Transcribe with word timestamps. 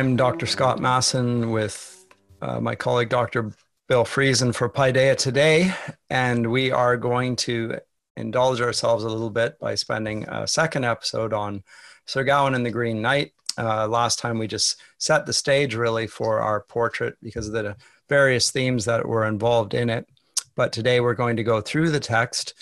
I'm 0.00 0.16
Dr. 0.16 0.46
Scott 0.46 0.78
Masson 0.78 1.50
with 1.50 2.06
uh, 2.40 2.58
my 2.58 2.74
colleague 2.74 3.10
Dr. 3.10 3.52
Bill 3.86 4.06
Friesen 4.06 4.54
for 4.54 4.66
Paideia 4.66 5.14
today, 5.14 5.74
and 6.08 6.50
we 6.50 6.70
are 6.70 6.96
going 6.96 7.36
to 7.36 7.78
indulge 8.16 8.62
ourselves 8.62 9.04
a 9.04 9.10
little 9.10 9.28
bit 9.28 9.58
by 9.58 9.74
spending 9.74 10.26
a 10.26 10.46
second 10.46 10.86
episode 10.86 11.34
on 11.34 11.62
Sir 12.06 12.24
Gawain 12.24 12.54
and 12.54 12.64
the 12.64 12.70
Green 12.70 13.02
Knight. 13.02 13.32
Uh, 13.58 13.86
last 13.88 14.18
time 14.18 14.38
we 14.38 14.46
just 14.46 14.80
set 14.96 15.26
the 15.26 15.34
stage 15.34 15.74
really 15.74 16.06
for 16.06 16.40
our 16.40 16.62
portrait 16.62 17.18
because 17.22 17.48
of 17.48 17.52
the 17.52 17.76
various 18.08 18.50
themes 18.50 18.86
that 18.86 19.06
were 19.06 19.26
involved 19.26 19.74
in 19.74 19.90
it. 19.90 20.08
But 20.56 20.72
today 20.72 21.00
we're 21.00 21.12
going 21.12 21.36
to 21.36 21.44
go 21.44 21.60
through 21.60 21.90
the 21.90 22.00
text 22.00 22.54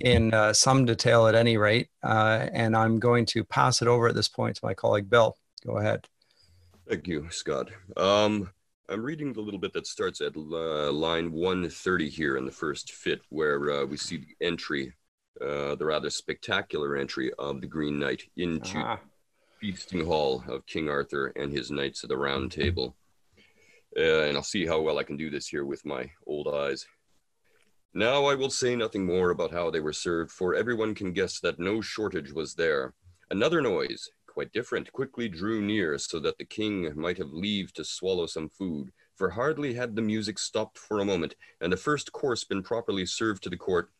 in 0.00 0.32
uh, 0.32 0.54
some 0.54 0.86
detail 0.86 1.26
at 1.26 1.34
any 1.34 1.58
rate, 1.58 1.90
uh, 2.02 2.48
and 2.50 2.74
I'm 2.74 2.98
going 2.98 3.26
to 3.26 3.44
pass 3.44 3.82
it 3.82 3.88
over 3.88 4.08
at 4.08 4.14
this 4.14 4.30
point 4.30 4.56
to 4.56 4.64
my 4.64 4.72
colleague 4.72 5.10
Bill. 5.10 5.36
Go 5.66 5.76
ahead. 5.76 6.08
Thank 6.88 7.06
you, 7.06 7.26
Scott. 7.30 7.68
Um, 7.98 8.48
I'm 8.88 9.02
reading 9.02 9.34
the 9.34 9.42
little 9.42 9.60
bit 9.60 9.74
that 9.74 9.86
starts 9.86 10.22
at 10.22 10.34
uh, 10.34 10.90
line 10.90 11.30
130 11.30 12.08
here 12.08 12.38
in 12.38 12.46
the 12.46 12.50
first 12.50 12.92
fit, 12.92 13.20
where 13.28 13.70
uh, 13.70 13.84
we 13.84 13.98
see 13.98 14.16
the 14.16 14.46
entry, 14.46 14.94
uh, 15.38 15.74
the 15.74 15.84
rather 15.84 16.08
spectacular 16.08 16.96
entry 16.96 17.30
of 17.38 17.60
the 17.60 17.66
Green 17.66 17.98
Knight 17.98 18.22
into 18.38 18.78
ah. 18.78 18.98
feasting 19.60 20.06
hall 20.06 20.42
of 20.48 20.64
King 20.64 20.88
Arthur 20.88 21.26
and 21.36 21.52
his 21.52 21.70
knights 21.70 22.04
of 22.04 22.08
the 22.08 22.16
Round 22.16 22.50
Table. 22.50 22.96
Uh, 23.94 24.22
and 24.22 24.38
I'll 24.38 24.42
see 24.42 24.64
how 24.64 24.80
well 24.80 24.98
I 24.98 25.02
can 25.02 25.18
do 25.18 25.28
this 25.28 25.46
here 25.46 25.66
with 25.66 25.84
my 25.84 26.10
old 26.26 26.48
eyes. 26.48 26.86
Now 27.92 28.24
I 28.24 28.34
will 28.34 28.48
say 28.48 28.74
nothing 28.74 29.04
more 29.04 29.28
about 29.28 29.52
how 29.52 29.70
they 29.70 29.80
were 29.80 29.92
served, 29.92 30.30
for 30.30 30.54
everyone 30.54 30.94
can 30.94 31.12
guess 31.12 31.38
that 31.40 31.58
no 31.58 31.82
shortage 31.82 32.32
was 32.32 32.54
there. 32.54 32.94
Another 33.30 33.60
noise, 33.60 34.08
quite 34.38 34.52
different, 34.52 34.92
quickly 34.92 35.28
drew 35.28 35.60
near 35.60 35.98
so 35.98 36.20
that 36.20 36.38
the 36.38 36.44
king 36.44 36.92
might 36.94 37.18
have 37.18 37.32
leave 37.32 37.72
to 37.72 37.84
swallow 37.84 38.24
some 38.24 38.48
food. 38.48 38.92
For 39.16 39.30
hardly 39.30 39.74
had 39.74 39.96
the 39.96 40.00
music 40.00 40.38
stopped 40.38 40.78
for 40.78 41.00
a 41.00 41.04
moment 41.04 41.34
and 41.60 41.72
the 41.72 41.76
first 41.76 42.12
course 42.12 42.44
been 42.44 42.62
properly 42.62 43.04
served 43.04 43.42
to 43.42 43.50
the 43.50 43.56
court, 43.56 43.90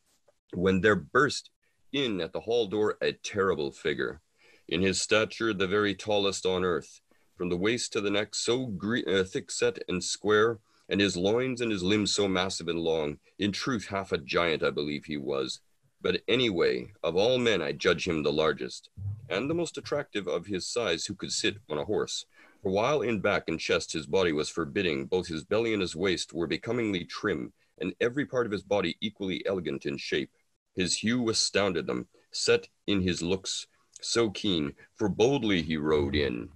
when 0.54 0.80
there 0.80 0.94
burst 0.94 1.50
in 1.92 2.20
at 2.20 2.32
the 2.32 2.38
hall 2.38 2.68
door 2.68 2.96
a 3.02 3.14
terrible 3.14 3.72
figure. 3.72 4.20
In 4.68 4.80
his 4.80 5.02
stature, 5.02 5.52
the 5.52 5.66
very 5.66 5.96
tallest 5.96 6.46
on 6.46 6.62
earth, 6.62 7.00
from 7.36 7.48
the 7.48 7.56
waist 7.56 7.92
to 7.94 8.00
the 8.00 8.12
neck, 8.12 8.36
so 8.36 8.66
gre- 8.66 9.08
uh, 9.08 9.24
thick 9.24 9.50
set 9.50 9.82
and 9.88 10.04
square, 10.04 10.60
and 10.88 11.00
his 11.00 11.16
loins 11.16 11.60
and 11.60 11.72
his 11.72 11.82
limbs 11.82 12.14
so 12.14 12.28
massive 12.28 12.68
and 12.68 12.78
long. 12.78 13.18
In 13.40 13.50
truth, 13.50 13.88
half 13.88 14.12
a 14.12 14.18
giant, 14.18 14.62
I 14.62 14.70
believe 14.70 15.06
he 15.06 15.16
was. 15.16 15.58
But 16.00 16.22
anyway, 16.28 16.92
of 17.02 17.16
all 17.16 17.38
men, 17.38 17.60
I 17.60 17.72
judge 17.72 18.06
him 18.06 18.22
the 18.22 18.32
largest 18.32 18.90
and 19.28 19.48
the 19.48 19.54
most 19.54 19.76
attractive 19.76 20.26
of 20.26 20.46
his 20.46 20.66
size 20.66 21.04
who 21.04 21.14
could 21.14 21.32
sit 21.32 21.56
on 21.68 21.78
a 21.78 21.84
horse. 21.84 22.24
For 22.62 22.72
while 22.72 23.02
in 23.02 23.20
back 23.20 23.44
and 23.48 23.60
chest 23.60 23.92
his 23.92 24.06
body 24.06 24.32
was 24.32 24.48
forbidding, 24.48 25.06
both 25.06 25.28
his 25.28 25.44
belly 25.44 25.72
and 25.72 25.82
his 25.82 25.94
waist 25.94 26.32
were 26.32 26.46
becomingly 26.46 27.04
trim, 27.04 27.52
and 27.80 27.94
every 28.00 28.26
part 28.26 28.46
of 28.46 28.52
his 28.52 28.62
body 28.62 28.96
equally 29.00 29.44
elegant 29.46 29.86
in 29.86 29.96
shape. 29.96 30.30
His 30.74 30.98
hue 30.98 31.28
astounded 31.28 31.86
them, 31.86 32.08
set 32.32 32.68
in 32.86 33.02
his 33.02 33.22
looks 33.22 33.66
so 34.00 34.30
keen, 34.30 34.74
for 34.94 35.08
boldly 35.08 35.62
he 35.62 35.76
rode 35.76 36.14
in. 36.14 36.48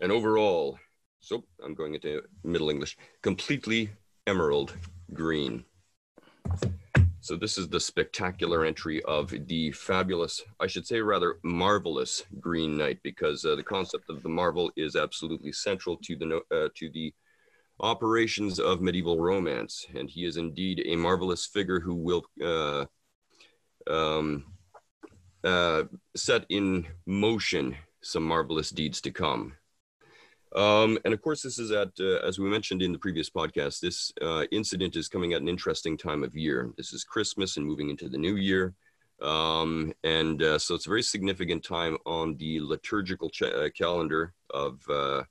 And 0.00 0.12
overall, 0.12 0.78
so 1.20 1.44
I'm 1.62 1.74
going 1.74 1.94
into 1.94 2.22
Middle 2.44 2.70
English, 2.70 2.96
completely 3.22 3.90
emerald 4.26 4.76
green. 5.12 5.64
So 7.22 7.36
this 7.36 7.58
is 7.58 7.68
the 7.68 7.80
spectacular 7.80 8.64
entry 8.64 9.02
of 9.02 9.34
the 9.46 9.72
fabulous, 9.72 10.42
I 10.58 10.66
should 10.66 10.86
say 10.86 11.00
rather 11.00 11.36
marvelous 11.42 12.24
Green 12.40 12.78
Knight, 12.78 12.98
because 13.02 13.44
uh, 13.44 13.56
the 13.56 13.62
concept 13.62 14.08
of 14.08 14.22
the 14.22 14.28
marvel 14.28 14.72
is 14.76 14.96
absolutely 14.96 15.52
central 15.52 15.98
to 15.98 16.16
the 16.16 16.40
uh, 16.50 16.68
to 16.76 16.90
the 16.90 17.12
operations 17.80 18.58
of 18.58 18.80
medieval 18.80 19.18
romance, 19.18 19.86
and 19.94 20.08
he 20.08 20.24
is 20.24 20.38
indeed 20.38 20.82
a 20.86 20.96
marvelous 20.96 21.46
figure 21.46 21.80
who 21.80 21.94
will 21.94 22.24
uh, 22.42 22.84
um, 23.86 24.44
uh, 25.44 25.84
set 26.16 26.46
in 26.48 26.86
motion 27.06 27.76
some 28.02 28.24
marvelous 28.24 28.70
deeds 28.70 29.00
to 29.02 29.10
come. 29.10 29.54
Um, 30.54 30.98
and 31.04 31.14
of 31.14 31.22
course, 31.22 31.42
this 31.42 31.58
is 31.58 31.70
at, 31.70 31.90
uh, 32.00 32.26
as 32.26 32.38
we 32.38 32.48
mentioned 32.48 32.82
in 32.82 32.92
the 32.92 32.98
previous 32.98 33.30
podcast, 33.30 33.80
this 33.80 34.12
uh, 34.20 34.44
incident 34.50 34.96
is 34.96 35.08
coming 35.08 35.32
at 35.32 35.42
an 35.42 35.48
interesting 35.48 35.96
time 35.96 36.24
of 36.24 36.36
year. 36.36 36.70
This 36.76 36.92
is 36.92 37.04
Christmas 37.04 37.56
and 37.56 37.66
moving 37.66 37.88
into 37.88 38.08
the 38.08 38.18
new 38.18 38.36
year. 38.36 38.74
Um, 39.22 39.92
and 40.02 40.42
uh, 40.42 40.58
so 40.58 40.74
it's 40.74 40.86
a 40.86 40.88
very 40.88 41.02
significant 41.02 41.62
time 41.62 41.98
on 42.04 42.36
the 42.36 42.60
liturgical 42.60 43.30
ch- 43.30 43.42
uh, 43.42 43.68
calendar 43.76 44.32
of, 44.48 44.80
uh, 44.88 45.22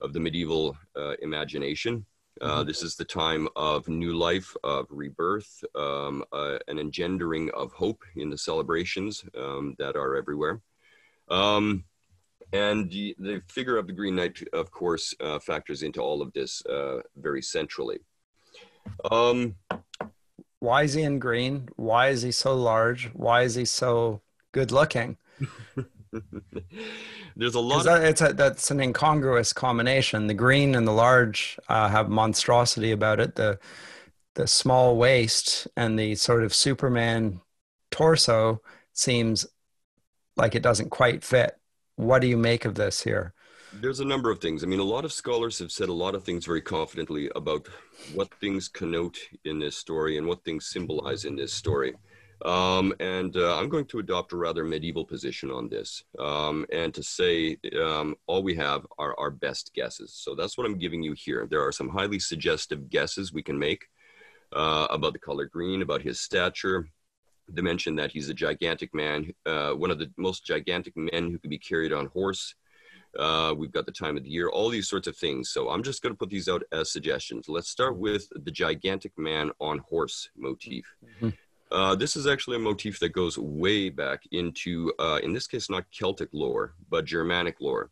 of 0.00 0.12
the 0.12 0.20
medieval 0.20 0.76
uh, 0.96 1.14
imagination. 1.22 2.06
Mm-hmm. 2.40 2.66
This 2.66 2.82
is 2.82 2.96
the 2.96 3.04
time 3.04 3.48
of 3.56 3.88
new 3.88 4.14
life, 4.14 4.54
of 4.62 4.86
rebirth, 4.90 5.64
um, 5.74 6.24
an 6.32 6.78
engendering 6.78 7.50
of 7.54 7.72
hope 7.72 8.02
in 8.16 8.28
the 8.28 8.38
celebrations 8.38 9.24
um, 9.38 9.74
that 9.78 9.96
are 9.96 10.16
everywhere. 10.16 10.60
Um, 11.28 11.84
and 12.54 12.88
the, 12.88 13.16
the, 13.18 13.42
figure 13.48 13.76
of 13.76 13.88
the 13.88 13.92
Green 13.92 14.14
Knight, 14.14 14.38
of 14.52 14.70
course, 14.70 15.12
uh, 15.20 15.40
factors 15.40 15.82
into 15.82 16.00
all 16.00 16.22
of 16.22 16.32
this 16.32 16.64
uh, 16.66 17.00
very 17.16 17.42
centrally. 17.42 17.98
Um, 19.10 19.56
Why 20.60 20.84
is 20.84 20.94
he 20.94 21.02
in 21.02 21.18
green? 21.18 21.68
Why 21.74 22.08
is 22.08 22.22
he 22.22 22.30
so 22.30 22.54
large? 22.54 23.10
Why 23.12 23.42
is 23.42 23.56
he 23.56 23.64
so 23.64 24.22
good 24.52 24.70
looking? 24.70 25.16
There's 27.36 27.56
a 27.56 27.60
lot. 27.60 27.86
That, 27.86 28.04
it's 28.04 28.20
a, 28.20 28.32
that's 28.32 28.70
an 28.70 28.80
incongruous 28.80 29.52
combination. 29.52 30.28
The 30.28 30.34
green 30.34 30.76
and 30.76 30.86
the 30.86 30.92
large 30.92 31.58
uh, 31.68 31.88
have 31.88 32.08
monstrosity 32.08 32.92
about 32.92 33.18
it. 33.18 33.34
The 33.34 33.58
the 34.36 34.46
small 34.46 34.96
waist 34.96 35.66
and 35.76 35.98
the 35.98 36.14
sort 36.14 36.44
of 36.44 36.54
Superman 36.54 37.40
torso 37.90 38.62
seems 38.92 39.46
like 40.36 40.54
it 40.54 40.62
doesn't 40.62 40.90
quite 40.90 41.24
fit 41.24 41.58
what 41.96 42.20
do 42.20 42.28
you 42.28 42.36
make 42.36 42.64
of 42.64 42.74
this 42.74 43.02
here? 43.02 43.34
There's 43.80 44.00
a 44.00 44.04
number 44.04 44.30
of 44.30 44.38
things. 44.38 44.62
I 44.62 44.66
mean, 44.66 44.78
a 44.78 44.84
lot 44.84 45.04
of 45.04 45.12
scholars 45.12 45.58
have 45.58 45.72
said 45.72 45.88
a 45.88 45.92
lot 45.92 46.14
of 46.14 46.22
things 46.22 46.46
very 46.46 46.60
confidently 46.60 47.28
about 47.34 47.66
what 48.14 48.32
things 48.40 48.68
connote 48.68 49.18
in 49.44 49.58
this 49.58 49.76
story 49.76 50.16
and 50.16 50.26
what 50.26 50.44
things 50.44 50.66
symbolize 50.66 51.24
in 51.24 51.34
this 51.34 51.52
story. 51.52 51.94
Um, 52.44 52.92
and 53.00 53.36
uh, 53.36 53.58
I'm 53.58 53.68
going 53.68 53.86
to 53.86 54.00
adopt 54.00 54.32
a 54.32 54.36
rather 54.36 54.64
medieval 54.64 55.04
position 55.04 55.50
on 55.50 55.68
this 55.68 56.04
um, 56.18 56.66
and 56.72 56.92
to 56.94 57.02
say 57.02 57.56
um, 57.82 58.16
all 58.26 58.42
we 58.42 58.54
have 58.56 58.86
are 58.98 59.18
our 59.18 59.30
best 59.30 59.72
guesses. 59.74 60.12
So 60.14 60.34
that's 60.34 60.58
what 60.58 60.66
I'm 60.66 60.78
giving 60.78 61.02
you 61.02 61.14
here. 61.14 61.46
There 61.48 61.64
are 61.64 61.72
some 61.72 61.88
highly 61.88 62.18
suggestive 62.18 62.90
guesses 62.90 63.32
we 63.32 63.42
can 63.42 63.58
make 63.58 63.86
uh, 64.52 64.86
about 64.90 65.14
the 65.14 65.18
color 65.18 65.46
green, 65.46 65.82
about 65.82 66.02
his 66.02 66.20
stature, 66.20 66.88
they 67.48 67.62
mention 67.62 67.96
that 67.96 68.12
he's 68.12 68.28
a 68.28 68.34
gigantic 68.34 68.94
man, 68.94 69.32
uh, 69.46 69.72
one 69.72 69.90
of 69.90 69.98
the 69.98 70.10
most 70.16 70.44
gigantic 70.44 70.96
men 70.96 71.30
who 71.30 71.38
can 71.38 71.50
be 71.50 71.58
carried 71.58 71.92
on 71.92 72.06
horse. 72.06 72.54
Uh, 73.18 73.54
we've 73.56 73.72
got 73.72 73.86
the 73.86 73.92
time 73.92 74.16
of 74.16 74.24
the 74.24 74.30
year, 74.30 74.48
all 74.48 74.68
these 74.68 74.88
sorts 74.88 75.06
of 75.06 75.16
things. 75.16 75.50
So 75.50 75.68
I'm 75.68 75.82
just 75.82 76.02
going 76.02 76.12
to 76.12 76.18
put 76.18 76.30
these 76.30 76.48
out 76.48 76.62
as 76.72 76.90
suggestions. 76.90 77.48
Let's 77.48 77.68
start 77.68 77.96
with 77.96 78.28
the 78.34 78.50
gigantic 78.50 79.12
man 79.16 79.52
on 79.60 79.78
horse 79.78 80.30
motif. 80.36 80.84
Mm-hmm. 81.04 81.28
Uh, 81.70 81.94
this 81.94 82.16
is 82.16 82.26
actually 82.26 82.56
a 82.56 82.60
motif 82.60 82.98
that 83.00 83.10
goes 83.10 83.38
way 83.38 83.88
back 83.88 84.22
into, 84.32 84.92
uh, 84.98 85.20
in 85.22 85.32
this 85.32 85.46
case, 85.46 85.70
not 85.70 85.84
Celtic 85.90 86.28
lore, 86.32 86.74
but 86.90 87.04
Germanic 87.04 87.60
lore. 87.60 87.90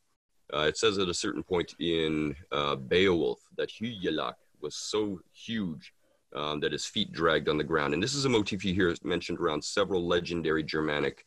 Uh, 0.52 0.60
it 0.60 0.76
says 0.76 0.98
at 0.98 1.08
a 1.08 1.14
certain 1.14 1.42
point 1.42 1.74
in 1.80 2.36
uh, 2.52 2.76
Beowulf 2.76 3.40
that 3.56 3.70
Hygelac 3.70 4.34
was 4.60 4.76
so 4.76 5.20
huge 5.32 5.92
um, 6.34 6.60
that 6.60 6.72
his 6.72 6.86
feet 6.86 7.12
dragged 7.12 7.48
on 7.48 7.58
the 7.58 7.64
ground. 7.64 7.94
And 7.94 8.02
this 8.02 8.14
is 8.14 8.24
a 8.24 8.28
motif 8.28 8.64
you 8.64 8.74
hear 8.74 8.94
mentioned 9.02 9.38
around 9.38 9.62
several 9.62 10.06
legendary 10.06 10.62
Germanic 10.62 11.26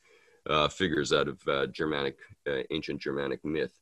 uh, 0.50 0.68
figures 0.68 1.14
out 1.14 1.28
of 1.28 1.48
uh, 1.48 1.68
Germanic, 1.68 2.18
uh, 2.48 2.62
ancient 2.72 3.02
Germanic 3.02 3.44
myth, 3.44 3.74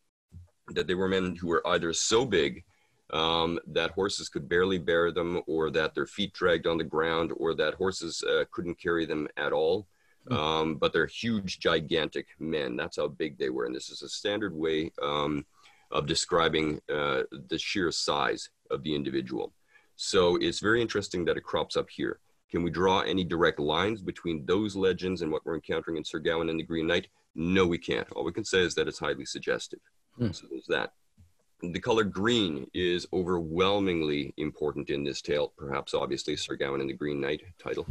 that 0.69 0.87
they 0.87 0.95
were 0.95 1.07
men 1.07 1.35
who 1.35 1.47
were 1.47 1.67
either 1.67 1.91
so 1.93 2.25
big 2.25 2.63
um, 3.11 3.59
that 3.67 3.91
horses 3.91 4.29
could 4.29 4.49
barely 4.49 4.77
bear 4.77 5.11
them, 5.11 5.41
or 5.45 5.69
that 5.69 5.93
their 5.93 6.07
feet 6.07 6.33
dragged 6.33 6.65
on 6.65 6.77
the 6.77 6.83
ground, 6.83 7.31
or 7.37 7.53
that 7.53 7.75
horses 7.75 8.23
uh, 8.23 8.45
couldn't 8.51 8.79
carry 8.79 9.05
them 9.05 9.27
at 9.37 9.53
all. 9.53 9.87
Hmm. 10.27 10.33
Um, 10.33 10.75
but 10.75 10.93
they're 10.93 11.05
huge, 11.05 11.59
gigantic 11.59 12.27
men. 12.39 12.77
That's 12.77 12.97
how 12.97 13.09
big 13.09 13.37
they 13.37 13.49
were. 13.49 13.65
And 13.65 13.75
this 13.75 13.89
is 13.89 14.01
a 14.01 14.09
standard 14.09 14.55
way 14.55 14.91
um, 15.01 15.45
of 15.91 16.07
describing 16.07 16.81
uh, 16.91 17.23
the 17.49 17.57
sheer 17.57 17.91
size 17.91 18.49
of 18.71 18.83
the 18.83 18.95
individual. 18.95 19.53
So 19.95 20.37
it's 20.37 20.59
very 20.59 20.81
interesting 20.81 21.25
that 21.25 21.37
it 21.37 21.43
crops 21.43 21.75
up 21.77 21.89
here. 21.89 22.19
Can 22.49 22.63
we 22.63 22.69
draw 22.69 23.01
any 23.01 23.23
direct 23.23 23.59
lines 23.59 24.01
between 24.01 24.45
those 24.45 24.75
legends 24.75 25.21
and 25.21 25.31
what 25.31 25.45
we're 25.45 25.55
encountering 25.55 25.97
in 25.97 26.03
Sir 26.03 26.19
Gawain 26.19 26.49
and 26.49 26.59
the 26.59 26.63
Green 26.63 26.87
Knight? 26.87 27.07
No, 27.35 27.65
we 27.65 27.77
can't. 27.77 28.09
All 28.11 28.23
we 28.23 28.31
can 28.31 28.45
say 28.45 28.59
is 28.59 28.75
that 28.75 28.87
it's 28.87 28.99
highly 28.99 29.25
suggestive. 29.25 29.79
Hmm. 30.17 30.31
So 30.31 30.47
there's 30.49 30.67
that. 30.67 30.93
The 31.61 31.79
color 31.79 32.03
green 32.03 32.69
is 32.73 33.07
overwhelmingly 33.13 34.33
important 34.37 34.89
in 34.89 35.03
this 35.03 35.21
tale, 35.21 35.53
perhaps 35.57 35.93
obviously 35.93 36.35
Sir 36.35 36.55
Gawain 36.55 36.81
and 36.81 36.89
the 36.89 36.93
Green 36.93 37.21
Knight 37.21 37.41
title. 37.57 37.87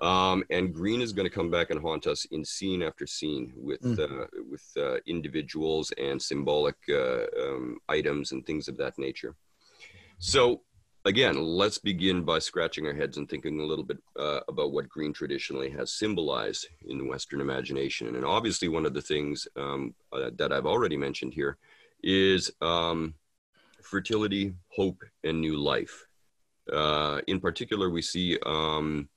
Um, 0.00 0.44
and 0.50 0.74
green 0.74 1.00
is 1.00 1.12
going 1.12 1.28
to 1.28 1.34
come 1.34 1.50
back 1.50 1.70
and 1.70 1.80
haunt 1.80 2.06
us 2.06 2.24
in 2.30 2.44
scene 2.44 2.82
after 2.82 3.06
scene 3.06 3.52
with 3.56 3.82
mm. 3.82 3.98
uh, 3.98 4.26
with 4.48 4.64
uh, 4.76 4.96
individuals 5.06 5.92
and 5.98 6.20
symbolic 6.20 6.76
uh, 6.88 7.24
um, 7.40 7.78
items 7.88 8.32
and 8.32 8.44
things 8.46 8.68
of 8.68 8.76
that 8.78 8.98
nature. 8.98 9.34
So 10.18 10.62
again, 11.04 11.42
let's 11.42 11.78
begin 11.78 12.22
by 12.22 12.38
scratching 12.38 12.86
our 12.86 12.94
heads 12.94 13.16
and 13.16 13.28
thinking 13.28 13.60
a 13.60 13.64
little 13.64 13.84
bit 13.84 13.98
uh, 14.18 14.40
about 14.48 14.72
what 14.72 14.88
green 14.88 15.12
traditionally 15.12 15.70
has 15.70 15.92
symbolized 15.92 16.68
in 16.88 16.98
the 16.98 17.04
Western 17.04 17.40
imagination. 17.40 18.14
And 18.14 18.24
obviously, 18.24 18.68
one 18.68 18.86
of 18.86 18.94
the 18.94 19.02
things 19.02 19.46
um, 19.56 19.94
uh, 20.12 20.30
that 20.36 20.52
I've 20.52 20.66
already 20.66 20.96
mentioned 20.96 21.34
here 21.34 21.56
is 22.02 22.50
um, 22.60 23.14
fertility, 23.82 24.54
hope, 24.68 25.02
and 25.24 25.40
new 25.40 25.56
life. 25.56 26.06
Uh, 26.72 27.20
in 27.26 27.40
particular, 27.40 27.90
we 27.90 28.02
see 28.02 28.38
um, 28.46 29.08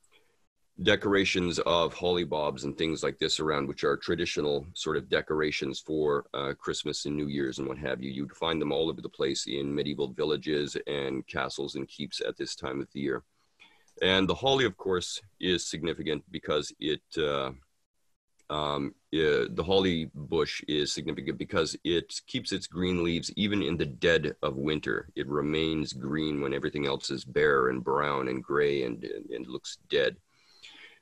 decorations 0.83 1.59
of 1.59 1.93
holly 1.93 2.25
bobs 2.25 2.65
and 2.65 2.77
things 2.77 3.01
like 3.01 3.17
this 3.17 3.39
around, 3.39 3.67
which 3.67 3.83
are 3.83 3.95
traditional 3.95 4.65
sort 4.73 4.97
of 4.97 5.09
decorations 5.09 5.79
for 5.79 6.25
uh, 6.33 6.53
Christmas 6.53 7.05
and 7.05 7.15
New 7.15 7.27
Year's 7.27 7.59
and 7.59 7.67
what 7.67 7.77
have 7.77 8.03
you. 8.03 8.11
You'd 8.11 8.35
find 8.35 8.61
them 8.61 8.71
all 8.71 8.89
over 8.89 9.01
the 9.01 9.09
place 9.09 9.47
in 9.47 9.73
medieval 9.73 10.09
villages 10.09 10.75
and 10.85 11.25
castles 11.27 11.75
and 11.75 11.87
keeps 11.87 12.21
at 12.21 12.37
this 12.37 12.55
time 12.55 12.81
of 12.81 12.87
the 12.91 12.99
year. 12.99 13.23
And 14.01 14.27
the 14.27 14.35
holly, 14.35 14.65
of 14.65 14.75
course, 14.75 15.21
is 15.39 15.65
significant 15.65 16.23
because 16.29 16.73
it, 16.81 17.01
uh, 17.17 17.51
um, 18.49 18.93
the 19.11 19.63
holly 19.65 20.11
bush 20.13 20.61
is 20.67 20.93
significant 20.93 21.37
because 21.37 21.77
it 21.85 22.13
keeps 22.27 22.51
its 22.51 22.67
green 22.67 23.01
leaves 23.01 23.31
even 23.37 23.61
in 23.61 23.77
the 23.77 23.85
dead 23.85 24.35
of 24.43 24.57
winter. 24.57 25.07
It 25.15 25.27
remains 25.29 25.93
green 25.93 26.41
when 26.41 26.53
everything 26.53 26.85
else 26.85 27.09
is 27.09 27.23
bare 27.23 27.69
and 27.69 27.81
brown 27.81 28.27
and 28.27 28.43
gray 28.43 28.83
and, 28.83 29.01
and, 29.05 29.29
and 29.29 29.47
looks 29.47 29.77
dead. 29.89 30.17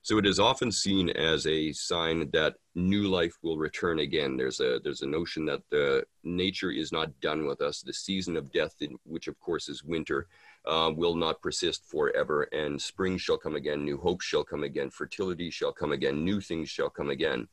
So 0.05 0.17
it 0.17 0.25
is 0.25 0.37
often 0.37 0.69
seen 0.69 1.09
as 1.11 1.47
a 1.47 1.71
sign 1.71 2.29
that 2.33 2.55
new 2.75 3.07
life 3.07 3.37
will 3.41 3.57
return 3.57 3.99
again. 3.99 4.35
There's 4.35 4.59
a 4.59 4.81
there's 4.83 5.01
a 5.01 5.07
notion 5.07 5.45
that 5.45 5.61
the 5.71 6.03
nature 6.25 6.71
is 6.71 6.91
not 6.91 7.17
done 7.21 7.45
with 7.45 7.61
us. 7.61 7.81
The 7.81 7.93
season 7.93 8.35
of 8.35 8.51
death, 8.51 8.75
in, 8.81 8.97
which 9.05 9.29
of 9.29 9.39
course 9.39 9.69
is 9.69 9.81
winter, 9.81 10.27
uh, 10.65 10.91
will 10.93 11.15
not 11.15 11.41
persist 11.41 11.85
forever, 11.85 12.43
and 12.51 12.81
spring 12.81 13.17
shall 13.17 13.37
come 13.37 13.55
again. 13.55 13.85
New 13.85 13.97
hope 13.97 14.19
shall 14.19 14.43
come 14.43 14.65
again. 14.65 14.89
Fertility 14.89 15.49
shall 15.49 15.71
come 15.71 15.93
again. 15.93 16.25
New 16.25 16.41
things 16.41 16.69
shall 16.69 16.89
come 16.89 17.09
again 17.09 17.47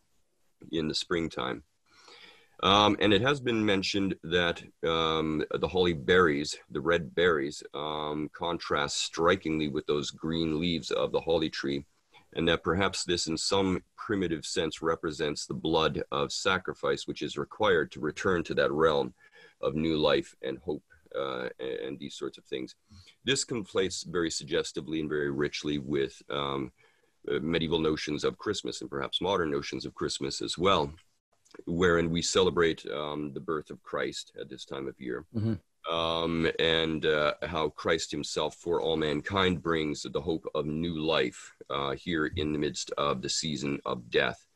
in 0.72 0.88
the 0.88 0.94
springtime. 0.94 1.62
Um, 2.64 2.96
and 2.98 3.14
it 3.14 3.22
has 3.22 3.40
been 3.40 3.64
mentioned 3.64 4.16
that 4.24 4.60
um, 4.84 5.44
the 5.54 5.68
holly 5.68 5.92
berries, 5.92 6.58
the 6.68 6.80
red 6.80 7.14
berries, 7.14 7.62
um, 7.74 8.28
contrast 8.32 8.96
strikingly 8.98 9.68
with 9.68 9.86
those 9.86 10.10
green 10.10 10.60
leaves 10.60 10.90
of 10.90 11.12
the 11.12 11.20
holly 11.20 11.48
tree 11.48 11.84
and 12.34 12.48
that 12.48 12.62
perhaps 12.62 13.04
this 13.04 13.26
in 13.26 13.36
some 13.36 13.82
primitive 13.96 14.44
sense 14.46 14.82
represents 14.82 15.46
the 15.46 15.54
blood 15.54 16.02
of 16.10 16.32
sacrifice 16.32 17.06
which 17.06 17.22
is 17.22 17.36
required 17.36 17.90
to 17.92 18.00
return 18.00 18.42
to 18.44 18.54
that 18.54 18.72
realm 18.72 19.12
of 19.60 19.74
new 19.74 19.96
life 19.96 20.34
and 20.42 20.58
hope 20.58 20.82
uh, 21.18 21.48
and 21.58 21.98
these 21.98 22.14
sorts 22.14 22.38
of 22.38 22.44
things. 22.44 22.76
This 23.24 23.44
conflates 23.44 24.06
very 24.06 24.30
suggestively 24.30 25.00
and 25.00 25.08
very 25.08 25.30
richly 25.30 25.78
with 25.78 26.22
um, 26.30 26.72
uh, 27.28 27.40
medieval 27.40 27.80
notions 27.80 28.24
of 28.24 28.38
Christmas 28.38 28.80
and 28.80 28.88
perhaps 28.88 29.20
modern 29.20 29.50
notions 29.50 29.84
of 29.84 29.94
Christmas 29.94 30.40
as 30.40 30.56
well, 30.56 30.92
wherein 31.66 32.10
we 32.10 32.22
celebrate 32.22 32.86
um, 32.90 33.32
the 33.32 33.40
birth 33.40 33.70
of 33.70 33.82
Christ 33.82 34.32
at 34.40 34.48
this 34.48 34.64
time 34.64 34.86
of 34.86 35.00
year. 35.00 35.24
Mm-hmm 35.34 35.54
um, 35.88 36.50
and 36.58 37.06
uh, 37.06 37.34
how 37.42 37.68
Christ 37.70 38.10
Himself 38.10 38.56
for 38.56 38.80
all 38.80 38.96
mankind 38.96 39.62
brings 39.62 40.02
the 40.02 40.20
hope 40.20 40.46
of 40.54 40.66
new 40.66 40.98
life 40.98 41.52
uh, 41.70 41.92
here 41.92 42.26
in 42.36 42.52
the 42.52 42.58
midst 42.58 42.90
of 42.98 43.22
the 43.22 43.28
season 43.28 43.80
of 43.86 44.10
death. 44.10 44.46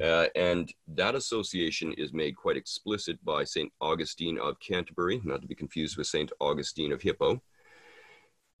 Uh, 0.00 0.26
and 0.36 0.72
that 0.86 1.16
association 1.16 1.92
is 1.94 2.12
made 2.12 2.36
quite 2.36 2.56
explicit 2.56 3.22
by 3.24 3.42
St. 3.42 3.72
Augustine 3.80 4.38
of 4.38 4.60
Canterbury, 4.60 5.20
not 5.24 5.42
to 5.42 5.48
be 5.48 5.54
confused 5.54 5.96
with 5.96 6.06
St. 6.06 6.30
Augustine 6.40 6.92
of 6.92 7.02
Hippo, 7.02 7.42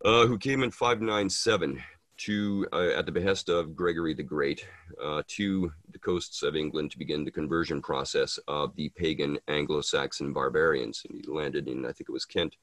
uh, 0.04 0.26
who 0.26 0.38
came 0.38 0.62
in 0.62 0.70
597 0.70 1.80
to, 2.20 2.66
uh, 2.72 2.90
at 2.96 3.06
the 3.06 3.12
behest 3.12 3.48
of 3.48 3.74
Gregory 3.74 4.12
the 4.12 4.22
Great, 4.22 4.66
uh, 5.02 5.22
to 5.28 5.72
the 5.90 5.98
coasts 5.98 6.42
of 6.42 6.54
England 6.54 6.90
to 6.90 6.98
begin 6.98 7.24
the 7.24 7.30
conversion 7.30 7.80
process 7.80 8.38
of 8.46 8.76
the 8.76 8.90
pagan 8.90 9.38
Anglo-Saxon 9.48 10.32
barbarians. 10.32 11.02
And 11.08 11.18
he 11.18 11.30
landed 11.30 11.66
in, 11.66 11.86
I 11.86 11.92
think 11.92 12.10
it 12.10 12.12
was 12.12 12.26
Kent, 12.26 12.56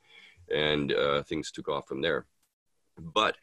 and 0.54 0.94
uh, 0.94 1.24
things 1.24 1.52
took 1.52 1.70
off 1.70 1.88
from 1.88 2.02
there. 2.02 2.28
But, 3.00 3.36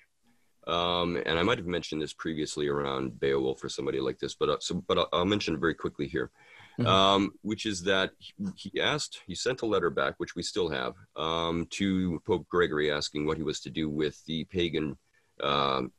um, 0.69 1.21
and 1.27 1.37
I 1.37 1.43
might 1.43 1.59
have 1.59 1.67
mentioned 1.67 2.01
this 2.01 2.13
previously 2.13 2.69
around 2.69 3.19
Beowulf 3.19 3.65
or 3.65 3.69
somebody 3.69 3.99
like 3.99 4.21
this, 4.21 4.37
but 4.37 4.49
uh, 4.49 4.57
so, 4.61 4.85
but 4.87 4.99
I'll, 4.99 5.09
I'll, 5.13 5.25
mention 5.25 5.55
it 5.55 5.61
very 5.61 5.75
quickly 5.75 6.07
here. 6.07 6.31
Mm-hmm. 6.79 6.89
Um, 6.89 7.33
which 7.43 7.67
is 7.67 7.83
that 7.85 8.11
he 8.57 8.81
asked, 8.81 9.21
he 9.29 9.35
sent 9.37 9.63
a 9.63 9.67
letter 9.67 9.91
back, 9.91 10.15
which 10.19 10.35
we 10.35 10.43
still 10.43 10.69
have, 10.71 10.95
um, 11.15 11.69
to 11.71 12.21
Pope 12.27 12.49
Gregory 12.49 12.91
asking 12.91 13.27
what 13.27 13.37
he 13.37 13.45
was 13.45 13.61
to 13.61 13.71
do 13.71 13.89
with 13.89 14.25
the 14.25 14.45
pagan 14.45 14.97
um, 15.43 15.93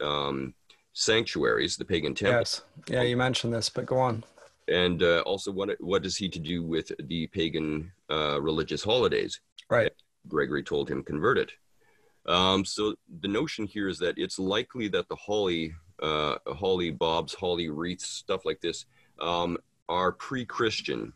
um, 0.00 0.54
sanctuaries, 0.92 1.76
the 1.76 1.84
pagan 1.84 2.14
temples. 2.14 2.62
Yes. 2.88 2.94
Yeah, 2.94 3.02
you 3.02 3.16
mentioned 3.16 3.54
this, 3.54 3.68
but 3.68 3.86
go 3.86 3.98
on. 3.98 4.24
And 4.68 5.02
uh, 5.02 5.22
also, 5.26 5.50
what 5.50 5.70
what 5.80 6.06
is 6.06 6.16
he 6.16 6.28
to 6.28 6.38
do 6.38 6.62
with 6.62 6.92
the 7.08 7.26
pagan 7.28 7.90
uh, 8.10 8.40
religious 8.40 8.84
holidays? 8.84 9.40
Right. 9.68 9.92
Gregory 10.28 10.62
told 10.62 10.88
him 10.88 11.02
convert 11.02 11.38
it. 11.38 11.50
Um, 12.26 12.64
so 12.64 12.94
the 13.20 13.28
notion 13.28 13.66
here 13.66 13.88
is 13.88 13.98
that 13.98 14.18
it's 14.18 14.38
likely 14.38 14.88
that 14.88 15.08
the 15.08 15.16
holly, 15.16 15.74
uh, 16.02 16.36
holly 16.46 16.90
bobs, 16.90 17.34
holly 17.34 17.70
wreaths, 17.70 18.06
stuff 18.06 18.44
like 18.44 18.60
this, 18.60 18.84
um, 19.20 19.56
are 19.88 20.12
pre-Christian 20.12 21.12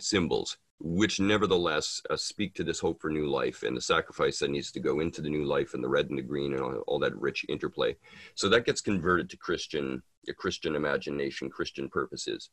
symbols 0.00 0.56
which 0.82 1.20
nevertheless 1.20 2.02
uh, 2.10 2.16
speak 2.16 2.54
to 2.54 2.64
this 2.64 2.80
hope 2.80 3.00
for 3.00 3.08
new 3.08 3.28
life 3.28 3.62
and 3.62 3.76
the 3.76 3.80
sacrifice 3.80 4.40
that 4.40 4.50
needs 4.50 4.72
to 4.72 4.80
go 4.80 4.98
into 4.98 5.22
the 5.22 5.28
new 5.28 5.44
life 5.44 5.74
and 5.74 5.84
the 5.84 5.88
red 5.88 6.10
and 6.10 6.18
the 6.18 6.22
green 6.22 6.54
and 6.54 6.62
all, 6.62 6.74
all 6.88 6.98
that 6.98 7.16
rich 7.16 7.46
interplay. 7.48 7.94
So 8.34 8.48
that 8.48 8.66
gets 8.66 8.80
converted 8.80 9.30
to 9.30 9.36
Christian, 9.36 10.02
a 10.28 10.32
Christian 10.32 10.74
imagination, 10.74 11.48
Christian 11.50 11.88
purposes. 11.88 12.50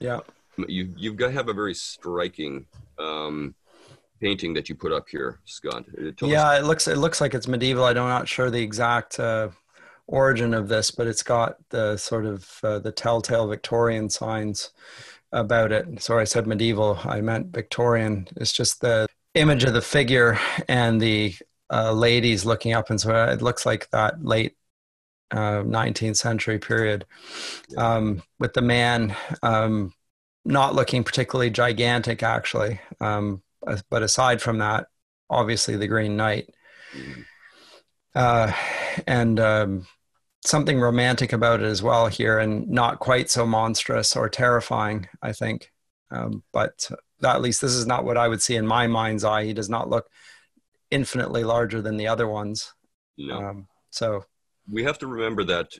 Yeah, 0.00 0.20
you 0.68 0.94
you've 0.96 1.16
got 1.16 1.28
to 1.28 1.32
have 1.32 1.48
a 1.48 1.52
very 1.52 1.74
striking 1.74 2.66
um, 3.00 3.54
painting 4.20 4.54
that 4.54 4.68
you 4.68 4.76
put 4.76 4.92
up 4.92 5.08
here, 5.08 5.40
Scott. 5.44 5.84
yeah, 6.22 6.50
us- 6.50 6.60
it 6.60 6.64
looks 6.64 6.88
it 6.88 6.98
looks 6.98 7.20
like 7.20 7.34
it's 7.34 7.48
medieval. 7.48 7.84
I'm 7.84 7.94
not 7.94 8.28
sure 8.28 8.50
the 8.50 8.62
exact. 8.62 9.18
Uh, 9.18 9.48
origin 10.08 10.52
of 10.52 10.66
this 10.66 10.90
but 10.90 11.06
it's 11.06 11.22
got 11.22 11.56
the 11.70 11.96
sort 11.96 12.26
of 12.26 12.58
uh, 12.64 12.80
the 12.80 12.90
telltale 12.90 13.46
victorian 13.46 14.10
signs 14.10 14.72
about 15.32 15.72
it. 15.72 16.02
Sorry, 16.02 16.22
I 16.22 16.24
said 16.24 16.46
medieval. 16.46 16.98
I 17.04 17.20
meant 17.20 17.54
Victorian. 17.54 18.28
It's 18.36 18.52
just 18.52 18.80
the 18.80 19.06
image 19.34 19.64
of 19.64 19.72
the 19.72 19.82
figure 19.82 20.38
and 20.68 21.00
the 21.00 21.34
uh, 21.72 21.92
ladies 21.92 22.44
looking 22.44 22.72
up, 22.72 22.90
and 22.90 23.00
so 23.00 23.24
it 23.26 23.42
looks 23.42 23.64
like 23.64 23.88
that 23.90 24.24
late 24.24 24.56
uh, 25.30 25.62
19th 25.62 26.16
century 26.16 26.58
period, 26.58 27.06
um, 27.76 28.22
with 28.38 28.52
the 28.52 28.62
man 28.62 29.16
um, 29.42 29.92
not 30.44 30.74
looking 30.74 31.04
particularly 31.04 31.50
gigantic, 31.50 32.22
actually. 32.22 32.80
Um, 33.00 33.42
but 33.88 34.02
aside 34.02 34.42
from 34.42 34.58
that, 34.58 34.88
obviously 35.30 35.76
the 35.76 35.88
Green 35.88 36.16
Knight. 36.16 36.50
Mm-hmm. 36.94 37.20
Uh, 38.14 38.52
and 39.06 39.40
um, 39.40 39.86
something 40.44 40.80
romantic 40.80 41.32
about 41.32 41.60
it 41.60 41.66
as 41.66 41.82
well 41.82 42.08
here 42.08 42.38
and 42.38 42.68
not 42.68 42.98
quite 42.98 43.30
so 43.30 43.46
monstrous 43.46 44.16
or 44.16 44.28
terrifying 44.28 45.08
i 45.22 45.32
think. 45.32 45.70
Um, 46.10 46.42
but 46.52 46.90
at 47.24 47.40
least 47.40 47.62
this 47.62 47.72
is 47.72 47.86
not 47.86 48.04
what 48.04 48.18
i 48.18 48.28
would 48.28 48.42
see 48.42 48.56
in 48.56 48.66
my 48.66 48.86
mind's 48.86 49.24
eye. 49.24 49.44
He 49.44 49.54
does 49.54 49.70
not 49.70 49.88
look 49.88 50.08
infinitely 50.90 51.42
larger 51.42 51.80
than 51.80 51.96
the 51.96 52.08
other 52.08 52.28
ones. 52.28 52.72
No. 53.16 53.38
Um, 53.38 53.68
so 53.90 54.24
we 54.70 54.84
have 54.84 54.98
to 54.98 55.06
remember 55.06 55.44
that 55.44 55.72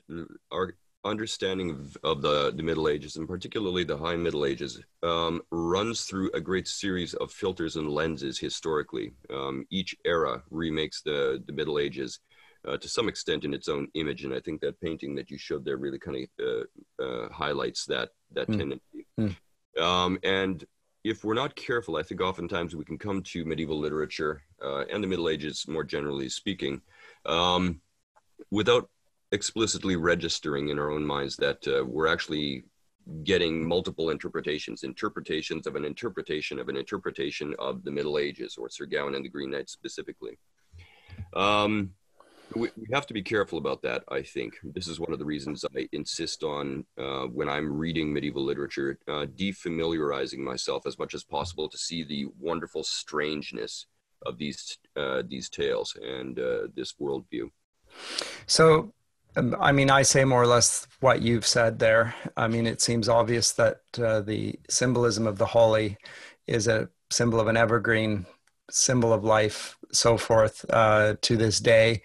our 0.51 0.73
understanding 1.05 1.71
of, 1.71 1.97
of, 2.03 2.21
the, 2.21 2.53
the 2.55 2.63
middle 2.63 2.87
ages 2.87 3.17
and 3.17 3.27
particularly 3.27 3.83
the 3.83 3.97
high 3.97 4.15
middle 4.15 4.45
ages 4.45 4.81
um, 5.03 5.41
runs 5.51 6.05
through 6.05 6.31
a 6.33 6.41
great 6.41 6.67
series 6.67 7.13
of 7.15 7.31
filters 7.31 7.75
and 7.75 7.89
lenses 7.89 8.39
historically. 8.39 9.13
Um, 9.29 9.65
each 9.69 9.95
era 10.05 10.41
remakes 10.49 11.01
the, 11.01 11.43
the 11.45 11.53
middle 11.53 11.77
ages 11.77 12.19
uh, 12.67 12.77
to 12.77 12.87
some 12.87 13.07
extent 13.07 13.45
in 13.45 13.53
its 13.53 13.67
own 13.67 13.87
image. 13.93 14.23
And 14.23 14.33
I 14.33 14.39
think 14.39 14.61
that 14.61 14.79
painting 14.81 15.15
that 15.15 15.29
you 15.29 15.37
showed 15.37 15.65
there 15.65 15.77
really 15.77 15.99
kind 15.99 16.27
of 16.39 16.45
uh, 16.99 17.03
uh, 17.03 17.29
highlights 17.29 17.85
that 17.85 18.09
that 18.33 18.47
mm. 18.47 18.57
tendency. 18.57 19.07
Mm. 19.19 19.35
Um, 19.81 20.19
and 20.23 20.65
if 21.03 21.23
we're 21.23 21.33
not 21.33 21.55
careful, 21.55 21.97
I 21.97 22.03
think 22.03 22.21
oftentimes 22.21 22.75
we 22.75 22.85
can 22.85 22.97
come 22.97 23.21
to 23.23 23.45
medieval 23.45 23.77
literature 23.77 24.43
uh, 24.63 24.85
and 24.85 25.03
the 25.03 25.07
Middle 25.07 25.29
Ages 25.29 25.65
more 25.67 25.83
generally 25.83 26.29
speaking 26.29 26.81
um, 27.25 27.81
without 28.51 28.89
explicitly 29.31 29.95
registering 29.95 30.69
in 30.69 30.79
our 30.79 30.91
own 30.91 31.05
minds 31.05 31.35
that 31.37 31.67
uh, 31.67 31.83
we're 31.83 32.07
actually 32.07 32.63
getting 33.23 33.67
multiple 33.67 34.11
interpretations, 34.11 34.83
interpretations 34.83 35.67
of 35.67 35.75
an 35.75 35.83
interpretation 35.83 36.57
of 36.59 36.69
an 36.69 36.77
interpretation 36.77 37.53
of 37.59 37.83
the 37.83 37.91
Middle 37.91 38.17
Ages 38.17 38.55
or 38.57 38.69
Sir 38.69 38.85
Gawain 38.85 39.15
and 39.15 39.25
the 39.25 39.29
Green 39.29 39.51
Knight 39.51 39.69
specifically. 39.69 40.37
Um, 41.33 41.91
we, 42.55 42.69
have 42.91 43.07
to 43.07 43.13
be 43.13 43.21
careful 43.21 43.57
about 43.57 43.81
that. 43.83 44.03
I 44.09 44.21
think 44.21 44.55
this 44.63 44.87
is 44.87 44.99
one 44.99 45.13
of 45.13 45.19
the 45.19 45.25
reasons 45.25 45.65
I 45.75 45.87
insist 45.91 46.43
on 46.43 46.85
uh, 46.97 47.23
when 47.27 47.49
I'm 47.49 47.71
reading 47.71 48.13
medieval 48.13 48.43
literature, 48.43 48.99
uh, 49.07 49.25
defamiliarizing 49.37 50.39
myself 50.39 50.85
as 50.85 50.97
much 50.97 51.13
as 51.13 51.23
possible 51.23 51.69
to 51.69 51.77
see 51.77 52.03
the 52.03 52.27
wonderful 52.39 52.83
strangeness 52.83 53.85
of 54.25 54.37
these 54.37 54.77
uh, 54.95 55.23
these 55.27 55.49
tales 55.49 55.97
and 56.01 56.39
uh, 56.39 56.67
this 56.75 56.93
worldview. 56.99 57.49
So, 58.47 58.93
um, 59.35 59.55
I 59.59 59.71
mean, 59.71 59.89
I 59.89 60.03
say 60.03 60.23
more 60.25 60.41
or 60.41 60.47
less 60.47 60.87
what 60.99 61.21
you've 61.21 61.45
said 61.45 61.79
there. 61.79 62.15
I 62.37 62.47
mean, 62.47 62.67
it 62.67 62.81
seems 62.81 63.09
obvious 63.09 63.51
that 63.53 63.81
uh, 63.97 64.21
the 64.21 64.59
symbolism 64.69 65.27
of 65.27 65.37
the 65.37 65.47
holly 65.47 65.97
is 66.47 66.67
a 66.67 66.89
symbol 67.09 67.39
of 67.39 67.47
an 67.47 67.57
evergreen, 67.57 68.25
symbol 68.69 69.13
of 69.13 69.23
life, 69.23 69.77
so 69.91 70.17
forth, 70.17 70.65
uh, 70.69 71.15
to 71.21 71.37
this 71.37 71.59
day. 71.59 72.01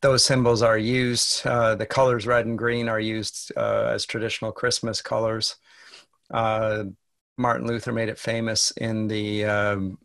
Those 0.00 0.24
symbols 0.24 0.62
are 0.62 0.78
used. 0.78 1.46
Uh, 1.46 1.74
the 1.74 1.86
colors 1.86 2.26
red 2.26 2.46
and 2.46 2.56
green 2.56 2.88
are 2.88 3.00
used 3.00 3.52
uh, 3.56 3.90
as 3.92 4.06
traditional 4.06 4.52
Christmas 4.52 5.02
colors. 5.02 5.56
Uh, 6.30 6.84
Martin 7.36 7.66
Luther 7.66 7.92
made 7.92 8.08
it 8.08 8.18
famous 8.18 8.70
in 8.72 9.08
the 9.08 9.44
um, 9.44 9.98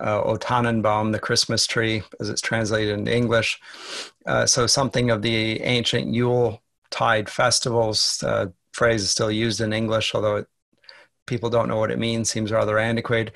uh, 0.00 0.22
O 0.22 0.36
Tannenbaum, 0.36 1.12
the 1.12 1.18
Christmas 1.18 1.66
tree, 1.66 2.02
as 2.20 2.28
it's 2.28 2.40
translated 2.40 2.98
into 2.98 3.14
English. 3.14 3.60
Uh, 4.26 4.46
so 4.46 4.66
something 4.66 5.10
of 5.10 5.22
the 5.22 5.60
ancient 5.62 6.12
Yule 6.12 6.62
tide 6.90 7.28
festivals. 7.28 8.22
Phrase 8.72 9.02
is 9.02 9.10
still 9.10 9.30
used 9.32 9.60
in 9.60 9.72
English, 9.72 10.14
although 10.14 10.36
it, 10.36 10.46
people 11.26 11.50
don't 11.50 11.68
know 11.68 11.78
what 11.78 11.90
it 11.90 11.98
means. 11.98 12.30
Seems 12.30 12.52
rather 12.52 12.78
antiquated. 12.78 13.32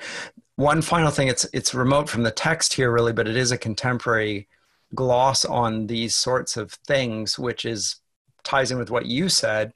One 0.55 0.81
final 0.81 1.11
thing: 1.11 1.27
it's 1.27 1.45
it's 1.53 1.73
remote 1.73 2.09
from 2.09 2.23
the 2.23 2.31
text 2.31 2.73
here, 2.73 2.91
really, 2.91 3.13
but 3.13 3.27
it 3.27 3.35
is 3.35 3.51
a 3.51 3.57
contemporary 3.57 4.47
gloss 4.93 5.43
on 5.43 5.87
these 5.87 6.15
sorts 6.15 6.55
of 6.55 6.71
things, 6.71 7.37
which 7.37 7.65
is 7.65 7.97
ties 8.43 8.71
in 8.71 8.77
with 8.77 8.91
what 8.91 9.05
you 9.05 9.27
said 9.27 9.73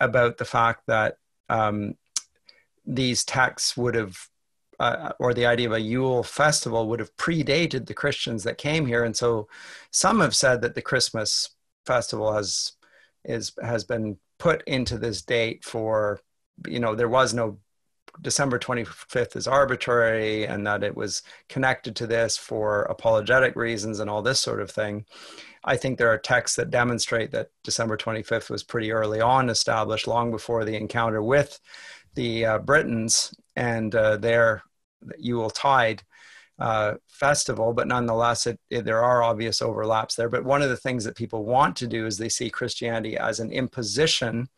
about 0.00 0.38
the 0.38 0.44
fact 0.44 0.82
that 0.86 1.16
um, 1.48 1.94
these 2.84 3.24
texts 3.24 3.76
would 3.76 3.94
have 3.94 4.28
uh, 4.78 5.12
or 5.18 5.34
the 5.34 5.46
idea 5.46 5.66
of 5.66 5.74
a 5.74 5.80
Yule 5.80 6.22
festival 6.22 6.88
would 6.88 7.00
have 7.00 7.14
predated 7.16 7.86
the 7.86 7.94
Christians 7.94 8.44
that 8.44 8.58
came 8.58 8.86
here, 8.86 9.04
and 9.04 9.16
so 9.16 9.48
some 9.90 10.20
have 10.20 10.34
said 10.34 10.62
that 10.62 10.74
the 10.74 10.82
Christmas 10.82 11.50
festival 11.86 12.32
has 12.32 12.72
is 13.24 13.52
has 13.62 13.84
been 13.84 14.18
put 14.38 14.62
into 14.66 14.98
this 14.98 15.22
date 15.22 15.64
for 15.64 16.20
you 16.66 16.80
know 16.80 16.94
there 16.94 17.08
was 17.08 17.34
no 17.34 17.58
December 18.22 18.58
25th 18.58 19.36
is 19.36 19.46
arbitrary 19.46 20.46
and 20.46 20.66
that 20.66 20.82
it 20.82 20.96
was 20.96 21.22
connected 21.48 21.96
to 21.96 22.06
this 22.06 22.36
for 22.36 22.82
apologetic 22.82 23.56
reasons 23.56 24.00
and 24.00 24.10
all 24.10 24.22
this 24.22 24.40
sort 24.40 24.60
of 24.60 24.70
thing. 24.70 25.04
I 25.64 25.76
think 25.76 25.98
there 25.98 26.12
are 26.12 26.18
texts 26.18 26.56
that 26.56 26.70
demonstrate 26.70 27.30
that 27.32 27.50
December 27.64 27.96
25th 27.96 28.48
was 28.50 28.62
pretty 28.62 28.92
early 28.92 29.20
on 29.20 29.50
established, 29.50 30.06
long 30.06 30.30
before 30.30 30.64
the 30.64 30.76
encounter 30.76 31.22
with 31.22 31.60
the 32.14 32.44
uh, 32.44 32.58
Britons 32.58 33.34
and 33.56 33.94
uh, 33.94 34.16
their 34.16 34.62
Yule 35.18 35.50
Tide 35.50 36.02
uh, 36.58 36.94
festival, 37.08 37.72
but 37.72 37.88
nonetheless, 37.88 38.46
it, 38.46 38.60
it, 38.68 38.84
there 38.84 39.02
are 39.02 39.22
obvious 39.22 39.62
overlaps 39.62 40.14
there. 40.14 40.28
But 40.28 40.44
one 40.44 40.60
of 40.60 40.68
the 40.68 40.76
things 40.76 41.04
that 41.04 41.16
people 41.16 41.44
want 41.44 41.74
to 41.76 41.86
do 41.86 42.04
is 42.06 42.18
they 42.18 42.28
see 42.28 42.50
Christianity 42.50 43.16
as 43.16 43.40
an 43.40 43.50
imposition 43.50 44.48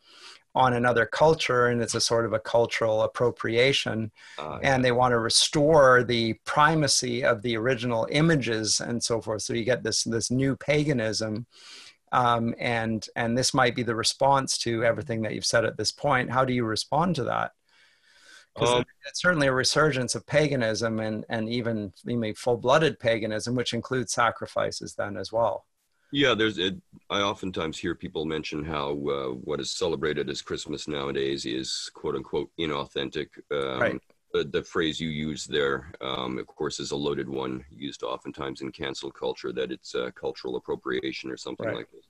on 0.55 0.73
another 0.73 1.05
culture, 1.05 1.67
and 1.67 1.81
it's 1.81 1.95
a 1.95 2.01
sort 2.01 2.25
of 2.25 2.33
a 2.33 2.39
cultural 2.39 3.01
appropriation. 3.01 4.11
Uh, 4.37 4.59
yeah. 4.61 4.75
And 4.75 4.85
they 4.85 4.91
want 4.91 5.13
to 5.13 5.19
restore 5.19 6.03
the 6.03 6.33
primacy 6.45 7.23
of 7.23 7.41
the 7.41 7.57
original 7.57 8.07
images 8.11 8.79
and 8.79 9.03
so 9.03 9.21
forth. 9.21 9.41
So 9.41 9.53
you 9.53 9.63
get 9.63 9.83
this 9.83 10.03
this 10.03 10.29
new 10.29 10.55
paganism. 10.55 11.45
Um, 12.11 12.53
and 12.59 13.07
and 13.15 13.35
this 13.35 13.55
might 13.55 13.75
be 13.75 13.81
the 13.81 13.95
response 13.95 14.59
to 14.59 14.83
everything 14.83 15.23
that 15.23 15.33
you've 15.33 15.45
said 15.45 15.65
at 15.65 15.77
this 15.77 15.91
point. 15.91 16.31
How 16.31 16.45
do 16.45 16.53
you 16.53 16.63
respond 16.63 17.15
to 17.15 17.23
that? 17.23 17.53
Because 18.53 18.69
um, 18.69 18.85
it's 19.07 19.19
certainly 19.19 19.47
a 19.47 19.53
resurgence 19.53 20.13
of 20.13 20.27
paganism 20.27 20.99
and, 20.99 21.25
and 21.27 21.49
even 21.49 21.91
full 22.35 22.57
blooded 22.57 22.99
paganism, 22.99 23.55
which 23.55 23.73
includes 23.73 24.13
sacrifices 24.13 24.93
then 24.93 25.17
as 25.17 25.31
well. 25.33 25.65
Yeah, 26.13 26.35
there's. 26.35 26.59
It, 26.59 26.75
I 27.09 27.21
oftentimes 27.21 27.79
hear 27.79 27.95
people 27.95 28.25
mention 28.25 28.63
how 28.63 28.91
uh, 28.91 29.29
what 29.29 29.59
is 29.59 29.71
celebrated 29.71 30.29
as 30.29 30.43
Christmas 30.43 30.87
nowadays 30.87 31.43
is 31.47 31.89
"quote 31.95 32.15
unquote" 32.15 32.51
inauthentic. 32.59 33.29
Um, 33.51 33.79
right. 33.79 34.01
The, 34.31 34.43
the, 34.43 34.63
phrase 34.63 34.99
you 34.99 35.09
use 35.09 35.45
there, 35.45 35.91
um, 36.01 36.37
of 36.37 36.45
course, 36.45 36.79
is 36.79 36.91
a 36.91 36.95
loaded 36.95 37.27
one 37.27 37.65
used 37.71 38.03
oftentimes 38.03 38.61
in 38.61 38.71
cancel 38.71 39.11
culture. 39.11 39.51
That 39.51 39.71
it's 39.71 39.95
uh, 39.95 40.11
cultural 40.13 40.55
appropriation 40.55 41.31
or 41.31 41.37
something 41.37 41.65
right. 41.65 41.77
like 41.77 41.91
this. 41.91 42.05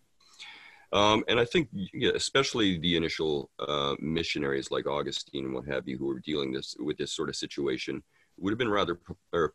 Um, 0.92 1.24
and 1.30 1.40
I 1.40 1.46
think, 1.46 1.70
yeah, 1.72 2.12
especially 2.14 2.78
the 2.80 2.98
initial 2.98 3.52
uh, 3.58 3.96
missionaries 4.00 4.70
like 4.70 4.86
Augustine 4.86 5.46
and 5.46 5.54
what 5.54 5.66
have 5.66 5.88
you, 5.88 5.98
who 5.98 6.08
were 6.08 6.20
dealing 6.20 6.52
this 6.52 6.76
with 6.78 6.98
this 6.98 7.14
sort 7.14 7.30
of 7.30 7.38
situation, 7.38 8.04
would 8.38 8.52
have 8.52 8.60
been 8.60 8.70
rather 8.70 9.00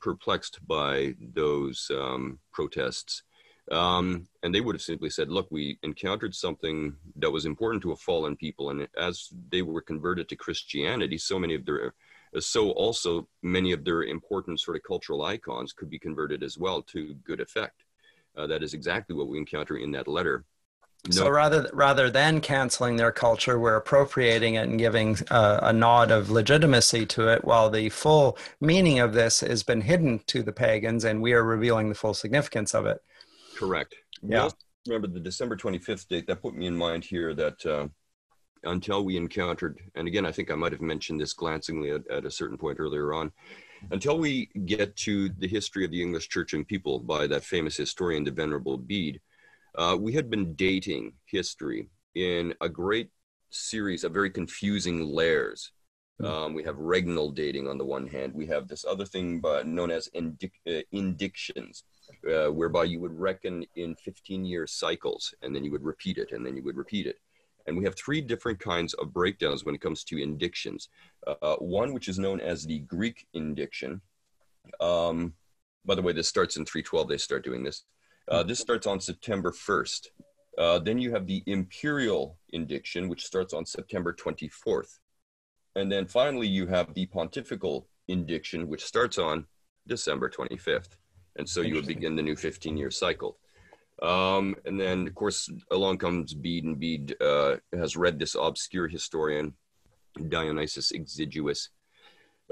perplexed 0.01 0.67
by 0.67 1.15
those 1.35 1.91
um, 1.95 2.39
protests. 2.51 3.25
Um, 3.71 4.27
and 4.43 4.55
they 4.55 4.61
would 4.61 4.75
have 4.75 4.83
simply 4.83 5.11
said, 5.11 5.29
look, 5.29 5.49
we 5.51 5.79
encountered 5.83 6.35
something 6.35 6.97
that 7.17 7.31
was 7.31 7.45
important 7.45 7.83
to 7.83 7.93
a 7.93 7.97
fallen 7.97 8.37
people. 8.37 8.71
And 8.71 8.89
as 8.97 9.29
they 9.51 9.63
were 9.63 9.83
converted 9.83 10.29
to 10.29 10.37
Christianity, 10.37 11.19
so 11.19 11.39
many 11.39 11.55
of 11.55 11.67
their, 11.67 11.93
so 12.39 12.71
also 12.71 13.29
many 13.43 13.73
of 13.73 13.85
their 13.85 14.05
important 14.05 14.61
sort 14.61 14.77
of 14.77 14.83
cultural 14.85 15.23
icons 15.23 15.73
could 15.73 15.91
be 15.91 15.99
converted 15.99 16.43
as 16.43 16.57
well 16.57 16.83
to 16.83 17.15
good 17.25 17.41
effect. 17.41 17.85
Uh, 18.37 18.47
that 18.47 18.63
is 18.63 18.73
exactly 18.73 19.15
what 19.15 19.29
we 19.29 19.37
encounter 19.37 19.77
in 19.77 19.91
that 19.93 20.09
letter. 20.09 20.45
So 21.11 21.31
rather 21.31 21.71
rather 21.73 22.11
than 22.11 22.41
canceling 22.41 22.97
their 22.97 23.13
culture, 23.13 23.59
we're 23.59 23.77
appropriating 23.77 24.55
it 24.55 24.69
and 24.69 24.79
giving 24.79 25.17
uh, 25.31 25.61
a 25.63 25.73
nod 25.73 26.11
of 26.11 26.29
legitimacy 26.29 27.07
to 27.07 27.29
it, 27.29 27.45
while 27.45 27.71
the 27.71 27.89
full 27.89 28.37
meaning 28.61 28.99
of 28.99 29.15
this 29.15 29.41
has 29.41 29.63
been 29.63 29.81
hidden 29.81 30.21
to 30.27 30.43
the 30.43 30.53
pagans, 30.53 31.05
and 31.05 31.23
we 31.23 31.33
are 31.33 31.45
revealing 31.45 31.89
the 31.89 31.95
full 31.95 32.15
significance 32.15 32.75
of 32.75 32.85
it. 32.85 33.01
Correct. 33.59 33.95
Yeah. 34.23 34.49
remember 34.87 35.09
the 35.09 35.21
December 35.21 35.57
25th 35.57 36.09
date. 36.09 36.27
That 36.27 36.43
put 36.43 36.55
me 36.55 36.67
in 36.67 36.77
mind 36.77 37.05
here 37.05 37.35
that 37.35 37.67
uh, 37.67 37.89
until 38.65 39.05
we 39.05 39.17
encountered, 39.17 39.79
and 39.95 40.09
again, 40.09 40.27
I 40.27 40.33
think 40.33 40.51
I 40.51 40.55
might 40.55 40.73
have 40.73 40.81
mentioned 40.81 41.21
this 41.21 41.33
glancingly 41.33 41.91
at, 41.91 42.09
at 42.11 42.25
a 42.25 42.31
certain 42.31 42.57
point 42.57 42.81
earlier 42.81 43.13
on, 43.13 43.33
until 43.91 44.19
we 44.19 44.47
get 44.65 44.97
to 44.97 45.29
the 45.39 45.49
history 45.49 45.85
of 45.85 45.91
the 45.91 46.03
English 46.03 46.29
Church 46.29 46.53
and 46.55 46.67
people 46.67 46.99
by 46.99 47.27
that 47.27 47.45
famous 47.45 47.77
historian, 47.77 48.25
the 48.25 48.31
Venerable 48.31 48.79
Bede 48.79 49.21
uh, 49.79 49.97
we 49.99 50.13
had 50.13 50.29
been 50.29 50.55
dating 50.55 51.13
history 51.27 51.89
in 52.15 52.53
a 52.61 52.69
great 52.69 53.11
series 53.51 54.05
of 54.05 54.13
very 54.13 54.31
confusing 54.31 55.07
layers. 55.07 55.73
Hmm. 56.21 56.27
Um, 56.27 56.55
we 56.55 56.65
have 56.65 56.77
regnal 56.77 57.35
dating 57.35 57.69
on 57.69 57.79
the 57.79 57.85
one 57.85 58.07
hand. 58.07 58.35
We 58.35 58.47
have 58.47 58.69
this 58.69 58.85
other 58.85 59.05
thing 59.05 59.41
known 59.65 59.91
as 59.91 60.09
indic- 60.15 60.53
uh, 60.67 60.83
indictions, 60.93 61.85
uh, 62.29 62.49
whereby 62.49 62.85
you 62.85 63.01
would 63.01 63.19
reckon 63.19 63.65
in 63.77 63.95
15 63.97 64.45
year 64.45 64.67
cycles 64.67 65.35
and 65.43 65.55
then 65.55 65.65
you 65.65 65.71
would 65.71 65.85
repeat 65.85 66.19
it 66.19 66.33
and 66.33 66.45
then 66.45 66.57
you 66.57 66.63
would 66.65 66.77
repeat 66.77 67.07
it. 67.07 67.19
And 67.67 67.77
we 67.77 67.85
have 67.85 67.97
three 67.97 68.23
different 68.23 68.59
kinds 68.59 68.95
of 68.95 69.13
breakdowns 69.13 69.65
when 69.65 69.75
it 69.75 69.81
comes 69.81 70.03
to 70.05 70.21
indictions. 70.21 70.89
Uh, 71.27 71.57
one, 71.57 71.93
which 71.93 72.09
is 72.09 72.19
known 72.19 72.41
as 72.41 72.65
the 72.65 72.79
Greek 72.81 73.27
indiction. 73.35 74.01
Um, 74.81 75.35
by 75.85 75.95
the 75.95 76.03
way, 76.03 76.13
this 76.13 76.29
starts 76.29 76.57
in 76.57 76.65
312, 76.65 77.09
they 77.09 77.19
start 77.19 77.45
doing 77.45 77.63
this. 77.63 77.85
Uh, 78.27 78.43
this 78.43 78.59
starts 78.59 78.87
on 78.87 79.01
September 79.01 79.53
1st. 79.53 80.09
Uh, 80.57 80.79
then 80.79 80.99
you 80.99 81.13
have 81.13 81.27
the 81.27 81.43
imperial 81.47 82.37
indiction, 82.51 83.09
which 83.09 83.25
starts 83.25 83.55
on 83.55 83.65
September 83.65 84.13
24th. 84.13 84.99
And 85.77 85.91
then 85.91 86.07
finally, 86.07 86.47
you 86.49 86.67
have 86.67 86.95
the 86.95 87.07
pontifical 87.07 87.89
indiction, 88.09 88.69
which 88.69 88.85
starts 88.85 89.19
on 89.19 89.47
December 89.87 90.29
25th. 90.29 90.97
And 91.37 91.49
so 91.49 91.61
you 91.61 91.75
would 91.75 91.87
begin 91.87 92.17
the 92.17 92.23
new 92.23 92.37
15 92.37 92.77
year 92.77 92.91
cycle. 92.91 93.39
Um, 94.03 94.55
and 94.65 94.79
then, 94.79 95.07
of 95.07 95.15
course, 95.15 95.51
along 95.71 95.99
comes 95.99 96.35
Bede, 96.35 96.65
and 96.65 96.79
Bede 96.79 97.17
uh, 97.21 97.57
has 97.73 97.97
read 97.97 98.19
this 98.19 98.37
obscure 98.39 98.89
historian, 98.89 99.55
Dionysius 100.29 100.93
Exiguus. 100.93 101.69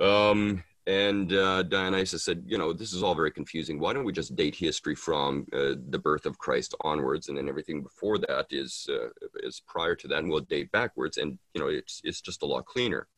Um, 0.01 0.63
and 0.87 1.33
uh, 1.33 1.65
Dionysius 1.65 2.23
said, 2.23 2.45
you 2.47 2.59
know, 2.59 2.73
this 2.73 2.93
is 2.93 3.03
all 3.03 3.15
very 3.15 3.33
confusing. 3.33 3.81
Why 3.81 3.93
don't 3.93 4.05
we 4.05 4.13
just 4.13 4.37
date 4.37 4.55
history 4.55 4.95
from 4.95 5.47
uh, 5.53 5.75
the 5.89 5.99
birth 5.99 6.27
of 6.27 6.39
Christ 6.39 6.77
onwards, 6.83 7.29
and 7.29 7.37
then 7.37 7.49
everything 7.49 7.83
before 7.83 8.19
that 8.19 8.47
is 8.51 8.89
uh, 8.89 9.09
is 9.43 9.61
prior 9.67 9.97
to 9.97 10.09
that, 10.09 10.19
and 10.19 10.31
we'll 10.31 10.41
date 10.41 10.71
backwards, 10.71 11.17
and 11.17 11.39
you 11.55 11.61
know, 11.61 11.69
it's 11.69 12.01
it's 12.05 12.21
just 12.21 12.43
a 12.43 12.47
lot 12.47 12.67
cleaner. 12.67 13.09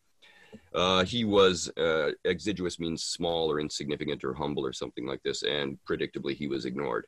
Uh, 0.74 1.04
he 1.04 1.24
was 1.24 1.70
uh, 1.76 2.12
exiguous 2.24 2.80
means 2.80 3.04
small 3.04 3.52
or 3.52 3.60
insignificant 3.60 4.24
or 4.24 4.32
humble 4.32 4.64
or 4.64 4.72
something 4.72 5.06
like 5.06 5.22
this, 5.22 5.42
and 5.42 5.78
predictably 5.86 6.34
he 6.34 6.48
was 6.48 6.64
ignored. 6.64 7.06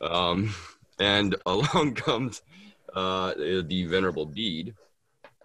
Um, 0.00 0.52
and 0.98 1.36
along 1.46 1.94
comes 1.94 2.42
uh, 2.94 3.34
the 3.36 3.86
venerable 3.88 4.26
Bede 4.26 4.74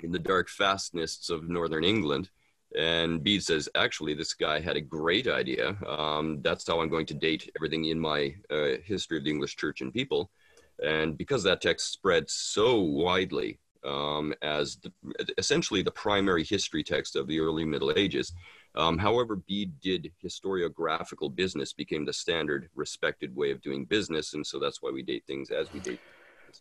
in 0.01 0.11
the 0.11 0.19
dark 0.19 0.49
fastnesses 0.49 1.29
of 1.29 1.47
northern 1.47 1.83
England 1.83 2.29
and 2.77 3.23
Bede 3.23 3.43
says, 3.43 3.69
actually, 3.75 4.13
this 4.13 4.33
guy 4.33 4.59
had 4.59 4.75
a 4.75 4.81
great 4.81 5.27
idea. 5.27 5.75
Um, 5.87 6.41
that's 6.41 6.67
how 6.67 6.81
I'm 6.81 6.89
going 6.89 7.05
to 7.07 7.13
date 7.13 7.49
everything 7.57 7.85
in 7.85 7.99
my 7.99 8.35
uh, 8.51 8.77
history 8.83 9.17
of 9.17 9.23
the 9.23 9.31
English 9.31 9.55
church 9.55 9.81
and 9.81 9.93
people. 9.93 10.29
And 10.83 11.17
because 11.17 11.43
that 11.43 11.61
text 11.61 11.93
spread 11.93 12.29
so 12.29 12.79
widely 12.79 13.59
um, 13.85 14.33
as 14.41 14.77
the, 14.77 14.91
essentially 15.37 15.83
the 15.83 15.91
primary 15.91 16.43
history 16.43 16.83
text 16.83 17.15
of 17.15 17.27
the 17.27 17.39
early 17.39 17.63
Middle 17.63 17.93
Ages, 17.95 18.33
um, 18.75 18.97
however, 18.97 19.37
Bede 19.37 19.79
did 19.79 20.11
historiographical 20.23 21.33
business 21.33 21.71
became 21.71 22.03
the 22.03 22.11
standard, 22.11 22.69
respected 22.75 23.33
way 23.35 23.51
of 23.51 23.61
doing 23.61 23.85
business, 23.85 24.33
and 24.33 24.45
so 24.45 24.59
that's 24.59 24.81
why 24.81 24.91
we 24.91 25.01
date 25.01 25.23
things 25.25 25.49
as 25.49 25.71
we 25.71 25.79
date. 25.79 25.99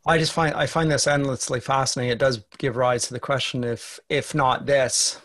I 0.06 0.18
just 0.18 0.32
find 0.32 0.54
I 0.54 0.66
find 0.66 0.90
this 0.90 1.06
endlessly 1.06 1.60
fascinating. 1.60 2.12
It 2.12 2.18
does 2.18 2.44
give 2.58 2.76
rise 2.76 3.08
to 3.08 3.14
the 3.14 3.20
question: 3.20 3.64
if 3.64 3.98
if 4.08 4.34
not 4.34 4.66
this, 4.66 5.20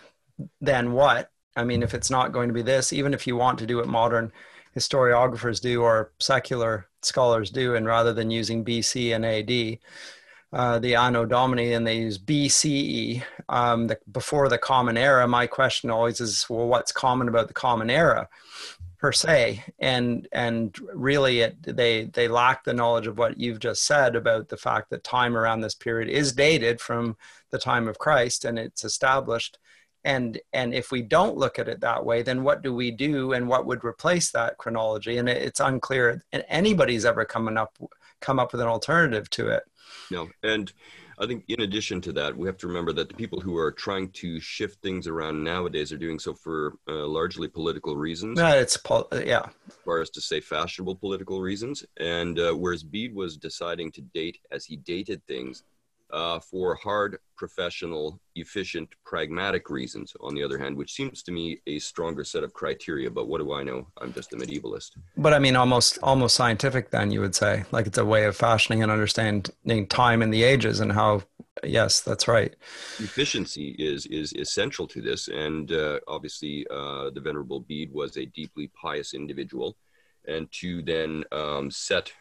then 0.62 0.93
what? 0.93 1.31
I 1.55 1.63
mean, 1.63 1.84
if 1.84 1.93
it's 1.93 2.10
not 2.10 2.31
going 2.31 2.48
to 2.48 2.53
be 2.53 2.62
this, 2.62 2.93
even 2.93 3.13
if 3.13 3.27
you 3.27 3.36
want 3.36 3.60
to 3.60 3.65
do 3.65 3.77
what 3.77 3.88
modern 3.88 4.31
historiographers 4.75 5.62
do 5.62 5.81
or 5.81 6.12
secular 6.19 6.88
scholars 7.01 7.50
do, 7.50 7.75
and 7.75 7.86
rather 7.86 8.13
than 8.13 8.31
using 8.31 8.63
BC 8.63 9.15
and 9.15 9.25
AD, 9.25 9.79
uh, 10.51 10.79
the 10.79 10.96
Anno 10.96 11.25
Domini, 11.25 11.74
and 11.74 11.86
they 11.86 11.98
use 11.98 12.17
BCE 12.17 13.24
um, 13.50 13.88
the, 13.88 14.00
before 14.12 14.50
the 14.50 14.58
Common 14.58 14.98
Era. 14.98 15.27
My 15.27 15.46
question 15.48 15.89
always 15.89 16.19
is, 16.19 16.46
well, 16.50 16.67
what's 16.67 16.91
common 16.91 17.27
about 17.27 17.48
the 17.48 17.53
Common 17.53 17.89
Era, 17.89 18.27
per 18.98 19.12
se? 19.12 19.63
And 19.77 20.27
and 20.31 20.75
really, 20.93 21.41
it 21.41 21.62
they 21.62 22.05
they 22.05 22.27
lack 22.27 22.63
the 22.63 22.74
knowledge 22.74 23.05
of 23.05 23.17
what 23.17 23.39
you've 23.39 23.60
just 23.60 23.86
said 23.86 24.15
about 24.15 24.50
the 24.50 24.58
fact 24.58 24.89
that 24.89 25.03
time 25.03 25.38
around 25.38 25.62
this 25.62 25.75
period 25.75 26.10
is 26.10 26.34
dated 26.34 26.81
from 26.81 27.15
the 27.51 27.60
time 27.60 27.88
of 27.88 28.00
Christ, 28.00 28.43
and 28.43 28.58
it's 28.58 28.84
established. 28.84 29.60
And 30.03 30.39
and 30.53 30.74
if 30.74 30.91
we 30.91 31.01
don't 31.01 31.38
look 31.38 31.60
at 31.60 31.68
it 31.68 31.82
that 31.82 32.06
way, 32.06 32.22
then 32.22 32.44
what 32.44 32.62
do 32.62 32.74
we 32.74 32.91
do, 32.91 33.34
and 33.34 33.48
what 33.48 33.65
would 33.65 33.84
replace 33.84 34.32
that 34.32 34.58
chronology? 34.58 35.18
And 35.18 35.27
it, 35.27 35.41
it's 35.41 35.60
unclear. 35.60 36.24
And 36.32 36.46
anybody's 36.48 37.06
ever 37.06 37.25
coming 37.25 37.58
up 37.58 37.77
come 38.22 38.39
up 38.39 38.51
with 38.51 38.62
an 38.62 38.68
alternative 38.68 39.29
to 39.32 39.50
it. 39.50 39.63
No, 40.12 40.29
and 40.44 40.72
I 41.20 41.27
think 41.27 41.44
in 41.50 41.62
addition 41.62 42.00
to 42.01 42.13
that, 42.13 42.36
we 42.36 42.48
have 42.48 42.58
to 42.58 42.68
remember 42.68 42.94
that 42.94 43.10
the 43.10 43.15
people 43.15 43.41
who 43.41 43.58
are 43.58 43.72
trying 43.72 44.10
to 44.12 44.39
shift 44.39 44.82
things 44.82 45.06
around 45.06 45.44
nowadays 45.44 45.91
are 45.91 45.98
doing 45.98 46.18
so 46.18 46.34
for 46.34 46.75
uh, 46.88 47.06
largely 47.06 47.50
political 47.50 47.98
reasons. 47.98 48.39
Yeah, 48.39 48.53
it's 48.53 48.77
pol- 48.77 49.10
yeah. 49.12 49.48
As 49.68 49.75
far 49.84 50.01
as 50.01 50.10
to 50.12 50.22
say 50.22 50.39
fashionable 50.39 50.96
political 50.96 51.41
reasons, 51.41 51.86
and 52.00 52.39
uh, 52.39 52.53
whereas 52.53 52.84
Bede 52.84 53.13
was 53.13 53.36
deciding 53.36 53.91
to 53.94 54.01
date 54.01 54.39
as 54.51 54.63
he 54.63 54.77
dated 54.77 55.22
things 55.27 55.63
uh, 56.12 56.39
for 56.39 56.75
hard, 56.75 57.18
professional, 57.36 58.20
efficient, 58.36 58.89
pragmatic 59.06 59.70
reasons, 59.70 60.13
on 60.22 60.36
the 60.36 60.44
other 60.44 60.58
hand, 60.58 60.75
which 60.75 60.94
seems 60.94 61.24
to 61.24 61.32
me 61.32 61.62
a 61.68 61.80
stronger 61.80 62.24
set 62.24 62.44
of 62.44 62.54
criteria. 62.54 63.10
But 63.10 63.28
what 63.28 63.39
do 63.39 63.54
I 63.54 63.63
know? 63.63 63.88
I'm 64.01 64.13
just 64.13 64.34
a 64.34 64.36
medievalist. 64.36 64.92
But 65.18 65.34
I 65.34 65.39
mean, 65.39 65.56
almost 65.56 66.00
almost 66.04 66.36
scientific. 66.36 66.92
Then 66.92 67.12
you 67.12 67.22
would 67.22 67.36
say, 67.36 67.63
like 67.72 67.88
it's 67.88 67.98
a 67.98 68.06
way 68.06 68.25
of 68.25 68.36
fashioning 68.36 68.84
and 68.84 68.92
understanding 68.92 69.88
time 69.88 70.22
in 70.22 70.30
the 70.32 70.44
ages 70.44 70.80
and 70.80 70.92
how. 70.92 71.24
Yes, 71.62 72.00
that's 72.00 72.28
right. 72.28 72.56
Efficiency 73.00 73.75
is 73.78 74.06
is 74.06 74.32
essential 74.34 74.88
to 74.88 75.01
this, 75.01 75.28
and 75.28 75.72
uh, 75.74 76.00
obviously, 76.08 76.66
uh, 76.72 77.10
the 77.10 77.20
venerable 77.20 77.60
Bede 77.60 77.94
was 77.94 78.16
a 78.16 78.25
deeply 78.28 78.72
pious 78.82 79.13
individual, 79.13 79.75
and 80.25 80.50
to 80.54 80.82
then 80.82 81.25
um, 81.34 81.70
set 81.70 82.13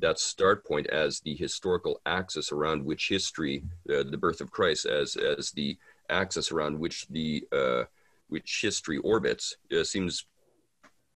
that 0.00 0.18
start 0.18 0.64
point 0.64 0.86
as 0.88 1.20
the 1.20 1.34
historical 1.34 2.00
axis 2.06 2.52
around 2.52 2.84
which 2.84 3.08
history, 3.08 3.64
uh, 3.90 4.04
the 4.08 4.18
birth 4.18 4.40
of 4.40 4.50
Christ, 4.50 4.86
as 4.86 5.16
as 5.16 5.50
the 5.52 5.76
axis 6.08 6.52
around 6.52 6.78
which 6.78 7.06
the 7.08 7.46
uh, 7.52 7.84
which 8.28 8.60
history 8.62 8.98
orbits, 8.98 9.56
uh, 9.76 9.84
seems 9.84 10.26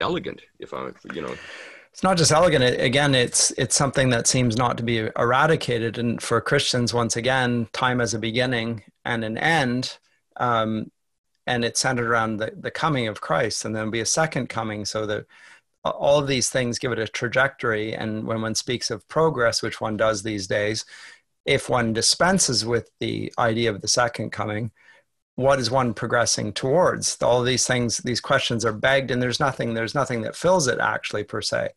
elegant. 0.01 0.43
If 0.59 0.75
I, 0.75 0.91
you 1.15 1.23
know, 1.23 1.35
it's 1.93 2.03
not 2.03 2.17
just 2.17 2.33
elegant. 2.33 2.65
It, 2.65 2.81
again, 2.81 3.15
it's 3.15 3.51
it's 3.53 3.77
something 3.77 4.11
that 4.11 4.27
seems 4.27 4.57
not 4.57 4.77
to 4.79 4.83
be 4.83 5.09
eradicated. 5.17 5.99
And 5.99 6.23
for 6.23 6.41
Christians, 6.41 6.95
once 6.95 7.17
again, 7.17 7.69
time 7.73 8.01
has 8.01 8.15
a 8.15 8.19
beginning 8.19 8.83
and 9.05 9.25
an 9.25 9.39
end. 9.39 9.99
Um, 10.39 10.91
and 11.47 11.65
it's 11.65 11.81
centered 11.81 12.09
around 12.09 12.37
the, 12.37 12.53
the 12.57 12.71
coming 12.71 13.09
of 13.09 13.21
Christ, 13.21 13.65
and 13.65 13.75
there'll 13.75 13.91
be 13.91 14.01
a 14.01 14.07
second 14.07 14.49
coming. 14.49 14.85
So 14.85 15.07
that 15.07 15.27
all 15.85 16.19
of 16.19 16.27
these 16.27 16.49
things 16.49 16.79
give 16.79 16.93
it 16.93 16.99
a 16.99 17.09
trajectory. 17.09 17.95
And 17.95 18.25
when 18.27 18.41
one 18.43 18.55
speaks 18.55 18.91
of 18.91 19.07
progress, 19.09 19.63
which 19.63 19.81
one 19.81 19.97
does 19.97 20.23
these 20.23 20.47
days, 20.47 20.85
if 21.45 21.69
one 21.69 21.93
dispenses 21.93 22.65
with 22.65 22.91
the 23.01 23.33
idea 23.39 23.71
of 23.71 23.81
the 23.81 23.89
second 23.89 24.31
coming, 24.31 24.71
what 25.35 25.59
is 25.59 25.71
one 25.71 25.95
progressing 25.95 26.53
towards? 26.53 27.21
All 27.23 27.43
these 27.43 27.67
things, 27.67 27.99
these 27.99 28.21
questions 28.21 28.65
are 28.65 28.73
begged, 28.73 29.11
and 29.11 29.21
there's 29.21 29.41
nothing, 29.41 29.75
there's 29.75 29.95
nothing 29.95 30.23
that 30.23 30.37
fills 30.37 30.69
it 30.69 30.79
actually 30.79 31.25
per 31.25 31.41
se. 31.41 31.71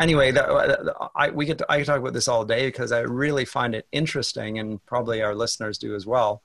Anyway, 0.00 0.30
that, 0.30 0.48
uh, 0.48 1.08
I, 1.14 1.30
we 1.30 1.46
could 1.46 1.62
I 1.68 1.78
could 1.78 1.86
talk 1.86 2.00
about 2.00 2.12
this 2.12 2.28
all 2.28 2.44
day 2.44 2.66
because 2.66 2.92
I 2.92 3.00
really 3.00 3.44
find 3.44 3.74
it 3.74 3.86
interesting, 3.92 4.58
and 4.58 4.84
probably 4.84 5.22
our 5.22 5.34
listeners 5.34 5.78
do 5.78 5.94
as 5.94 6.06
well 6.06 6.42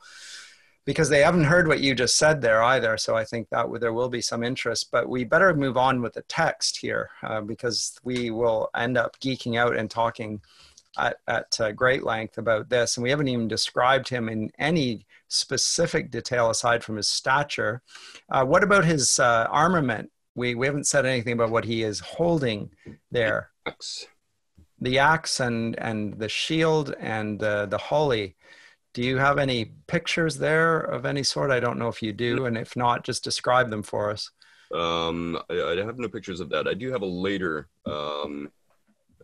because 0.85 1.09
they 1.09 1.21
haven't 1.21 1.45
heard 1.45 1.67
what 1.67 1.79
you 1.79 1.95
just 1.95 2.17
said 2.17 2.41
there 2.41 2.61
either. 2.61 2.97
So 2.97 3.15
I 3.15 3.23
think 3.23 3.49
that 3.49 3.67
there 3.79 3.93
will 3.93 4.09
be 4.09 4.21
some 4.21 4.43
interest, 4.43 4.89
but 4.91 5.07
we 5.07 5.23
better 5.23 5.53
move 5.53 5.77
on 5.77 6.01
with 6.01 6.13
the 6.13 6.23
text 6.23 6.77
here 6.77 7.09
uh, 7.23 7.41
because 7.41 7.97
we 8.03 8.31
will 8.31 8.69
end 8.75 8.97
up 8.97 9.19
geeking 9.19 9.57
out 9.57 9.75
and 9.77 9.89
talking 9.89 10.41
at, 10.97 11.17
at 11.27 11.59
uh, 11.59 11.71
great 11.71 12.03
length 12.03 12.37
about 12.37 12.69
this. 12.69 12.97
And 12.97 13.03
we 13.03 13.09
haven't 13.09 13.27
even 13.29 13.47
described 13.47 14.09
him 14.09 14.29
in 14.29 14.51
any 14.59 15.05
specific 15.27 16.11
detail 16.11 16.49
aside 16.49 16.83
from 16.83 16.97
his 16.97 17.07
stature. 17.07 17.81
Uh, 18.29 18.45
what 18.45 18.63
about 18.63 18.85
his 18.85 19.19
uh, 19.19 19.47
armament? 19.49 20.11
We, 20.35 20.55
we 20.55 20.65
haven't 20.65 20.87
said 20.87 21.05
anything 21.05 21.33
about 21.33 21.51
what 21.51 21.65
he 21.65 21.83
is 21.83 21.99
holding 21.99 22.71
there. 23.11 23.51
The 24.81 24.99
axe 24.99 25.39
and, 25.39 25.79
and 25.79 26.19
the 26.19 26.29
shield 26.29 26.93
and 26.99 27.39
the, 27.39 27.67
the 27.67 27.77
holly. 27.77 28.35
Do 28.93 29.01
you 29.01 29.17
have 29.17 29.39
any 29.39 29.71
pictures 29.87 30.37
there 30.37 30.79
of 30.79 31.05
any 31.05 31.23
sort? 31.23 31.49
I 31.51 31.59
don't 31.59 31.79
know 31.79 31.87
if 31.87 32.01
you 32.01 32.13
do, 32.13 32.45
and 32.45 32.57
if 32.57 32.75
not, 32.75 33.03
just 33.03 33.23
describe 33.23 33.69
them 33.69 33.81
for 33.81 34.11
us. 34.11 34.29
Um, 34.73 35.39
I, 35.49 35.53
I 35.53 35.85
have 35.85 35.97
no 35.97 36.07
pictures 36.07 36.39
of 36.39 36.49
that. 36.49 36.67
I 36.67 36.73
do 36.73 36.91
have 36.91 37.01
a 37.01 37.07
later, 37.07 37.67
um, 37.85 38.51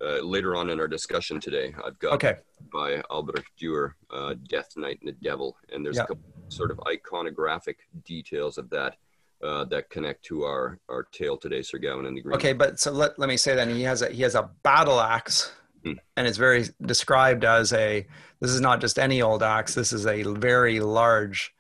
uh, 0.02 0.22
later 0.22 0.56
on 0.56 0.70
in 0.70 0.80
our 0.80 0.88
discussion 0.88 1.40
today. 1.40 1.74
I've 1.86 2.00
got 2.00 2.14
okay. 2.14 2.38
by 2.74 3.02
Albrecht 3.10 3.52
Dürer, 3.62 3.94
uh, 4.12 4.36
Death 4.48 4.74
Knight 4.76 5.00
and 5.02 5.10
the 5.10 5.18
Devil, 5.24 5.56
and 5.72 5.86
there's 5.86 5.98
yeah. 5.98 6.04
a 6.04 6.08
couple 6.08 6.24
sort 6.48 6.72
of 6.72 6.80
iconographic 6.80 7.76
details 8.06 8.58
of 8.58 8.70
that 8.72 8.96
uh, 9.44 9.66
that 9.66 9.90
connect 9.90 10.24
to 10.26 10.44
our 10.44 10.80
our 10.90 11.04
tale 11.12 11.38
today, 11.38 11.62
Sir 11.62 11.78
Gawain 11.78 12.06
and 12.06 12.18
the 12.18 12.22
Green. 12.22 12.36
Okay, 12.36 12.54
but 12.54 12.80
so 12.80 12.92
let, 12.92 13.18
let 13.18 13.30
me 13.30 13.38
say 13.38 13.56
then 13.56 13.70
he 13.70 13.84
has 13.84 14.02
a 14.02 14.10
he 14.10 14.22
has 14.24 14.36
a 14.36 14.50
battle 14.64 15.00
axe. 15.00 15.52
And 15.86 16.28
it's 16.28 16.38
very 16.38 16.66
described 16.82 17.46
as 17.46 17.74
a, 17.74 18.06
this 18.40 18.52
is 18.52 18.62
not 18.62 18.82
just 18.82 19.00
any 19.00 19.22
old 19.22 19.44
axe, 19.44 19.74
this 19.74 19.94
is 19.94 20.06
a 20.06 20.24
very 20.24 20.80
large 20.80 21.54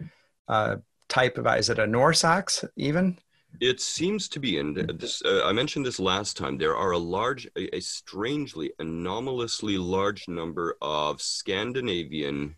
uh, 0.48 0.78
type 1.08 1.38
of, 1.38 1.48
is 1.48 1.70
it 1.70 1.80
a 1.80 1.88
Norse 1.88 2.24
axe 2.24 2.66
even? 2.76 3.18
It 3.60 3.82
seems 3.82 4.30
to 4.30 4.40
be, 4.40 4.60
and 4.60 4.76
this, 4.76 5.22
uh, 5.24 5.42
I 5.46 5.52
mentioned 5.54 5.86
this 5.86 6.00
last 6.00 6.38
time, 6.38 6.58
there 6.58 6.76
are 6.76 6.92
a 6.92 6.98
large, 6.98 7.48
a, 7.58 7.76
a 7.76 7.80
strangely, 7.80 8.72
anomalously 8.80 9.78
large 9.78 10.28
number 10.28 10.78
of 10.82 11.22
Scandinavian, 11.22 12.56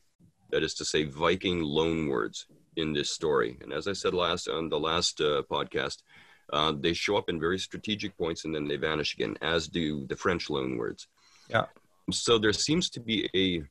that 0.49 0.63
is 0.63 0.73
to 0.75 0.85
say, 0.85 1.05
Viking 1.05 1.61
loanwords 1.61 2.45
in 2.75 2.93
this 2.93 3.09
story. 3.09 3.57
And 3.61 3.71
as 3.71 3.87
I 3.87 3.93
said 3.93 4.13
last 4.13 4.47
on 4.49 4.69
the 4.69 4.79
last 4.79 5.21
uh, 5.21 5.43
podcast, 5.49 6.03
uh, 6.51 6.73
they 6.77 6.93
show 6.93 7.15
up 7.17 7.29
in 7.29 7.39
very 7.39 7.57
strategic 7.57 8.17
points 8.17 8.43
and 8.43 8.53
then 8.53 8.67
they 8.67 8.75
vanish 8.75 9.13
again, 9.13 9.37
as 9.41 9.67
do 9.67 10.05
the 10.07 10.15
French 10.15 10.49
loanwords. 10.49 11.07
Yeah. 11.51 11.65
So 12.11 12.37
there 12.37 12.53
seems 12.53 12.89
to 12.91 12.99
be 12.99 13.29
a 13.35 13.63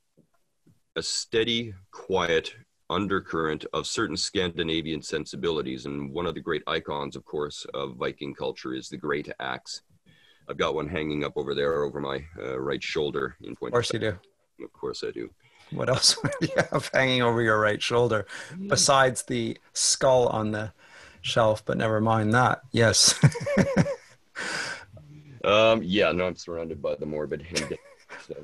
a 0.96 1.02
steady, 1.02 1.72
quiet 1.92 2.54
undercurrent 2.90 3.64
of 3.72 3.86
certain 3.86 4.16
Scandinavian 4.16 5.00
sensibilities, 5.00 5.86
and 5.86 6.12
one 6.12 6.26
of 6.26 6.34
the 6.34 6.40
great 6.40 6.62
icons, 6.66 7.14
of 7.16 7.24
course, 7.24 7.64
of 7.74 7.96
Viking 7.96 8.34
culture 8.34 8.74
is 8.74 8.88
the 8.88 8.96
great 8.96 9.28
axe. 9.38 9.82
I've 10.48 10.58
got 10.58 10.74
one 10.74 10.88
hanging 10.88 11.24
up 11.24 11.34
over 11.36 11.54
there 11.54 11.84
over 11.84 12.00
my 12.00 12.24
uh, 12.38 12.58
right 12.60 12.82
shoulder 12.82 13.36
in 13.42 13.54
point. 13.54 13.70
Of 13.70 13.74
course, 13.74 13.92
you 13.92 14.00
do. 14.00 14.18
Of 14.62 14.72
course, 14.72 15.04
I 15.06 15.12
do. 15.12 15.30
What 15.70 15.88
else 15.88 16.16
do 16.40 16.48
you 16.48 16.62
have 16.72 16.90
hanging 16.92 17.22
over 17.22 17.40
your 17.40 17.60
right 17.60 17.80
shoulder 17.80 18.26
besides 18.66 19.22
the 19.22 19.56
skull 19.72 20.26
on 20.26 20.50
the 20.50 20.72
shelf? 21.22 21.64
But 21.64 21.78
never 21.78 22.00
mind 22.00 22.34
that. 22.34 22.62
Yes. 22.72 23.14
Um, 25.44 25.82
yeah, 25.82 26.12
no, 26.12 26.26
I'm 26.26 26.36
surrounded 26.36 26.82
by 26.82 26.96
the 26.96 27.06
morbid. 27.06 27.46
so. 28.26 28.34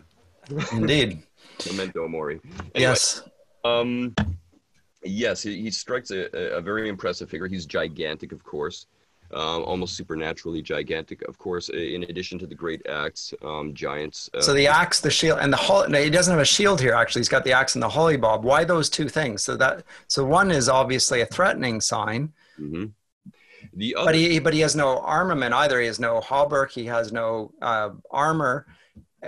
Indeed. 0.73 1.23
Memento 1.67 2.07
mori. 2.09 2.41
Anyway, 2.45 2.71
yes. 2.75 3.23
Um, 3.65 4.15
yes, 5.03 5.43
he, 5.43 5.63
he 5.63 5.71
strikes 5.71 6.11
a, 6.11 6.29
a, 6.55 6.61
very 6.61 6.89
impressive 6.89 7.29
figure. 7.29 7.49
He's 7.49 7.67
gigantic, 7.67 8.33
of 8.33 8.43
course. 8.45 8.87
Um, 9.33 9.65
almost 9.65 9.97
supernaturally 9.97 10.63
gigantic, 10.63 11.23
of 11.23 11.37
course. 11.37 11.69
In 11.69 12.05
addition 12.05 12.39
to 12.39 12.47
the 12.47 12.55
great 12.55 12.87
axe, 12.87 13.35
um, 13.43 13.75
giants. 13.75 14.31
Uh, 14.33 14.41
so 14.41 14.53
the 14.53 14.69
axe, 14.69 15.01
the 15.01 15.11
shield, 15.11 15.41
and 15.41 15.53
the 15.53 15.57
holly. 15.57 15.89
No, 15.89 16.01
he 16.01 16.11
doesn't 16.11 16.31
have 16.31 16.41
a 16.41 16.45
shield 16.45 16.81
here. 16.81 16.95
Actually, 16.95 17.21
he's 17.21 17.29
got 17.29 17.43
the 17.43 17.53
axe 17.53 17.75
and 17.75 17.83
the 17.83 17.89
holly 17.89 18.17
bob. 18.17 18.45
Why 18.45 18.63
those 18.63 18.89
two 18.89 19.09
things? 19.09 19.43
So 19.43 19.57
that 19.57 19.83
so 20.07 20.25
one 20.25 20.53
is 20.53 20.69
obviously 20.69 21.23
a 21.23 21.27
threatening 21.27 21.81
sign. 21.81 22.33
Mm-hmm. 22.61 22.85
The 23.75 23.95
other, 23.95 24.07
but 24.07 24.15
he 24.15 24.39
but 24.39 24.55
he 24.55 24.61
has 24.61 24.77
no 24.77 25.01
armament 25.01 25.55
either. 25.55 25.81
He 25.81 25.87
has 25.87 26.01
no 26.01 26.21
hauberk. 26.21 26.71
He 26.71 26.87
has 26.87 27.13
no 27.13 27.53
uh, 27.63 27.91
armor. 28.11 28.67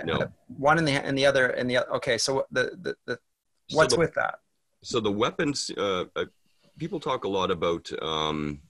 No. 0.05 0.13
Uh, 0.13 0.27
one 0.47 0.77
in 0.77 0.85
the 0.85 0.93
and 0.93 1.17
the 1.17 1.25
other 1.25 1.49
in 1.49 1.67
the 1.67 1.77
other. 1.77 1.93
Okay, 1.95 2.17
so 2.17 2.45
the 2.51 2.71
the, 2.81 2.95
the 3.05 3.19
what's 3.71 3.93
so 3.93 3.97
the, 3.97 3.99
with 3.99 4.13
that? 4.15 4.35
So 4.83 4.99
the 4.99 5.11
weapons, 5.11 5.69
uh, 5.77 6.05
uh, 6.15 6.25
people 6.77 6.99
talk 6.99 7.25
a 7.25 7.27
lot 7.27 7.51
about 7.51 7.89
um, 8.01 8.61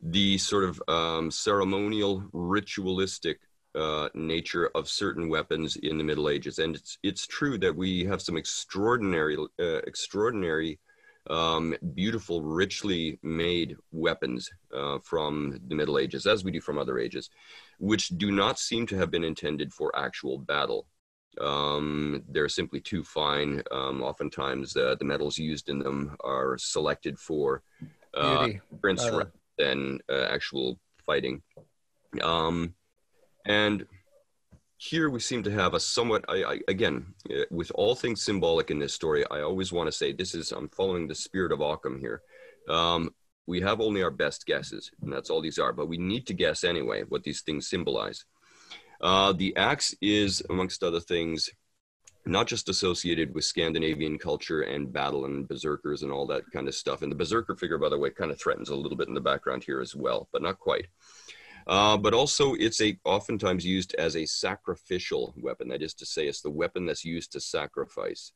the 0.00 0.38
sort 0.38 0.64
of 0.64 0.82
um, 0.88 1.30
ceremonial, 1.30 2.24
ritualistic 2.32 3.40
uh, 3.74 4.08
nature 4.14 4.70
of 4.74 4.88
certain 4.88 5.28
weapons 5.28 5.76
in 5.76 5.98
the 5.98 6.04
Middle 6.04 6.28
Ages, 6.28 6.58
and 6.58 6.76
it's 6.76 6.98
it's 7.02 7.26
true 7.26 7.58
that 7.58 7.74
we 7.74 8.04
have 8.04 8.22
some 8.22 8.36
extraordinary, 8.36 9.36
uh, 9.36 9.80
extraordinary, 9.86 10.78
um, 11.30 11.74
beautiful, 11.94 12.42
richly 12.42 13.18
made 13.22 13.76
weapons 13.92 14.50
uh, 14.74 14.98
from 15.04 15.60
the 15.68 15.74
Middle 15.74 15.98
Ages, 15.98 16.26
as 16.26 16.44
we 16.44 16.50
do 16.50 16.60
from 16.60 16.78
other 16.78 16.98
ages, 16.98 17.30
which 17.78 18.08
do 18.08 18.32
not 18.32 18.58
seem 18.58 18.86
to 18.86 18.96
have 18.96 19.10
been 19.10 19.24
intended 19.24 19.72
for 19.72 19.96
actual 19.96 20.38
battle. 20.38 20.86
Um, 21.40 22.24
they're 22.28 22.48
simply 22.48 22.80
too 22.80 23.02
fine. 23.04 23.62
Um, 23.70 24.02
oftentimes, 24.02 24.76
uh, 24.76 24.96
the 24.98 25.04
metals 25.04 25.38
used 25.38 25.68
in 25.68 25.78
them 25.78 26.16
are 26.22 26.58
selected 26.58 27.18
for 27.18 27.62
uh, 28.14 28.48
prints 28.80 29.04
rather 29.08 29.32
than 29.58 30.00
uh, 30.10 30.26
actual 30.30 30.78
fighting. 31.06 31.42
Um, 32.20 32.74
and 33.46 33.86
here 34.82 35.10
we 35.10 35.20
seem 35.20 35.44
to 35.44 35.50
have 35.52 35.74
a 35.74 35.80
somewhat, 35.80 36.24
I, 36.28 36.42
I, 36.42 36.60
again, 36.66 37.14
uh, 37.30 37.44
with 37.52 37.70
all 37.76 37.94
things 37.94 38.20
symbolic 38.20 38.72
in 38.72 38.80
this 38.80 38.92
story, 38.92 39.24
I 39.30 39.42
always 39.42 39.70
want 39.70 39.86
to 39.86 39.92
say 39.92 40.12
this 40.12 40.34
is, 40.34 40.50
I'm 40.50 40.68
following 40.70 41.06
the 41.06 41.14
spirit 41.14 41.52
of 41.52 41.60
Occam 41.60 42.00
here. 42.00 42.22
Um, 42.68 43.14
we 43.46 43.60
have 43.60 43.80
only 43.80 44.02
our 44.02 44.10
best 44.10 44.44
guesses, 44.44 44.90
and 45.00 45.12
that's 45.12 45.30
all 45.30 45.40
these 45.40 45.60
are, 45.60 45.72
but 45.72 45.86
we 45.86 45.98
need 45.98 46.26
to 46.26 46.34
guess 46.34 46.64
anyway 46.64 47.04
what 47.08 47.22
these 47.22 47.42
things 47.42 47.68
symbolize. 47.68 48.24
Uh, 49.00 49.32
the 49.32 49.56
axe 49.56 49.94
is, 50.02 50.42
amongst 50.50 50.82
other 50.82 51.00
things, 51.00 51.48
not 52.26 52.48
just 52.48 52.68
associated 52.68 53.32
with 53.34 53.44
Scandinavian 53.44 54.18
culture 54.18 54.62
and 54.62 54.92
battle 54.92 55.26
and 55.26 55.46
berserkers 55.46 56.02
and 56.02 56.10
all 56.10 56.26
that 56.26 56.42
kind 56.52 56.66
of 56.66 56.74
stuff. 56.74 57.02
And 57.02 57.10
the 57.10 57.16
berserker 57.16 57.54
figure, 57.54 57.78
by 57.78 57.88
the 57.88 57.98
way, 57.98 58.10
kind 58.10 58.32
of 58.32 58.40
threatens 58.40 58.70
a 58.70 58.76
little 58.76 58.98
bit 58.98 59.08
in 59.08 59.14
the 59.14 59.20
background 59.20 59.62
here 59.62 59.80
as 59.80 59.94
well, 59.94 60.28
but 60.32 60.42
not 60.42 60.58
quite. 60.58 60.86
Uh, 61.66 61.96
but 61.96 62.14
also, 62.14 62.54
it's 62.54 62.80
a 62.80 62.98
oftentimes 63.04 63.64
used 63.64 63.94
as 63.94 64.16
a 64.16 64.26
sacrificial 64.26 65.34
weapon. 65.36 65.68
That 65.68 65.82
is 65.82 65.94
to 65.94 66.06
say, 66.06 66.26
it's 66.26 66.42
the 66.42 66.50
weapon 66.50 66.86
that's 66.86 67.04
used 67.04 67.32
to 67.32 67.40
sacrifice. 67.40 68.32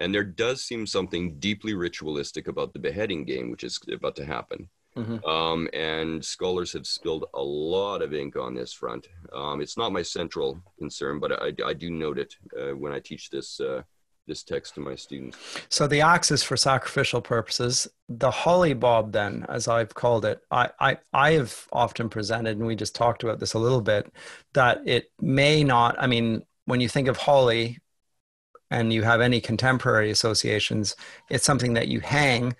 And 0.00 0.14
there 0.14 0.24
does 0.24 0.62
seem 0.62 0.86
something 0.86 1.38
deeply 1.38 1.74
ritualistic 1.74 2.48
about 2.48 2.72
the 2.72 2.78
beheading 2.78 3.24
game, 3.24 3.50
which 3.50 3.64
is 3.64 3.80
about 3.92 4.16
to 4.16 4.24
happen. 4.24 4.68
Mm-hmm. 4.96 5.24
Um, 5.24 5.68
and 5.74 6.24
scholars 6.24 6.72
have 6.72 6.86
spilled 6.86 7.26
a 7.34 7.42
lot 7.42 8.02
of 8.02 8.14
ink 8.14 8.36
on 8.36 8.54
this 8.54 8.72
front. 8.72 9.08
Um, 9.32 9.60
it's 9.60 9.76
not 9.76 9.92
my 9.92 10.02
central 10.02 10.60
concern, 10.78 11.20
but 11.20 11.40
I, 11.42 11.52
I 11.64 11.74
do 11.74 11.90
note 11.90 12.18
it 12.18 12.34
uh, 12.58 12.74
when 12.74 12.92
I 12.92 13.00
teach 13.00 13.30
this 13.30 13.60
uh, 13.60 13.82
this 14.28 14.44
text 14.44 14.74
to 14.74 14.80
my 14.80 14.94
students. 14.94 15.36
So 15.68 15.88
the 15.88 16.02
axe 16.02 16.30
is 16.30 16.44
for 16.44 16.56
sacrificial 16.56 17.20
purposes. 17.20 17.88
The 18.08 18.30
holly 18.30 18.74
bob, 18.74 19.12
then, 19.12 19.44
as 19.48 19.66
I've 19.66 19.94
called 19.94 20.24
it, 20.24 20.40
I, 20.50 20.70
I, 20.78 20.98
I 21.12 21.32
have 21.32 21.66
often 21.72 22.08
presented, 22.08 22.58
and 22.58 22.66
we 22.66 22.76
just 22.76 22.94
talked 22.94 23.24
about 23.24 23.40
this 23.40 23.54
a 23.54 23.58
little 23.58 23.80
bit, 23.80 24.12
that 24.52 24.82
it 24.86 25.10
may 25.20 25.64
not. 25.64 25.96
I 25.98 26.06
mean, 26.06 26.42
when 26.66 26.80
you 26.80 26.88
think 26.88 27.08
of 27.08 27.16
holly, 27.16 27.78
and 28.70 28.92
you 28.92 29.02
have 29.02 29.20
any 29.20 29.40
contemporary 29.40 30.10
associations, 30.10 30.94
it's 31.30 31.44
something 31.44 31.72
that 31.72 31.88
you 31.88 32.00
hang 32.00 32.54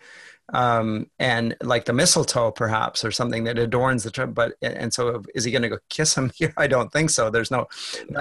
um, 0.51 1.11
and 1.19 1.55
like 1.63 1.85
the 1.85 1.93
mistletoe 1.93 2.51
perhaps 2.51 3.05
or 3.05 3.11
something 3.11 3.45
that 3.45 3.59
adorns 3.59 4.05
the 4.05 4.11
tree 4.11 4.27
but 4.27 4.55
and 4.63 4.93
so 4.93 5.23
is 5.35 5.45
he 5.45 5.51
going 5.51 5.63
to 5.63 5.69
go 5.69 5.79
kiss 5.89 6.17
him 6.17 6.31
here? 6.35 6.55
I 6.57 6.67
don't 6.67 6.93
think 6.93 7.11
so. 7.11 7.31
There's 7.31 7.51
no 7.51 7.67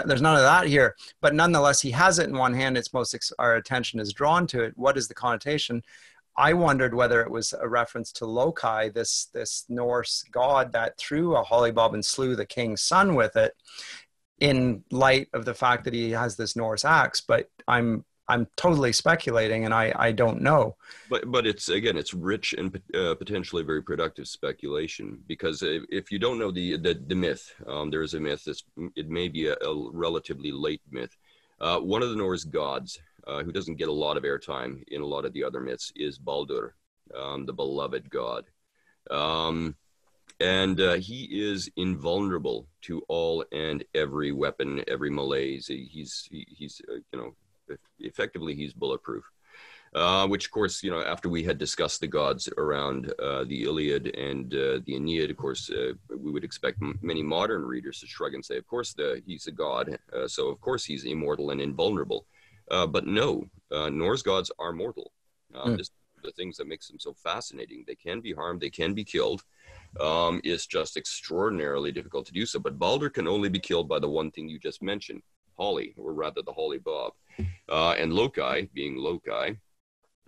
there's 0.05 0.21
none 0.21 0.35
of 0.35 0.41
that 0.41 0.67
here. 0.67 0.95
But 1.21 1.33
nonetheless 1.33 1.81
he 1.81 1.91
has 1.91 2.19
it 2.19 2.29
in 2.29 2.37
one 2.37 2.53
hand. 2.53 2.77
It's 2.77 2.93
most 2.93 3.15
our 3.39 3.55
attention 3.55 3.99
is 3.99 4.13
drawn 4.13 4.47
to 4.47 4.63
it. 4.63 4.73
What 4.75 4.97
is 4.97 5.07
the 5.07 5.13
connotation? 5.13 5.83
I 6.35 6.53
wondered 6.53 6.93
whether 6.93 7.21
it 7.21 7.31
was 7.31 7.53
a 7.59 7.67
reference 7.67 8.11
to 8.13 8.25
loki 8.25 8.89
this 8.89 9.25
this 9.33 9.65
norse 9.69 10.23
god 10.31 10.71
that 10.73 10.97
threw 10.97 11.35
a 11.35 11.43
holly 11.43 11.71
bob 11.71 11.93
and 11.93 12.05
slew 12.05 12.35
the 12.35 12.45
king's 12.45 12.81
son 12.81 13.15
with 13.15 13.35
it 13.35 13.53
in 14.39 14.83
light 14.91 15.29
of 15.33 15.45
the 15.45 15.53
fact 15.55 15.83
that 15.85 15.95
he 15.95 16.11
has 16.11 16.35
this 16.35 16.55
norse 16.55 16.83
axe. 16.83 17.21
But 17.21 17.49
i'm 17.67 18.03
I'm 18.29 18.47
totally 18.55 18.91
speculating, 18.91 19.65
and 19.65 19.73
I 19.73 19.93
I 19.95 20.11
don't 20.11 20.41
know. 20.41 20.75
But 21.09 21.31
but 21.31 21.47
it's 21.47 21.69
again 21.69 21.97
it's 21.97 22.13
rich 22.13 22.53
and 22.53 22.79
uh, 22.93 23.15
potentially 23.15 23.63
very 23.63 23.81
productive 23.81 24.27
speculation 24.27 25.19
because 25.27 25.63
if 25.63 26.11
you 26.11 26.19
don't 26.19 26.39
know 26.39 26.51
the 26.51 26.77
the, 26.77 27.01
the 27.07 27.15
myth, 27.15 27.53
um, 27.67 27.89
there 27.89 28.03
is 28.03 28.13
a 28.13 28.19
myth. 28.19 28.43
That's, 28.45 28.63
it 28.95 29.09
may 29.09 29.27
be 29.27 29.47
a, 29.47 29.53
a 29.53 29.91
relatively 29.91 30.51
late 30.51 30.81
myth. 30.91 31.15
Uh, 31.59 31.79
one 31.79 32.03
of 32.03 32.09
the 32.09 32.15
Norse 32.15 32.43
gods 32.43 32.99
uh, 33.25 33.43
who 33.43 33.51
doesn't 33.51 33.77
get 33.77 33.89
a 33.89 33.93
lot 33.93 34.17
of 34.17 34.23
airtime 34.23 34.83
in 34.89 35.01
a 35.01 35.05
lot 35.05 35.25
of 35.25 35.33
the 35.33 35.43
other 35.43 35.59
myths 35.59 35.91
is 35.95 36.17
Baldur, 36.17 36.75
um, 37.17 37.45
the 37.45 37.53
beloved 37.53 38.09
god. 38.09 38.45
Um, 39.09 39.75
and 40.39 40.79
uh, 40.79 40.93
he 40.95 41.23
is 41.31 41.69
invulnerable 41.77 42.67
to 42.83 43.01
all 43.07 43.43
and 43.51 43.83
every 43.95 44.31
weapon, 44.31 44.83
every 44.87 45.09
malaise. 45.09 45.67
He's 45.67 46.27
he, 46.29 46.45
he's 46.49 46.81
uh, 46.89 46.99
you 47.11 47.19
know 47.19 47.35
effectively 47.99 48.55
he's 48.55 48.73
bulletproof. 48.73 49.23
Uh, 49.95 50.27
which, 50.27 50.45
of 50.45 50.51
course, 50.51 50.83
you 50.83 50.91
know, 50.91 51.01
after 51.01 51.29
we 51.29 51.43
had 51.43 51.57
discussed 51.57 52.01
the 52.01 52.07
gods 52.07 52.49
around 52.57 53.11
uh, 53.19 53.45
the 53.45 53.63
Iliad 53.63 54.15
and 54.17 54.53
uh, 54.53 54.79
the 54.85 54.95
Aeneid, 54.95 55.31
of 55.31 55.37
course, 55.37 55.69
uh, 55.69 55.93
we 56.09 56.29
would 56.29 56.43
expect 56.43 56.77
m- 56.81 56.99
many 57.01 57.23
modern 57.23 57.63
readers 57.63 58.01
to 58.01 58.05
shrug 58.05 58.33
and 58.33 58.43
say, 58.43 58.57
of 58.57 58.67
course, 58.67 58.93
the, 58.93 59.21
he's 59.25 59.47
a 59.47 59.51
god, 59.51 59.97
uh, 60.13 60.27
so 60.27 60.49
of 60.49 60.59
course 60.59 60.83
he's 60.83 61.05
immortal 61.05 61.51
and 61.51 61.61
invulnerable. 61.61 62.27
Uh, 62.69 62.85
but 62.85 63.07
no, 63.07 63.49
Norse 63.71 64.21
gods 64.21 64.51
are 64.59 64.73
mortal. 64.73 65.13
Mm. 65.55 65.77
This, 65.77 65.89
the 66.23 66.31
things 66.31 66.57
that 66.57 66.67
makes 66.67 66.87
them 66.87 66.99
so 66.99 67.13
fascinating. 67.13 67.85
They 67.87 67.95
can 67.95 68.19
be 68.19 68.33
harmed, 68.33 68.59
they 68.61 68.69
can 68.69 68.93
be 68.93 69.05
killed. 69.05 69.43
Um, 69.99 70.41
it's 70.43 70.67
just 70.67 70.97
extraordinarily 70.97 71.91
difficult 71.91 72.25
to 72.27 72.33
do 72.33 72.45
so. 72.45 72.59
But 72.59 72.77
Balder 72.77 73.09
can 73.09 73.27
only 73.27 73.49
be 73.49 73.59
killed 73.59 73.87
by 73.87 73.99
the 73.99 74.09
one 74.09 74.31
thing 74.31 74.49
you 74.49 74.59
just 74.59 74.83
mentioned, 74.83 75.21
Holly, 75.57 75.93
or 75.97 76.13
rather 76.13 76.41
the 76.41 76.51
Holly 76.53 76.77
Bob. 76.77 77.13
Uh, 77.69 77.91
and 77.91 78.13
Loki, 78.13 78.69
being 78.73 78.95
Loki, 78.95 79.57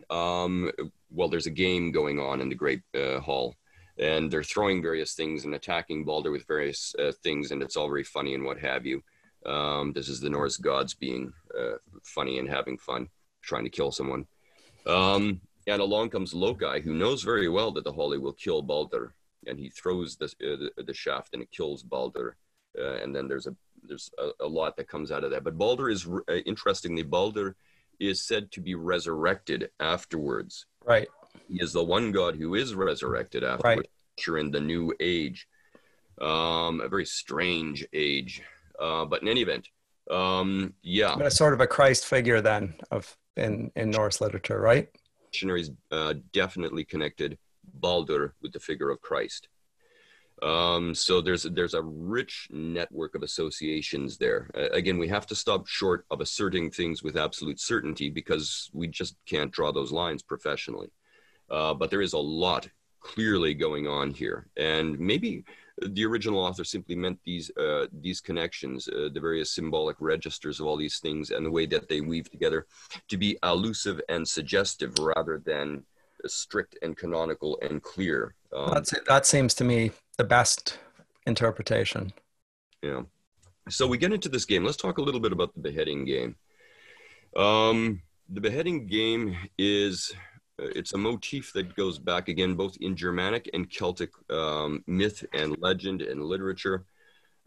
um, 0.09 0.71
well, 1.11 1.29
there's 1.29 1.47
a 1.47 1.51
game 1.51 1.91
going 1.91 2.19
on 2.19 2.41
in 2.41 2.49
the 2.49 2.55
Great 2.55 2.81
uh, 2.95 3.19
Hall, 3.19 3.55
and 3.97 4.31
they're 4.31 4.43
throwing 4.43 4.81
various 4.81 5.13
things 5.13 5.45
and 5.45 5.55
attacking 5.55 6.05
Balder 6.05 6.31
with 6.31 6.47
various 6.47 6.95
uh, 6.99 7.11
things, 7.23 7.51
and 7.51 7.61
it's 7.61 7.75
all 7.75 7.87
very 7.87 8.03
funny 8.03 8.33
and 8.33 8.45
what 8.45 8.59
have 8.59 8.85
you. 8.85 9.03
Um, 9.45 9.93
this 9.93 10.09
is 10.09 10.19
the 10.19 10.29
Norse 10.29 10.57
gods 10.57 10.93
being 10.93 11.31
uh, 11.57 11.77
funny 12.03 12.39
and 12.39 12.49
having 12.49 12.77
fun, 12.77 13.07
trying 13.41 13.63
to 13.63 13.69
kill 13.69 13.91
someone. 13.91 14.25
Um, 14.85 15.41
and 15.67 15.81
along 15.81 16.09
comes 16.09 16.33
Loki, 16.33 16.81
who 16.81 16.93
knows 16.93 17.23
very 17.23 17.49
well 17.49 17.71
that 17.71 17.83
the 17.83 17.93
Holly 17.93 18.17
will 18.17 18.33
kill 18.33 18.61
Balder, 18.61 19.13
and 19.47 19.57
he 19.59 19.69
throws 19.69 20.17
the, 20.17 20.25
uh, 20.25 20.69
the, 20.77 20.83
the 20.83 20.93
shaft 20.93 21.33
and 21.33 21.41
it 21.41 21.51
kills 21.51 21.83
Balder. 21.83 22.37
Uh, 22.77 22.95
and 22.95 23.15
then 23.15 23.27
there's 23.27 23.47
a 23.47 23.55
there's 23.89 24.11
a, 24.17 24.45
a, 24.45 24.47
lot 24.47 24.77
that 24.77 24.87
comes 24.87 25.11
out 25.11 25.23
of 25.23 25.31
that. 25.31 25.43
But 25.43 25.57
Balder 25.57 25.89
is 25.89 26.07
uh, 26.07 26.35
interestingly, 26.45 27.03
Balder 27.03 27.55
is 27.99 28.21
said 28.21 28.51
to 28.51 28.61
be 28.61 28.75
resurrected 28.75 29.69
afterwards. 29.79 30.67
Right. 30.85 31.09
He 31.47 31.61
is 31.61 31.73
the 31.73 31.83
one 31.83 32.11
god 32.11 32.35
who 32.35 32.55
is 32.55 32.73
resurrected 32.73 33.43
afterwards. 33.43 33.89
Right. 34.27 34.39
in 34.39 34.51
the 34.51 34.61
new 34.61 34.93
age, 34.99 35.47
um, 36.21 36.81
a 36.81 36.87
very 36.87 37.05
strange 37.05 37.85
age. 37.93 38.41
Uh, 38.79 39.05
but 39.05 39.21
in 39.21 39.27
any 39.27 39.41
event, 39.41 39.67
um, 40.09 40.73
yeah, 40.81 41.15
but 41.17 41.27
a 41.27 41.31
sort 41.31 41.53
of 41.53 41.59
a 41.59 41.67
Christ 41.67 42.05
figure 42.05 42.41
then 42.41 42.75
of 42.91 43.15
in 43.35 43.71
in 43.75 43.91
Norse 43.91 44.21
literature, 44.21 44.59
right? 44.59 44.87
Dictionaries 45.31 45.71
uh, 45.91 46.15
definitely 46.31 46.85
connected 46.85 47.37
Balder 47.73 48.33
with 48.41 48.53
the 48.53 48.59
figure 48.59 48.89
of 48.89 49.01
Christ. 49.01 49.49
Um, 50.41 50.95
so 50.95 51.21
there's 51.21 51.43
there's 51.43 51.73
a 51.73 51.81
rich 51.81 52.47
network 52.51 53.15
of 53.15 53.23
associations 53.23 54.17
there. 54.17 54.49
Uh, 54.55 54.69
again, 54.69 54.97
we 54.97 55.07
have 55.07 55.27
to 55.27 55.35
stop 55.35 55.67
short 55.67 56.05
of 56.11 56.21
asserting 56.21 56.71
things 56.71 57.03
with 57.03 57.17
absolute 57.17 57.59
certainty 57.59 58.09
because 58.09 58.69
we 58.73 58.87
just 58.87 59.15
can't 59.25 59.51
draw 59.51 59.71
those 59.71 59.91
lines 59.91 60.21
professionally. 60.21 60.89
Uh, 61.49 61.73
but 61.73 61.89
there 61.89 62.01
is 62.01 62.13
a 62.13 62.17
lot 62.17 62.69
clearly 63.01 63.53
going 63.53 63.87
on 63.87 64.11
here, 64.11 64.47
and 64.57 64.99
maybe 64.99 65.43
the 65.81 66.05
original 66.05 66.39
author 66.39 66.63
simply 66.63 66.95
meant 66.95 67.19
these 67.25 67.49
uh, 67.57 67.87
these 68.01 68.21
connections, 68.21 68.87
uh, 68.87 69.09
the 69.13 69.19
various 69.19 69.51
symbolic 69.51 69.97
registers 69.99 70.59
of 70.59 70.67
all 70.67 70.77
these 70.77 70.99
things, 70.99 71.31
and 71.31 71.45
the 71.45 71.51
way 71.51 71.65
that 71.65 71.89
they 71.89 72.01
weave 72.01 72.29
together, 72.29 72.65
to 73.07 73.17
be 73.17 73.37
elusive 73.43 73.99
and 74.09 74.27
suggestive 74.27 74.93
rather 74.99 75.41
than 75.45 75.83
strict 76.25 76.77
and 76.81 76.97
canonical 76.97 77.57
and 77.61 77.81
clear. 77.81 78.35
Um, 78.55 78.83
that 79.07 79.25
seems 79.25 79.53
to 79.55 79.63
me 79.63 79.91
the 80.19 80.23
best 80.25 80.77
interpretation. 81.25 82.11
Yeah. 82.83 83.03
So 83.69 83.87
we 83.87 83.97
get 83.97 84.11
into 84.11 84.27
this 84.27 84.43
game. 84.43 84.65
Let's 84.65 84.77
talk 84.77 84.97
a 84.97 85.01
little 85.01 85.21
bit 85.21 85.31
about 85.31 85.53
the 85.53 85.61
beheading 85.61 86.03
game. 86.03 86.35
Um, 87.37 88.01
the 88.27 88.41
beheading 88.41 88.85
game 88.85 89.37
is 89.57 90.11
uh, 90.61 90.67
it's 90.75 90.93
a 90.93 90.97
motif 90.97 91.53
that 91.53 91.73
goes 91.77 91.97
back 91.97 92.27
again 92.27 92.55
both 92.55 92.75
in 92.81 92.97
Germanic 92.97 93.49
and 93.53 93.69
Celtic 93.69 94.09
um, 94.29 94.83
myth 94.87 95.25
and 95.33 95.57
legend 95.61 96.01
and 96.01 96.21
literature. 96.21 96.83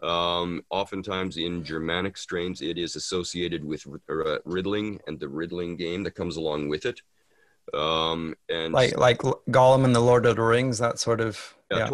Um, 0.03 0.65
oftentimes 0.71 1.37
in 1.37 1.63
Germanic 1.63 2.17
strains, 2.17 2.63
it 2.63 2.79
is 2.79 2.97
associated 2.97 3.63
with 3.63 3.87
uh, 4.09 4.39
riddling 4.47 4.99
and 5.07 5.21
the 5.21 5.29
riddling 5.29 5.77
game 5.77 6.05
that 6.05 6.15
comes 6.15 6.39
along 6.39 6.71
with 6.71 6.87
it. 6.87 7.03
Um, 7.75 8.35
and 8.49 8.73
like 8.73 8.97
like 8.97 9.19
Gollum 9.51 9.85
and 9.85 9.95
the 9.95 10.01
Lord 10.01 10.25
of 10.25 10.37
the 10.37 10.43
Rings, 10.43 10.79
that 10.79 10.99
sort 10.99 11.21
of 11.21 11.55
yeah. 11.71 11.91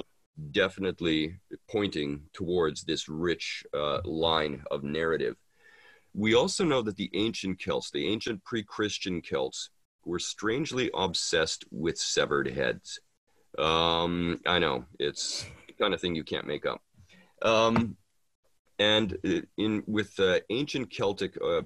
Definitely 0.51 1.41
pointing 1.71 2.23
towards 2.33 2.85
this 2.85 3.09
rich 3.09 3.65
uh, 3.75 4.01
line 4.05 4.63
of 4.71 4.83
narrative. 4.85 5.37
We 6.15 6.35
also 6.35 6.65
know 6.65 6.83
that 6.83 6.97
the 6.97 7.11
ancient 7.15 7.61
Celts, 7.61 7.91
the 7.91 8.09
ancient 8.09 8.45
pre-Christian 8.45 9.21
Celts, 9.23 9.71
were 10.05 10.19
strangely 10.19 10.91
obsessed 10.95 11.65
with 11.71 11.99
severed 11.99 12.49
heads. 12.49 13.01
Um, 13.59 14.41
I 14.47 14.59
know 14.59 14.85
it's 14.99 15.45
the 15.67 15.75
kind 15.75 15.93
of 15.93 16.01
thing 16.01 16.15
you 16.15 16.25
can't 16.25 16.47
make 16.47 16.67
up. 16.67 16.83
Um, 17.43 17.97
and 18.79 19.19
in 19.57 19.83
with 19.87 20.19
uh, 20.21 20.41
ancient 20.51 20.91
Celtic, 20.91 21.37
uh, 21.45 21.63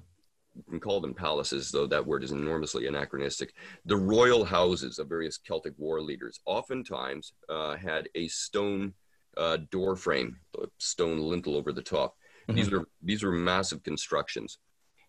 can 0.69 0.79
call 0.79 1.01
them 1.01 1.13
palaces, 1.13 1.71
though 1.71 1.87
that 1.87 2.05
word 2.05 2.23
is 2.23 2.31
enormously 2.31 2.87
anachronistic. 2.87 3.53
The 3.85 3.97
royal 3.97 4.45
houses 4.45 4.99
of 4.99 5.09
various 5.09 5.37
Celtic 5.37 5.73
war 5.77 6.01
leaders 6.01 6.39
oftentimes 6.45 7.33
uh, 7.49 7.75
had 7.75 8.09
a 8.15 8.27
stone 8.27 8.93
uh, 9.37 9.57
door 9.71 9.95
frame, 9.95 10.37
a 10.61 10.67
stone 10.77 11.19
lintel 11.19 11.55
over 11.55 11.71
the 11.71 11.81
top. 11.81 12.15
Mm-hmm. 12.47 12.55
These 12.55 12.73
are 12.73 12.85
these 13.01 13.23
were 13.23 13.31
massive 13.31 13.83
constructions. 13.83 14.59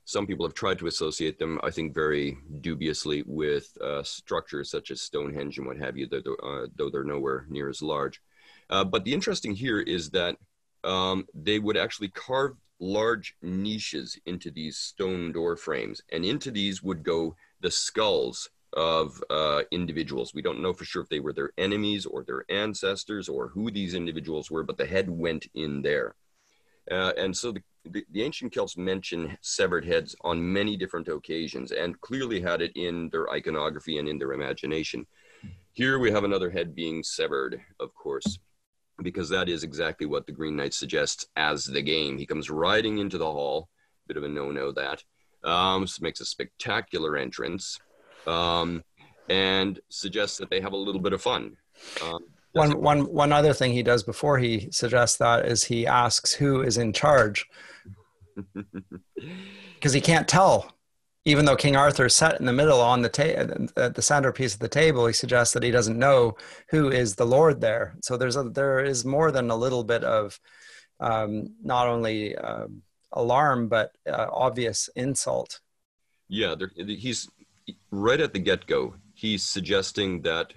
Some 0.07 0.27
people 0.27 0.45
have 0.47 0.55
tried 0.55 0.79
to 0.81 0.87
associate 0.87 1.39
them, 1.39 1.59
I 1.63 1.71
think, 1.71 1.95
very 1.95 2.37
dubiously 2.61 3.25
with 3.27 3.75
uh, 3.81 4.03
structures 4.03 4.71
such 4.71 4.91
as 4.91 5.01
Stonehenge 5.01 5.57
and 5.57 5.67
what 5.67 5.79
have 5.79 5.97
you, 5.97 6.07
though, 6.07 6.35
uh, 6.43 6.67
though 6.77 6.91
they're 6.91 7.05
nowhere 7.05 7.47
near 7.49 7.71
as 7.71 7.81
large. 7.81 8.21
Uh, 8.69 8.85
but 8.85 9.05
the 9.05 9.15
interesting 9.15 9.55
here 9.55 9.81
is 9.81 10.11
that 10.11 10.37
um, 10.85 11.27
they 11.33 11.59
would 11.59 11.79
actually 11.79 12.09
carve 12.09 12.55
large 12.85 13.35
niches 13.43 14.19
into 14.27 14.51
these 14.51 14.77
stone 14.77 15.33
door 15.33 15.57
frames, 15.57 16.03
and 16.13 16.25
into 16.25 16.51
these 16.51 16.83
would 16.83 17.03
go 17.03 17.35
the 17.61 17.71
skulls 17.71 18.51
of 18.75 19.23
uh, 19.31 19.63
individuals. 19.71 20.35
We 20.35 20.43
don't 20.43 20.61
know 20.61 20.73
for 20.73 20.85
sure 20.85 21.03
if 21.03 21.09
they 21.09 21.21
were 21.21 21.33
their 21.33 21.53
enemies 21.57 22.05
or 22.07 22.25
their 22.25 22.45
ancestors 22.51 23.29
or 23.29 23.49
who 23.49 23.71
these 23.71 23.95
individuals 23.95 24.51
were, 24.51 24.65
but 24.65 24.77
the 24.77 24.87
head 24.87 25.09
went 25.09 25.47
in 25.55 25.81
there. 25.81 26.15
Uh, 26.91 27.13
and 27.17 27.35
so 27.35 27.53
the, 27.53 27.63
the, 27.87 28.05
the, 28.13 28.23
ancient 28.23 28.53
Celts 28.53 28.77
mention 28.77 29.39
severed 29.41 29.87
heads 29.87 30.15
on 30.23 30.53
many 30.53 30.77
different 30.77 31.09
occasions 31.09 31.73
and 31.73 31.99
clearly 32.03 32.41
had 32.41 32.61
it 32.61 32.73
in 32.75 33.09
their 33.11 33.31
iconography 33.31 33.97
and 33.97 34.07
in 34.07 34.19
their 34.19 34.33
imagination. 34.35 35.07
Here 35.73 35.99
we 35.99 36.11
have 36.11 36.25
another 36.25 36.51
head 36.51 36.75
being 36.75 37.03
severed, 37.03 37.59
of 37.81 37.95
course 37.95 38.39
because 39.03 39.29
that 39.29 39.49
is 39.49 39.65
exactly 39.65 40.07
what 40.07 40.27
the 40.27 40.33
Green 40.33 40.57
Knight 40.57 40.75
suggests 40.75 41.27
as 41.37 41.65
the 41.65 41.83
game. 41.83 42.19
He 42.19 42.27
comes 42.27 42.51
riding 42.51 42.99
into 42.99 43.19
the 43.19 43.31
hall, 43.31 43.69
bit 44.07 44.17
of 44.17 44.23
a 44.23 44.29
no-no 44.29 44.73
that. 44.73 45.03
Um, 45.43 45.87
makes 46.01 46.21
a 46.21 46.25
spectacular 46.25 47.17
entrance, 47.17 47.79
um, 48.27 48.83
and 49.29 49.79
suggests 49.91 50.39
that 50.39 50.49
they 50.49 50.61
have 50.61 50.73
a 50.73 50.77
little 50.77 51.01
bit 51.01 51.13
of 51.13 51.21
fun. 51.21 51.57
Um, 52.03 52.19
one, 52.53 52.81
one, 52.81 53.01
one 53.13 53.33
other 53.33 53.53
thing 53.53 53.73
he 53.73 53.83
does 53.83 54.05
before 54.05 54.39
he 54.39 54.69
suggests 54.71 55.19
that 55.19 55.45
is 55.45 55.65
he 55.65 55.87
asks 55.87 56.33
who 56.33 56.63
is 56.63 56.79
in 56.79 56.93
charge 56.93 57.47
because 59.75 59.93
he 59.93 60.01
can't 60.01 60.29
tell 60.29 60.74
even 61.25 61.45
though 61.45 61.57
King 61.57 61.77
Arthur 61.77 62.09
sat 62.09 62.39
in 62.39 62.47
the 62.47 62.53
middle 62.53 62.81
on 62.81 63.03
the 63.03 63.09
ta- 63.09 63.73
at 63.77 63.95
the 63.95 64.03
centerpiece 64.03 64.55
of 64.55 64.61
the 64.61 64.69
table, 64.69 65.07
he 65.07 65.13
suggests 65.13 65.55
that 65.55 65.63
he 65.63 65.71
doesn't 65.71 65.99
know 65.99 66.37
who 66.69 66.91
is 66.91 67.15
the 67.15 67.25
Lord 67.25 67.61
there. 67.61 67.97
So 68.03 68.17
there's 68.17 68.37
a, 68.37 68.45
there 68.45 68.81
is 68.85 69.05
more 69.05 69.31
than 69.31 69.51
a 69.51 69.57
little 69.57 69.85
bit 69.85 70.05
of 70.05 70.39
um, 71.01 71.55
not 71.63 71.89
only 71.89 72.37
uh, 72.37 72.67
alarm 73.13 73.69
but 73.69 73.93
uh, 74.07 74.27
obvious 74.31 74.89
insult. 74.97 75.61
Yeah, 76.29 76.55
there, 76.55 76.71
he's 76.77 77.29
right 77.91 78.21
at 78.21 78.33
the 78.33 78.39
get 78.39 78.67
go. 78.67 78.95
He's 79.15 79.45
suggesting 79.45 80.23
that 80.23 80.53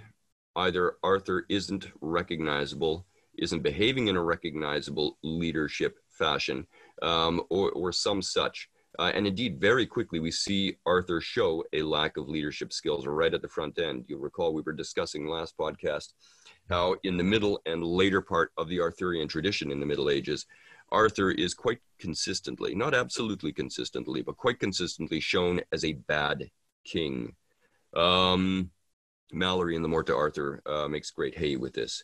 either 0.55 0.95
Arthur 1.03 1.45
isn't 1.49 1.87
recognizable, 2.01 3.05
isn't 3.37 3.63
behaving 3.63 4.07
in 4.07 4.17
a 4.17 4.23
recognizable 4.23 5.17
leadership 5.23 5.97
fashion, 6.09 6.65
um, 7.01 7.41
or, 7.49 7.71
or 7.71 7.91
some 7.91 8.21
such. 8.21 8.69
Uh, 8.99 9.11
and 9.13 9.27
indeed, 9.27 9.61
very 9.61 9.85
quickly, 9.85 10.19
we 10.19 10.31
see 10.31 10.75
Arthur 10.85 11.21
show 11.21 11.63
a 11.73 11.83
lack 11.83 12.17
of 12.17 12.27
leadership 12.27 12.73
skills 12.73 13.05
right 13.05 13.33
at 13.33 13.41
the 13.41 13.47
front 13.47 13.77
end. 13.77 14.05
You'll 14.07 14.19
recall 14.19 14.53
we 14.53 14.63
were 14.63 14.73
discussing 14.73 15.27
last 15.27 15.55
podcast 15.57 16.13
how, 16.69 16.95
in 17.03 17.15
the 17.15 17.23
middle 17.23 17.61
and 17.65 17.83
later 17.83 18.21
part 18.21 18.51
of 18.57 18.69
the 18.69 18.79
Arthurian 18.79 19.27
tradition 19.27 19.71
in 19.71 19.79
the 19.79 19.85
Middle 19.85 20.09
Ages, 20.09 20.47
Arthur 20.91 21.31
is 21.31 21.53
quite 21.53 21.79
consistently, 21.99 22.73
not 22.73 22.93
absolutely 22.93 23.51
consistently, 23.51 24.21
but 24.21 24.37
quite 24.37 24.59
consistently 24.59 25.19
shown 25.19 25.61
as 25.71 25.85
a 25.85 25.93
bad 25.93 26.49
king. 26.83 27.35
Um, 27.95 28.71
Malory 29.33 29.75
in 29.75 29.81
the 29.81 29.89
Morte 29.89 30.07
d'Arthur 30.07 30.61
uh, 30.65 30.87
makes 30.87 31.11
great 31.11 31.37
hay 31.37 31.55
with 31.55 31.73
this. 31.73 32.03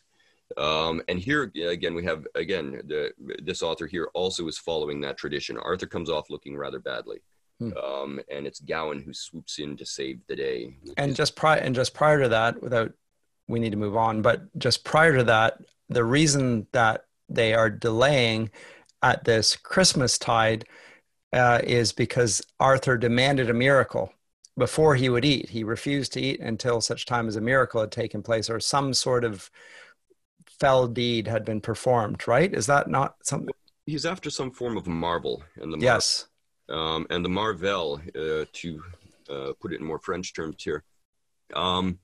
Um, 0.56 1.02
and 1.08 1.18
here 1.18 1.50
again, 1.68 1.94
we 1.94 2.04
have 2.04 2.26
again 2.34 2.82
the, 2.86 3.12
this 3.42 3.62
author 3.62 3.86
here 3.86 4.08
also 4.14 4.46
is 4.48 4.58
following 4.58 5.00
that 5.00 5.16
tradition. 5.16 5.56
Arthur 5.58 5.86
comes 5.86 6.10
off 6.10 6.30
looking 6.30 6.56
rather 6.56 6.78
badly, 6.78 7.18
hmm. 7.58 7.76
um, 7.76 8.20
and 8.30 8.46
it's 8.46 8.60
Gawain 8.60 9.02
who 9.02 9.12
swoops 9.12 9.58
in 9.58 9.76
to 9.76 9.86
save 9.86 10.20
the 10.28 10.36
day. 10.36 10.76
And 10.96 11.16
just 11.16 11.34
prior 11.34 11.58
and 11.58 11.74
just 11.74 11.94
prior 11.94 12.22
to 12.22 12.28
that, 12.28 12.62
without 12.62 12.92
we 13.48 13.58
need 13.58 13.72
to 13.72 13.78
move 13.78 13.96
on, 13.96 14.22
but 14.22 14.42
just 14.58 14.84
prior 14.84 15.16
to 15.16 15.24
that, 15.24 15.58
the 15.88 16.04
reason 16.04 16.66
that 16.72 17.04
they 17.28 17.54
are 17.54 17.70
delaying 17.70 18.50
at 19.02 19.24
this 19.24 19.56
Christmas 19.56 20.18
tide 20.18 20.66
uh, 21.32 21.60
is 21.64 21.92
because 21.92 22.42
Arthur 22.60 22.96
demanded 22.96 23.50
a 23.50 23.54
miracle 23.54 24.12
before 24.56 24.94
he 24.94 25.08
would 25.08 25.24
eat. 25.24 25.50
He 25.50 25.64
refused 25.64 26.12
to 26.12 26.20
eat 26.20 26.40
until 26.40 26.80
such 26.80 27.06
time 27.06 27.28
as 27.28 27.36
a 27.36 27.40
miracle 27.40 27.80
had 27.80 27.90
taken 27.90 28.22
place 28.22 28.48
or 28.48 28.60
some 28.60 28.94
sort 28.94 29.24
of 29.24 29.50
fell 30.58 30.86
deed 30.86 31.26
had 31.26 31.44
been 31.44 31.60
performed, 31.60 32.26
right? 32.26 32.52
Is 32.52 32.66
that 32.66 32.88
not 32.88 33.16
something? 33.22 33.54
He's 33.86 34.06
after 34.06 34.30
some 34.30 34.50
form 34.50 34.76
of 34.76 34.86
marvel, 34.86 35.42
and 35.56 35.72
the 35.72 35.76
mar- 35.76 35.84
yes, 35.84 36.28
um, 36.68 37.06
and 37.10 37.24
the 37.24 37.28
marvel, 37.28 38.00
uh, 38.14 38.44
to 38.52 38.82
uh, 39.30 39.52
put 39.60 39.72
it 39.72 39.80
in 39.80 39.86
more 39.86 39.98
French 39.98 40.32
terms 40.32 40.62
here, 40.62 40.84
um, 41.54 41.98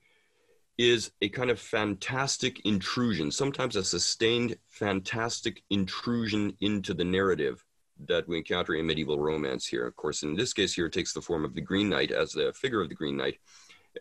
is 0.78 1.12
a 1.22 1.28
kind 1.28 1.50
of 1.50 1.58
fantastic 1.58 2.64
intrusion, 2.64 3.30
sometimes 3.30 3.76
a 3.76 3.84
sustained 3.84 4.56
fantastic 4.68 5.62
intrusion 5.70 6.56
into 6.60 6.94
the 6.94 7.04
narrative 7.04 7.64
that 8.06 8.26
we 8.26 8.38
encounter 8.38 8.74
in 8.74 8.86
medieval 8.86 9.18
romance 9.18 9.66
here. 9.66 9.86
Of 9.86 9.96
course, 9.96 10.22
in 10.22 10.34
this 10.34 10.52
case 10.52 10.74
here, 10.74 10.86
it 10.86 10.92
takes 10.92 11.12
the 11.12 11.20
form 11.20 11.44
of 11.44 11.54
the 11.54 11.60
Green 11.60 11.88
Knight 11.88 12.10
as 12.10 12.32
the 12.32 12.52
figure 12.54 12.80
of 12.80 12.88
the 12.88 12.94
Green 12.94 13.16
Knight, 13.16 13.38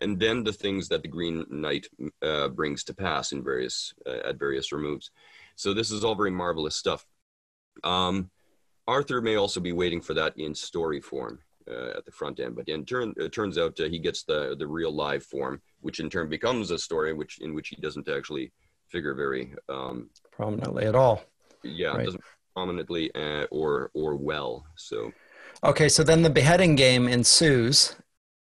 and 0.00 0.18
then 0.18 0.44
the 0.44 0.52
things 0.52 0.88
that 0.88 1.02
the 1.02 1.08
Green 1.08 1.44
Knight 1.50 1.86
uh, 2.22 2.48
brings 2.48 2.84
to 2.84 2.94
pass 2.94 3.32
in 3.32 3.42
various 3.42 3.92
uh, 4.06 4.28
at 4.28 4.38
various 4.38 4.72
removes. 4.72 5.10
So 5.56 5.74
this 5.74 5.90
is 5.90 6.04
all 6.04 6.14
very 6.14 6.30
marvelous 6.30 6.76
stuff. 6.76 7.04
Um, 7.84 8.30
Arthur 8.86 9.20
may 9.20 9.36
also 9.36 9.60
be 9.60 9.72
waiting 9.72 10.00
for 10.00 10.14
that 10.14 10.36
in 10.36 10.54
story 10.54 11.00
form 11.00 11.38
uh, 11.70 11.90
at 11.96 12.04
the 12.04 12.12
front 12.12 12.40
end, 12.40 12.56
but 12.56 12.68
in 12.68 12.84
turn, 12.84 13.14
it 13.16 13.32
turns 13.32 13.58
out 13.58 13.78
uh, 13.80 13.84
he 13.84 13.98
gets 13.98 14.24
the 14.24 14.56
the 14.58 14.66
real 14.66 14.92
live 14.92 15.24
form, 15.24 15.60
which 15.80 16.00
in 16.00 16.10
turn 16.10 16.28
becomes 16.28 16.70
a 16.70 16.78
story, 16.78 17.12
which 17.12 17.40
in 17.40 17.54
which 17.54 17.68
he 17.68 17.76
doesn't 17.76 18.08
actually 18.08 18.52
figure 18.88 19.14
very 19.14 19.54
um, 19.68 20.10
prominently 20.32 20.86
at 20.86 20.94
all. 20.94 21.22
Yeah, 21.62 21.88
right. 21.88 22.04
doesn't 22.04 22.24
prominently 22.54 23.14
uh, 23.14 23.44
or 23.50 23.90
or 23.94 24.16
well. 24.16 24.64
So. 24.76 25.12
Okay, 25.62 25.90
so 25.90 26.02
then 26.02 26.22
the 26.22 26.30
beheading 26.30 26.74
game 26.74 27.06
ensues, 27.06 27.94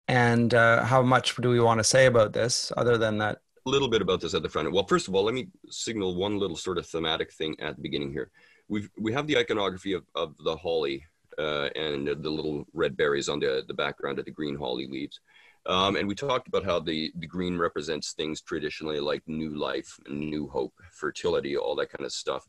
and 0.07 0.53
uh, 0.53 0.83
how 0.83 1.01
much 1.01 1.35
do 1.37 1.49
we 1.49 1.59
want 1.59 1.79
to 1.79 1.83
say 1.83 2.05
about 2.05 2.33
this 2.33 2.71
other 2.77 2.97
than 2.97 3.17
that? 3.19 3.39
A 3.65 3.69
little 3.69 3.89
bit 3.89 4.01
about 4.01 4.19
this 4.21 4.33
at 4.33 4.43
the 4.43 4.49
front. 4.49 4.71
Well, 4.71 4.85
first 4.85 5.07
of 5.07 5.15
all, 5.15 5.23
let 5.23 5.33
me 5.33 5.47
signal 5.69 6.15
one 6.15 6.37
little 6.37 6.57
sort 6.57 6.77
of 6.77 6.85
thematic 6.85 7.31
thing 7.31 7.55
at 7.59 7.75
the 7.77 7.81
beginning 7.81 8.11
here. 8.11 8.29
We've, 8.67 8.89
we 8.97 9.13
have 9.13 9.27
the 9.27 9.37
iconography 9.37 9.93
of, 9.93 10.03
of 10.15 10.35
the 10.43 10.55
holly 10.55 11.05
uh, 11.37 11.69
and 11.75 12.07
the 12.07 12.29
little 12.29 12.65
red 12.73 12.97
berries 12.97 13.29
on 13.29 13.39
the, 13.39 13.63
the 13.67 13.73
background 13.73 14.19
of 14.19 14.25
the 14.25 14.31
green 14.31 14.55
holly 14.55 14.87
leaves. 14.87 15.19
Um, 15.65 15.95
and 15.95 16.07
we 16.07 16.15
talked 16.15 16.49
about 16.49 16.65
how 16.65 16.79
the, 16.79 17.11
the 17.15 17.27
green 17.27 17.57
represents 17.57 18.11
things 18.11 18.41
traditionally 18.41 18.99
like 18.99 19.23
new 19.27 19.57
life, 19.57 19.97
new 20.09 20.47
hope, 20.49 20.73
fertility, 20.91 21.55
all 21.55 21.75
that 21.77 21.89
kind 21.89 22.05
of 22.05 22.11
stuff. 22.11 22.45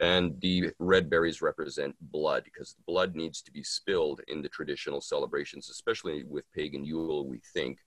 And 0.00 0.40
the 0.40 0.70
red 0.78 1.08
berries 1.08 1.42
represent 1.42 1.94
blood 2.00 2.44
because 2.44 2.76
blood 2.86 3.14
needs 3.14 3.42
to 3.42 3.52
be 3.52 3.62
spilled 3.62 4.20
in 4.28 4.42
the 4.42 4.48
traditional 4.48 5.00
celebrations, 5.00 5.70
especially 5.70 6.24
with 6.24 6.50
pagan 6.52 6.84
Yule, 6.84 7.26
we 7.26 7.40
think, 7.52 7.78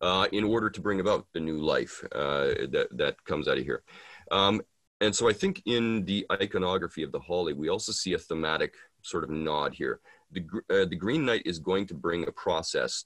uh, 0.00 0.26
in 0.32 0.44
order 0.44 0.70
to 0.70 0.80
bring 0.80 1.00
about 1.00 1.26
the 1.32 1.40
new 1.40 1.58
life 1.58 2.02
uh, 2.12 2.68
that, 2.70 2.88
that 2.92 3.24
comes 3.24 3.48
out 3.48 3.58
of 3.58 3.64
here. 3.64 3.82
Um, 4.30 4.60
and 5.00 5.14
so 5.14 5.28
I 5.28 5.32
think 5.32 5.62
in 5.66 6.04
the 6.04 6.26
iconography 6.32 7.02
of 7.02 7.12
the 7.12 7.20
holly, 7.20 7.52
we 7.52 7.68
also 7.68 7.92
see 7.92 8.14
a 8.14 8.18
thematic 8.18 8.74
sort 9.02 9.24
of 9.24 9.30
nod 9.30 9.74
here. 9.74 10.00
The, 10.32 10.44
uh, 10.70 10.86
the 10.86 10.96
Green 10.96 11.24
Knight 11.24 11.42
is 11.44 11.58
going 11.58 11.86
to 11.88 11.94
bring 11.94 12.26
a 12.26 12.32
process 12.32 13.04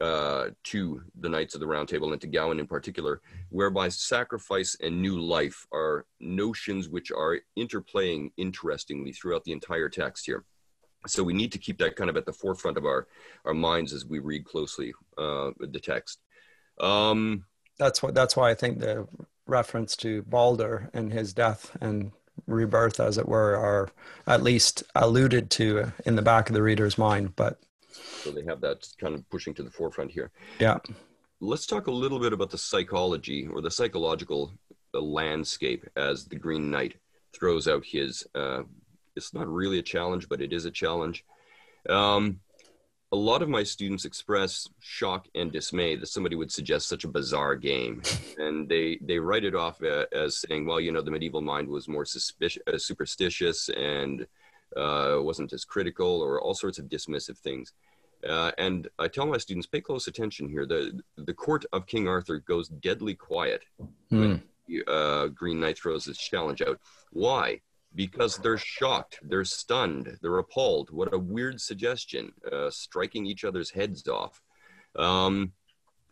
uh, 0.00 0.48
to 0.64 1.02
the 1.20 1.28
Knights 1.28 1.54
of 1.54 1.60
the 1.60 1.66
Round 1.66 1.88
Table 1.88 2.12
and 2.12 2.20
to 2.20 2.26
Gawain 2.26 2.58
in 2.58 2.66
particular, 2.66 3.20
whereby 3.50 3.88
sacrifice 3.88 4.76
and 4.80 5.00
new 5.00 5.20
life 5.20 5.66
are 5.72 6.06
notions 6.20 6.88
which 6.88 7.10
are 7.12 7.40
interplaying 7.58 8.30
interestingly 8.36 9.12
throughout 9.12 9.44
the 9.44 9.52
entire 9.52 9.88
text 9.88 10.26
here. 10.26 10.44
So 11.06 11.22
we 11.22 11.32
need 11.32 11.52
to 11.52 11.58
keep 11.58 11.78
that 11.78 11.96
kind 11.96 12.10
of 12.10 12.16
at 12.16 12.26
the 12.26 12.32
forefront 12.32 12.76
of 12.76 12.84
our, 12.84 13.06
our 13.44 13.54
minds 13.54 13.92
as 13.92 14.04
we 14.04 14.18
read 14.18 14.44
closely 14.44 14.92
uh, 15.16 15.50
the 15.58 15.80
text. 15.80 16.20
Um, 16.78 17.44
that's 17.78 18.02
what 18.02 18.14
that's 18.14 18.36
why 18.36 18.50
I 18.50 18.54
think 18.54 18.78
the 18.78 19.06
reference 19.46 19.96
to 19.96 20.22
Balder 20.22 20.90
and 20.92 21.12
his 21.12 21.32
death 21.32 21.76
and 21.80 22.12
rebirth, 22.46 23.00
as 23.00 23.18
it 23.18 23.28
were, 23.28 23.56
are 23.56 23.90
at 24.26 24.42
least 24.42 24.82
alluded 24.94 25.50
to 25.50 25.92
in 26.04 26.16
the 26.16 26.22
back 26.22 26.48
of 26.48 26.54
the 26.54 26.62
reader's 26.62 26.98
mind. 26.98 27.34
But 27.36 27.58
so 27.90 28.30
they 28.30 28.44
have 28.44 28.60
that 28.60 28.86
kind 28.98 29.14
of 29.14 29.28
pushing 29.30 29.54
to 29.54 29.62
the 29.62 29.70
forefront 29.70 30.10
here. 30.10 30.30
Yeah. 30.58 30.78
Let's 31.40 31.66
talk 31.66 31.86
a 31.86 31.92
little 31.92 32.18
bit 32.18 32.32
about 32.32 32.50
the 32.50 32.58
psychology 32.58 33.46
or 33.46 33.60
the 33.60 33.70
psychological 33.70 34.52
uh, 34.94 35.00
landscape 35.00 35.86
as 35.96 36.26
the 36.26 36.36
Green 36.36 36.70
Knight 36.70 36.96
throws 37.32 37.66
out 37.68 37.84
his. 37.84 38.26
Uh, 38.34 38.62
it's 39.16 39.32
not 39.34 39.48
really 39.48 39.78
a 39.78 39.82
challenge, 39.82 40.28
but 40.28 40.40
it 40.40 40.52
is 40.52 40.64
a 40.64 40.70
challenge. 40.70 41.24
Um, 41.88 42.40
a 43.12 43.16
lot 43.16 43.42
of 43.42 43.48
my 43.48 43.62
students 43.62 44.04
express 44.04 44.68
shock 44.78 45.26
and 45.34 45.50
dismay 45.50 45.96
that 45.96 46.06
somebody 46.06 46.36
would 46.36 46.52
suggest 46.52 46.88
such 46.88 47.04
a 47.04 47.08
bizarre 47.08 47.56
game 47.56 48.02
and 48.38 48.68
they 48.68 48.98
they 49.02 49.18
write 49.18 49.44
it 49.44 49.54
off 49.54 49.82
uh, 49.82 50.06
as 50.12 50.38
saying 50.38 50.64
well 50.64 50.80
you 50.80 50.92
know 50.92 51.02
the 51.02 51.10
medieval 51.10 51.40
mind 51.40 51.68
was 51.68 51.88
more 51.88 52.04
suspicious 52.04 52.62
uh, 52.72 52.78
superstitious 52.78 53.68
and 53.70 54.26
uh, 54.76 55.16
wasn't 55.20 55.52
as 55.52 55.64
critical 55.64 56.20
or 56.20 56.40
all 56.40 56.54
sorts 56.54 56.78
of 56.78 56.86
dismissive 56.86 57.38
things 57.38 57.72
uh, 58.28 58.50
and 58.58 58.88
i 58.98 59.08
tell 59.08 59.26
my 59.26 59.38
students 59.38 59.66
pay 59.66 59.80
close 59.80 60.06
attention 60.06 60.48
here 60.48 60.66
the 60.66 61.00
the 61.16 61.34
court 61.34 61.64
of 61.72 61.86
king 61.86 62.08
arthur 62.08 62.38
goes 62.38 62.68
deadly 62.68 63.14
quiet 63.14 63.64
when 64.08 64.42
hmm. 64.68 64.76
uh, 64.88 65.26
green 65.26 65.60
knight 65.60 65.78
throws 65.78 66.04
his 66.04 66.18
challenge 66.18 66.62
out 66.62 66.78
why 67.12 67.60
because 67.94 68.36
they're 68.36 68.58
shocked, 68.58 69.18
they're 69.22 69.44
stunned, 69.44 70.16
they're 70.22 70.38
appalled. 70.38 70.90
What 70.90 71.12
a 71.12 71.18
weird 71.18 71.60
suggestion, 71.60 72.32
uh, 72.50 72.70
striking 72.70 73.26
each 73.26 73.44
other's 73.44 73.70
heads 73.70 74.06
off. 74.06 74.40
Um, 74.96 75.52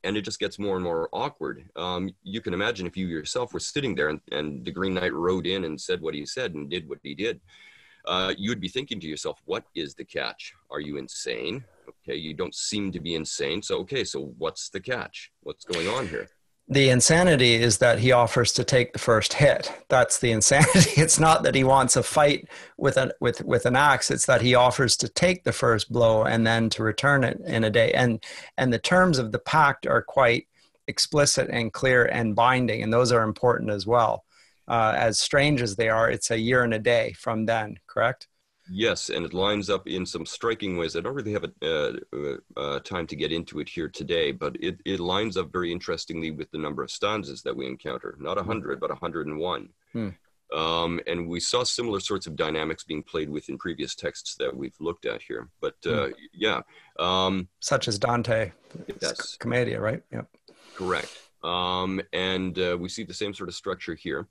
and 0.05 0.17
it 0.17 0.23
just 0.23 0.39
gets 0.39 0.59
more 0.59 0.77
and 0.77 0.85
more 0.85 1.09
awkward. 1.13 1.69
Um, 1.77 2.11
you 2.23 2.41
can 2.41 2.55
imagine 2.55 2.87
if 2.87 2.97
you 2.97 3.07
yourself 3.07 3.53
were 3.53 3.61
sitting 3.61 3.95
there 3.95 4.09
and, 4.09 4.21
and, 4.31 4.65
the 4.65 4.71
Green 4.71 4.95
Knight 4.95 5.13
rode 5.13 5.47
in 5.47 5.65
and 5.65 5.81
said 5.81 6.01
what 6.01 6.15
he 6.15 6.25
said 6.25 6.55
and 6.55 6.71
did 6.71 6.89
what 6.89 6.99
he 7.03 7.15
did, 7.15 7.41
uh, 8.09 8.35
you 8.37 8.51
would 8.51 8.61
be 8.61 8.69
thinking 8.69 8.99
to 9.01 9.07
yourself, 9.07 9.41
what 9.45 9.65
is 9.75 9.95
the 9.95 10.05
catch? 10.05 10.55
Are 10.71 10.81
you 10.81 10.97
insane? 10.97 11.65
Okay, 11.89 12.17
you 12.17 12.35
don't 12.35 12.55
seem 12.55 12.91
to 12.93 13.01
be 13.01 13.15
insane. 13.15 13.63
So, 13.63 13.79
okay, 13.81 14.03
so 14.03 14.35
what's 14.39 14.71
the 14.71 14.81
catch? 14.81 15.31
What's 15.43 15.65
going 15.65 15.89
on 15.89 16.09
here? 16.09 16.29
the 16.71 16.91
insanity 16.91 17.55
is 17.55 17.79
that 17.79 17.99
he 17.99 18.13
offers 18.13 18.53
to 18.53 18.63
take 18.63 18.93
the 18.93 18.99
first 18.99 19.33
hit. 19.33 19.73
That's 19.89 20.19
the 20.19 20.33
insanity. 20.33 20.91
It's 21.01 21.19
not 21.19 21.43
that 21.45 21.55
he 21.55 21.65
wants 21.65 21.97
a 21.97 22.03
fight 22.03 22.49
with 22.77 22.97
an 22.99 23.13
with 23.21 23.43
with 23.43 23.65
an 23.65 23.75
axe. 23.77 24.11
It's 24.11 24.27
that 24.27 24.43
he 24.43 24.55
offers 24.55 24.97
to 24.99 25.09
take 25.09 25.45
the 25.45 25.53
first 25.53 25.91
blow 25.91 26.25
and 26.25 26.47
then 26.47 26.69
to 26.71 26.83
return 26.83 27.25
it 27.25 27.41
in 27.47 27.65
a 27.65 27.71
day. 27.71 27.93
And 27.93 28.23
and 28.59 28.73
the 28.73 28.79
terms 28.79 29.19
of 29.19 29.33
the 29.33 29.39
pact 29.39 29.87
are 29.87 30.03
quite 30.03 30.47
explicit 30.89 31.49
and 31.51 31.73
clear 31.73 32.05
and 32.05 32.37
binding, 32.37 32.83
and 32.83 32.93
those 32.93 33.13
are 33.13 33.23
important 33.23 33.71
as 33.71 33.87
well. 33.87 34.25
Uh, 34.69 34.95
as 34.97 35.19
strange 35.19 35.63
as 35.63 35.77
they 35.77 35.89
are, 35.89 36.11
it's 36.11 36.31
a 36.31 36.39
year 36.39 36.63
and 36.63 36.75
a 36.75 36.79
day 36.79 37.13
from 37.15 37.47
then. 37.47 37.77
Correct. 37.87 38.29
Yes, 38.71 39.09
and 39.09 39.25
it 39.25 39.33
lines 39.33 39.71
up 39.71 39.87
in 39.87 40.05
some 40.05 40.27
striking 40.27 40.77
ways. 40.77 40.95
I 40.95 41.01
don't 41.01 41.15
really 41.15 41.33
have 41.33 41.45
a, 41.45 41.53
uh, 41.63 41.93
uh, 42.15 42.61
uh, 42.61 42.81
time 42.81 43.07
to 43.07 43.17
get 43.17 43.33
into 43.33 43.61
it 43.61 43.69
here 43.69 43.89
today, 43.89 44.31
but 44.31 44.57
it, 44.61 44.79
it 44.85 45.01
lines 45.01 45.37
up 45.37 45.51
very 45.51 45.73
interestingly 45.73 46.31
with 46.31 46.51
the 46.51 46.59
number 46.59 46.83
of 46.83 46.91
stanzas 46.91 47.43
that 47.43 47.57
we 47.57 47.67
encounter. 47.67 48.15
Not 48.19 48.37
100, 48.37 48.75
hmm. 48.75 48.81
but 48.81 48.91
101. 48.91 49.69
Hmm. 49.93 50.09
Um, 50.55 51.01
and 51.07 51.29
we 51.29 51.41
saw 51.41 51.63
similar 51.63 52.01
sorts 52.01 52.27
of 52.27 52.37
dynamics 52.37 52.85
being 52.85 53.03
played 53.03 53.29
with 53.29 53.49
in 53.49 53.59
previous 53.59 53.95
texts 53.95 54.35
that 54.39 54.55
we've 54.55 54.77
looked 54.81 55.07
at 55.07 55.23
here. 55.23 55.49
But 55.61 55.77
uh, 55.87 56.09
hmm. 56.09 56.13
yeah. 56.35 56.61
Um, 56.99 57.49
Such 57.61 57.89
as 57.89 57.99
Dante, 57.99 58.53
yes. 59.01 59.37
Commedia, 59.37 59.81
right? 59.81 60.03
Yep. 60.13 60.29
Correct. 60.75 61.11
Um, 61.43 62.01
and 62.13 62.59
uh, 62.59 62.77
we 62.79 62.89
see 62.89 63.05
the 63.05 63.15
same 63.15 63.33
sort 63.33 63.49
of 63.49 63.55
structure 63.55 63.95
here. 63.95 64.27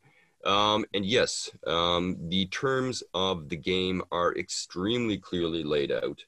Um, 0.48 0.86
and 0.94 1.06
yes, 1.06 1.52
um, 1.68 2.16
the 2.30 2.46
terms 2.48 3.04
of 3.14 3.50
the 3.50 3.58
game 3.58 4.02
are 4.14 4.34
extremely 4.36 5.18
clearly 5.18 5.62
laid 5.62 5.92
out. 5.92 6.24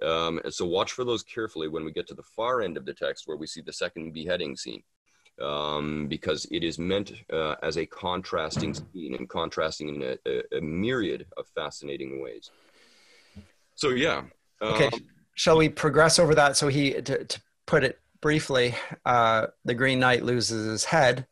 Um, 0.00 0.40
and 0.44 0.54
so 0.54 0.64
watch 0.64 0.92
for 0.92 1.04
those 1.04 1.24
carefully 1.24 1.66
when 1.66 1.84
we 1.84 1.90
get 1.90 2.06
to 2.08 2.14
the 2.14 2.22
far 2.22 2.62
end 2.62 2.76
of 2.76 2.86
the 2.86 2.94
text 2.94 3.26
where 3.26 3.36
we 3.36 3.48
see 3.48 3.60
the 3.60 3.72
second 3.72 4.12
beheading 4.12 4.56
scene. 4.56 4.82
Um, 5.42 6.06
because 6.06 6.46
it 6.52 6.62
is 6.62 6.78
meant 6.78 7.12
uh, 7.32 7.56
as 7.64 7.76
a 7.76 7.86
contrasting 7.86 8.72
scene 8.72 9.16
and 9.16 9.28
contrasting 9.28 9.88
in 9.88 10.02
a, 10.02 10.16
a, 10.28 10.58
a 10.58 10.60
myriad 10.60 11.26
of 11.36 11.48
fascinating 11.48 12.22
ways. 12.22 12.52
So, 13.74 13.88
yeah. 13.88 14.22
okay. 14.62 14.86
Um, 14.86 15.00
Shall 15.34 15.56
we 15.56 15.68
progress 15.68 16.20
over 16.20 16.36
that? 16.36 16.56
So, 16.56 16.68
he, 16.68 16.92
to, 16.92 17.24
to 17.24 17.40
put 17.66 17.82
it 17.82 17.98
briefly, 18.20 18.76
uh, 19.04 19.48
the 19.64 19.74
Green 19.74 19.98
Knight 19.98 20.22
loses 20.22 20.70
his 20.70 20.84
head, 20.84 21.26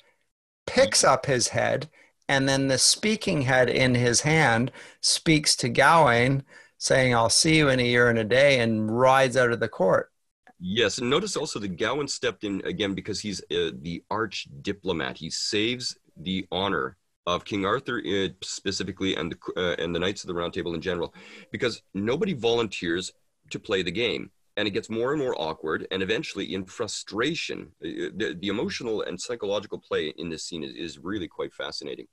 picks 0.66 1.04
up 1.04 1.26
his 1.26 1.46
head, 1.46 1.88
and 2.28 2.48
then 2.48 2.68
the 2.68 2.78
speaking 2.78 3.42
head 3.42 3.68
in 3.68 3.94
his 3.94 4.22
hand 4.22 4.72
speaks 5.00 5.56
to 5.56 5.68
Gawain, 5.68 6.44
saying, 6.78 7.14
I'll 7.14 7.30
see 7.30 7.56
you 7.56 7.68
in 7.68 7.80
a 7.80 7.84
year 7.84 8.08
and 8.08 8.18
a 8.18 8.24
day, 8.24 8.60
and 8.60 8.96
rides 8.98 9.36
out 9.36 9.52
of 9.52 9.60
the 9.60 9.68
court. 9.68 10.10
Yes, 10.58 10.98
and 10.98 11.10
notice 11.10 11.36
also 11.36 11.58
that 11.58 11.76
Gawain 11.76 12.08
stepped 12.08 12.44
in 12.44 12.62
again 12.64 12.94
because 12.94 13.20
he's 13.20 13.40
uh, 13.50 13.70
the 13.80 14.02
arch 14.10 14.46
diplomat. 14.62 15.16
He 15.18 15.28
saves 15.28 15.96
the 16.16 16.46
honor 16.52 16.96
of 17.26 17.44
King 17.44 17.64
Arthur 17.66 18.00
uh, 18.06 18.28
specifically 18.42 19.16
and 19.16 19.32
the, 19.32 19.60
uh, 19.60 19.82
and 19.82 19.94
the 19.94 19.98
Knights 19.98 20.22
of 20.22 20.28
the 20.28 20.34
Round 20.34 20.52
Table 20.52 20.74
in 20.74 20.80
general, 20.80 21.14
because 21.50 21.82
nobody 21.94 22.32
volunteers 22.32 23.12
to 23.50 23.58
play 23.58 23.82
the 23.82 23.90
game 23.90 24.30
and 24.56 24.68
it 24.68 24.72
gets 24.72 24.90
more 24.90 25.12
and 25.12 25.20
more 25.20 25.34
awkward 25.40 25.86
and 25.90 26.02
eventually 26.02 26.54
in 26.54 26.64
frustration 26.64 27.70
uh, 27.84 28.10
the, 28.16 28.36
the 28.40 28.48
emotional 28.48 29.02
and 29.02 29.20
psychological 29.20 29.78
play 29.78 30.12
in 30.18 30.28
this 30.28 30.44
scene 30.44 30.62
is, 30.62 30.74
is 30.74 30.98
really 30.98 31.28
quite 31.28 31.52
fascinating. 31.54 32.06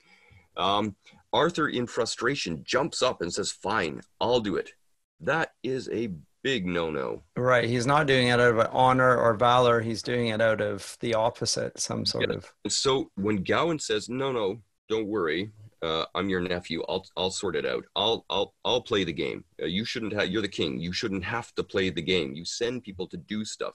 Um, 0.58 0.96
arthur 1.32 1.70
in 1.70 1.88
frustration 1.88 2.64
jumps 2.64 3.02
up 3.02 3.22
and 3.22 3.34
says 3.34 3.52
fine 3.52 4.02
i'll 4.20 4.40
do 4.40 4.56
it. 4.56 4.72
That 5.22 5.52
is 5.64 5.90
a 5.92 6.10
big 6.44 6.66
no-no. 6.66 7.24
Right 7.36 7.66
he's 7.66 7.86
not 7.86 8.08
doing 8.08 8.30
it 8.30 8.40
out 8.40 8.40
of 8.40 8.70
honor 8.72 9.18
or 9.18 9.34
valor 9.34 9.82
he's 9.82 10.02
doing 10.02 10.28
it 10.28 10.42
out 10.42 10.62
of 10.62 10.98
the 11.02 11.14
opposite 11.14 11.80
some 11.80 12.06
sort 12.06 12.30
yeah. 12.30 12.38
of 12.38 12.52
so 12.68 13.12
when 13.16 13.44
Gawain 13.44 13.80
says 13.80 14.10
no 14.10 14.32
no 14.32 14.62
don't 14.88 15.08
worry 15.08 15.52
uh, 15.82 16.06
I'm 16.16 16.30
your 16.30 16.42
nephew. 16.42 16.84
I'll 16.90 17.06
I'll 17.16 17.32
sort 17.32 17.56
it 17.56 17.66
out. 17.66 17.86
I'll 17.96 18.26
I'll 18.30 18.54
I'll 18.66 18.82
play 18.82 19.04
the 19.04 19.14
game. 19.14 19.46
Uh, 19.62 19.66
you 19.66 19.86
shouldn't 19.86 20.14
have. 20.14 20.30
You're 20.30 20.42
the 20.42 20.48
king. 20.48 20.80
You 20.80 20.92
shouldn't 20.94 21.24
have 21.24 21.54
to 21.56 21.64
play 21.64 21.90
the 21.90 22.02
game. 22.02 22.34
You 22.34 22.46
send 22.46 22.84
people 22.84 23.08
to 23.08 23.18
do 23.18 23.46
stuff. 23.46 23.74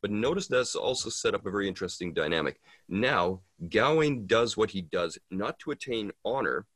But 0.00 0.10
notice 0.10 0.48
that's 0.48 0.74
also 0.74 1.08
set 1.08 1.34
up 1.34 1.46
a 1.46 1.50
very 1.50 1.66
interesting 1.66 2.12
dynamic. 2.12 2.60
Now 2.88 3.40
Gawain 3.70 4.26
does 4.26 4.56
what 4.56 4.70
he 4.70 4.82
does 4.82 5.18
not 5.30 5.58
to 5.60 5.70
attain 5.70 6.12
honor, 6.24 6.66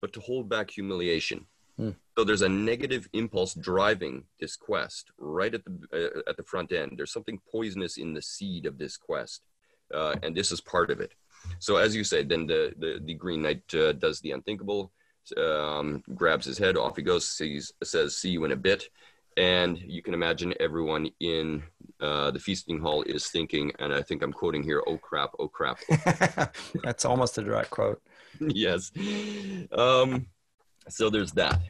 but 0.00 0.12
to 0.14 0.20
hold 0.20 0.48
back 0.48 0.70
humiliation. 0.70 1.46
Hmm. 1.76 1.90
So 2.16 2.24
there's 2.24 2.42
a 2.42 2.48
negative 2.48 3.08
impulse 3.12 3.54
driving 3.54 4.24
this 4.38 4.56
quest 4.56 5.10
right 5.18 5.54
at 5.54 5.62
the 5.64 5.72
uh, 5.92 6.30
at 6.30 6.36
the 6.36 6.42
front 6.42 6.72
end. 6.72 6.92
There's 6.96 7.12
something 7.12 7.40
poisonous 7.50 7.96
in 7.96 8.14
the 8.14 8.22
seed 8.22 8.66
of 8.66 8.78
this 8.78 8.96
quest, 8.96 9.42
uh, 9.94 10.16
and 10.22 10.36
this 10.36 10.52
is 10.52 10.60
part 10.60 10.90
of 10.90 11.00
it. 11.00 11.12
So 11.58 11.76
as 11.76 11.94
you 11.94 12.04
say, 12.04 12.24
then 12.24 12.46
the 12.46 12.72
the, 12.78 13.00
the 13.04 13.14
Green 13.14 13.42
Knight 13.42 13.62
uh, 13.74 13.92
does 13.92 14.20
the 14.20 14.32
unthinkable, 14.32 14.92
um, 15.36 16.02
grabs 16.14 16.46
his 16.46 16.58
head, 16.58 16.76
off 16.76 16.96
he 16.96 17.02
goes, 17.02 17.28
sees, 17.28 17.72
says, 17.82 18.16
"See 18.16 18.30
you 18.30 18.44
in 18.44 18.52
a 18.52 18.56
bit." 18.56 18.88
And 19.36 19.78
you 19.78 20.02
can 20.02 20.12
imagine 20.12 20.52
everyone 20.58 21.08
in 21.20 21.62
uh, 22.00 22.30
the 22.30 22.38
feasting 22.38 22.80
hall 22.80 23.02
is 23.02 23.28
thinking, 23.28 23.72
and 23.78 23.92
I 23.92 24.02
think 24.02 24.22
I'm 24.22 24.32
quoting 24.32 24.62
here, 24.62 24.82
"Oh 24.86 24.98
crap! 24.98 25.30
Oh 25.38 25.48
crap!" 25.48 25.78
That's 26.82 27.04
almost 27.04 27.38
a 27.38 27.42
direct 27.42 27.70
quote. 27.70 28.02
yes. 28.40 28.90
Um, 29.72 30.26
so 30.88 31.10
there's 31.10 31.32
that. 31.32 31.60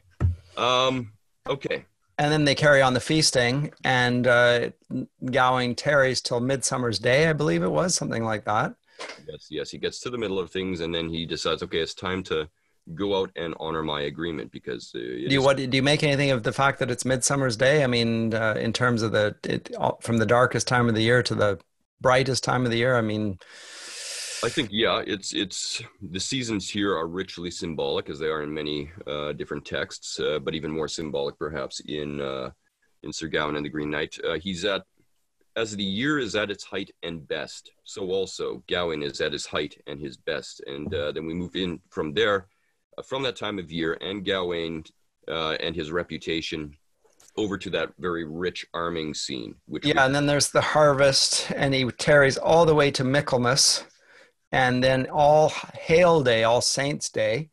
Um, 0.56 1.12
okay. 1.48 1.84
And 2.18 2.30
then 2.30 2.44
they 2.44 2.54
carry 2.54 2.82
on 2.82 2.92
the 2.92 3.00
feasting, 3.00 3.72
and 3.82 4.26
uh, 4.26 4.70
Gawain 5.24 5.74
tarries 5.74 6.20
till 6.20 6.40
Midsummer's 6.40 6.98
Day, 6.98 7.28
I 7.28 7.32
believe 7.32 7.62
it 7.62 7.70
was, 7.70 7.94
something 7.94 8.24
like 8.24 8.44
that. 8.44 8.74
Yes, 9.28 9.46
yes. 9.50 9.70
He 9.70 9.78
gets 9.78 10.00
to 10.00 10.10
the 10.10 10.18
middle 10.18 10.38
of 10.38 10.50
things 10.50 10.80
and 10.80 10.94
then 10.94 11.08
he 11.08 11.26
decides, 11.26 11.62
okay, 11.62 11.78
it's 11.78 11.94
time 11.94 12.22
to 12.24 12.48
go 12.94 13.20
out 13.20 13.30
and 13.36 13.54
honor 13.60 13.82
my 13.82 14.02
agreement 14.02 14.50
because. 14.50 14.92
Uh, 14.94 14.98
do 14.98 15.28
you 15.28 15.42
what? 15.42 15.56
Do 15.56 15.76
you 15.76 15.82
make 15.82 16.02
anything 16.02 16.30
of 16.30 16.42
the 16.42 16.52
fact 16.52 16.78
that 16.78 16.90
it's 16.90 17.04
Midsummer's 17.04 17.56
Day? 17.56 17.84
I 17.84 17.86
mean, 17.86 18.34
uh, 18.34 18.54
in 18.58 18.72
terms 18.72 19.02
of 19.02 19.12
the 19.12 19.36
it, 19.44 19.70
from 20.00 20.18
the 20.18 20.26
darkest 20.26 20.66
time 20.66 20.88
of 20.88 20.94
the 20.94 21.02
year 21.02 21.22
to 21.22 21.34
the 21.34 21.58
brightest 22.00 22.44
time 22.44 22.64
of 22.64 22.70
the 22.70 22.78
year. 22.78 22.96
I 22.96 23.02
mean. 23.02 23.38
I 24.42 24.48
think 24.48 24.70
yeah, 24.72 25.02
it's 25.06 25.34
it's 25.34 25.82
the 26.00 26.20
seasons 26.20 26.70
here 26.70 26.96
are 26.96 27.06
richly 27.06 27.50
symbolic 27.50 28.08
as 28.08 28.18
they 28.18 28.28
are 28.28 28.42
in 28.42 28.52
many 28.52 28.90
uh, 29.06 29.32
different 29.32 29.66
texts, 29.66 30.18
uh, 30.18 30.38
but 30.38 30.54
even 30.54 30.70
more 30.70 30.88
symbolic 30.88 31.38
perhaps 31.38 31.80
in 31.80 32.22
uh, 32.22 32.50
in 33.02 33.12
Sir 33.12 33.26
Gawain 33.26 33.56
and 33.56 33.66
the 33.66 33.70
Green 33.70 33.90
Knight. 33.90 34.16
Uh, 34.24 34.38
he's 34.38 34.64
at 34.64 34.84
as 35.56 35.76
the 35.76 35.84
year 35.84 36.18
is 36.18 36.36
at 36.36 36.50
its 36.50 36.64
height 36.64 36.90
and 37.02 37.26
best, 37.26 37.72
so 37.84 38.10
also 38.10 38.62
Gawain 38.68 39.02
is 39.02 39.20
at 39.20 39.32
his 39.32 39.46
height 39.46 39.80
and 39.86 40.00
his 40.00 40.16
best. 40.16 40.62
And 40.66 40.92
uh, 40.94 41.12
then 41.12 41.26
we 41.26 41.34
move 41.34 41.56
in 41.56 41.80
from 41.90 42.12
there, 42.12 42.46
uh, 42.96 43.02
from 43.02 43.22
that 43.24 43.36
time 43.36 43.58
of 43.58 43.70
year, 43.70 43.98
and 44.00 44.24
Gawain 44.24 44.84
uh, 45.28 45.56
and 45.60 45.74
his 45.74 45.90
reputation 45.90 46.76
over 47.36 47.56
to 47.56 47.70
that 47.70 47.90
very 47.98 48.24
rich 48.24 48.66
arming 48.74 49.14
scene. 49.14 49.54
Which 49.66 49.86
yeah, 49.86 50.04
and 50.04 50.14
then 50.14 50.26
there's 50.26 50.50
the 50.50 50.60
harvest, 50.60 51.50
and 51.52 51.74
he 51.74 51.84
tarries 51.84 52.36
all 52.36 52.66
the 52.66 52.74
way 52.74 52.90
to 52.92 53.04
Michaelmas, 53.04 53.84
and 54.52 54.82
then 54.82 55.08
all 55.10 55.52
Hail 55.74 56.22
Day, 56.22 56.44
All 56.44 56.60
Saints 56.60 57.08
Day. 57.10 57.50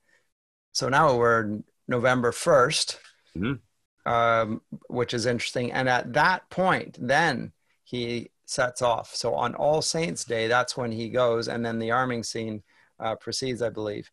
So 0.72 0.90
now 0.90 1.16
we're 1.16 1.60
November 1.88 2.32
1st, 2.32 2.98
mm-hmm. 3.38 4.12
um, 4.12 4.62
which 4.90 5.14
is 5.14 5.26
interesting. 5.26 5.72
And 5.72 5.88
at 5.90 6.14
that 6.14 6.50
point, 6.50 6.98
then 7.00 7.54
he 7.88 8.32
sets 8.46 8.82
off. 8.82 9.16
So 9.16 9.34
on 9.34 9.56
All 9.56 9.82
Saints 9.82 10.26
Day, 10.26 10.48
that's 10.48 10.76
when 10.76 10.92
he 10.92 11.08
goes, 11.10 11.48
and 11.48 11.66
then 11.66 11.80
the 11.80 11.92
arming 11.92 12.24
scene 12.24 12.62
uh, 13.00 13.16
proceeds, 13.16 13.62
I 13.62 13.70
believe. 13.70 14.12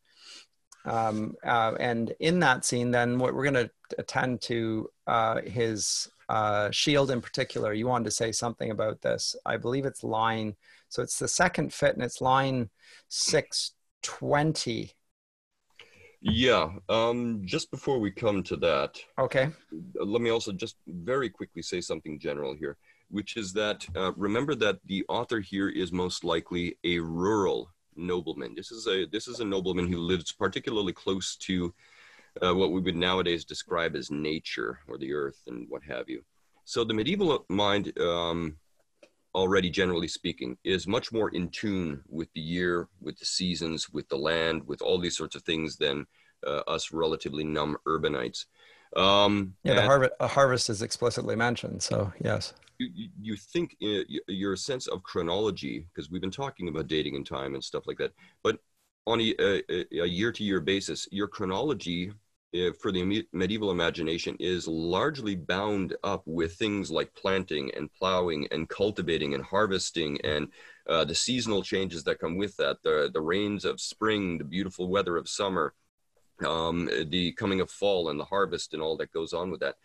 Um, 0.84 1.34
uh, 1.44 1.74
and 1.80 2.14
in 2.20 2.38
that 2.40 2.64
scene, 2.64 2.92
then 2.92 3.18
what 3.18 3.34
we're 3.34 3.50
going 3.50 3.66
to 3.66 3.70
attend 3.98 4.42
to 4.42 4.88
uh, 5.08 5.40
his 5.40 6.08
uh, 6.28 6.70
shield 6.70 7.10
in 7.10 7.20
particular. 7.20 7.72
You 7.72 7.88
wanted 7.88 8.04
to 8.04 8.10
say 8.12 8.30
something 8.32 8.70
about 8.70 9.00
this. 9.02 9.34
I 9.44 9.56
believe 9.56 9.86
it's 9.86 10.04
line. 10.04 10.54
So 10.88 11.02
it's 11.02 11.18
the 11.18 11.28
second 11.28 11.72
fit, 11.72 11.94
and 11.94 12.04
it's 12.04 12.20
line 12.20 12.70
six 13.08 13.72
twenty. 14.02 14.92
Yeah. 16.20 16.70
Um, 16.88 17.42
just 17.44 17.70
before 17.70 17.98
we 17.98 18.10
come 18.10 18.42
to 18.44 18.56
that, 18.56 18.98
okay. 19.18 19.48
Let 19.94 20.22
me 20.22 20.30
also 20.30 20.52
just 20.52 20.76
very 20.86 21.28
quickly 21.28 21.62
say 21.62 21.80
something 21.80 22.18
general 22.18 22.54
here, 22.54 22.76
which 23.14 23.36
is 23.36 23.52
that 23.52 23.86
uh, 23.94 24.12
remember 24.14 24.56
that 24.56 24.80
the 24.86 25.04
author 25.08 25.38
here 25.38 25.68
is 25.68 25.92
most 25.92 26.24
likely 26.24 26.76
a 26.82 26.98
rural 26.98 27.70
nobleman. 27.94 28.56
This 28.56 28.72
is 28.72 28.88
a 28.88 29.06
this 29.06 29.28
is 29.28 29.38
a 29.38 29.44
nobleman 29.44 29.86
who 29.86 29.98
lives 29.98 30.32
particularly 30.32 30.92
close 30.92 31.36
to 31.36 31.72
uh, 32.42 32.52
what 32.52 32.72
we 32.72 32.80
would 32.80 32.96
nowadays 32.96 33.44
describe 33.44 33.94
as 33.94 34.10
nature 34.10 34.80
or 34.88 34.98
the 34.98 35.14
earth 35.14 35.40
and 35.46 35.66
what 35.68 35.84
have 35.84 36.08
you. 36.08 36.24
So 36.64 36.82
the 36.82 36.92
medieval 36.92 37.46
mind, 37.48 37.96
um, 38.00 38.56
already 39.32 39.70
generally 39.70 40.08
speaking, 40.08 40.58
is 40.64 40.88
much 40.88 41.12
more 41.12 41.28
in 41.28 41.50
tune 41.50 42.02
with 42.08 42.32
the 42.34 42.40
year, 42.40 42.88
with 43.00 43.16
the 43.20 43.26
seasons, 43.26 43.90
with 43.90 44.08
the 44.08 44.18
land, 44.18 44.66
with 44.66 44.82
all 44.82 44.98
these 44.98 45.16
sorts 45.16 45.36
of 45.36 45.42
things 45.42 45.76
than 45.76 46.04
uh, 46.44 46.62
us 46.66 46.90
relatively 46.90 47.44
numb 47.44 47.76
urbanites. 47.86 48.46
Um, 48.96 49.54
yeah, 49.62 49.74
the 49.74 49.82
harvest, 49.82 50.12
harvest 50.20 50.68
is 50.68 50.82
explicitly 50.82 51.36
mentioned. 51.36 51.80
So 51.80 52.12
yes 52.20 52.52
you, 52.78 53.08
you 53.20 53.36
think 53.36 53.76
uh, 53.82 54.02
your 54.28 54.56
sense 54.56 54.86
of 54.86 55.02
chronology, 55.02 55.86
because 55.92 56.10
we've 56.10 56.20
been 56.20 56.30
talking 56.30 56.68
about 56.68 56.88
dating 56.88 57.16
and 57.16 57.26
time 57.26 57.54
and 57.54 57.62
stuff 57.62 57.86
like 57.86 57.98
that, 57.98 58.12
but 58.42 58.58
on 59.06 59.20
a, 59.20 59.62
year-to-year 59.90 60.60
basis, 60.60 61.06
your 61.10 61.28
chronology 61.28 62.12
uh, 62.54 62.72
for 62.80 62.92
the 62.92 63.26
medieval 63.32 63.70
imagination 63.70 64.36
is 64.38 64.66
largely 64.66 65.34
bound 65.34 65.94
up 66.04 66.22
with 66.24 66.54
things 66.54 66.90
like 66.90 67.14
planting 67.14 67.70
and 67.76 67.92
plowing 67.92 68.46
and 68.50 68.68
cultivating 68.68 69.34
and 69.34 69.44
harvesting 69.44 70.18
and 70.22 70.48
uh, 70.88 71.04
the 71.04 71.14
seasonal 71.14 71.62
changes 71.62 72.04
that 72.04 72.18
come 72.18 72.36
with 72.36 72.56
that, 72.56 72.76
the, 72.82 73.10
the 73.12 73.20
rains 73.20 73.64
of 73.64 73.80
spring, 73.80 74.38
the 74.38 74.44
beautiful 74.44 74.88
weather 74.88 75.16
of 75.16 75.28
summer, 75.28 75.74
um, 76.46 76.88
the 77.08 77.32
coming 77.32 77.60
of 77.60 77.70
fall 77.70 78.08
and 78.08 78.18
the 78.18 78.24
harvest 78.24 78.72
and 78.72 78.82
all 78.82 78.96
that 78.96 79.12
goes 79.12 79.32
on 79.32 79.50
with 79.50 79.60
that. 79.60 79.76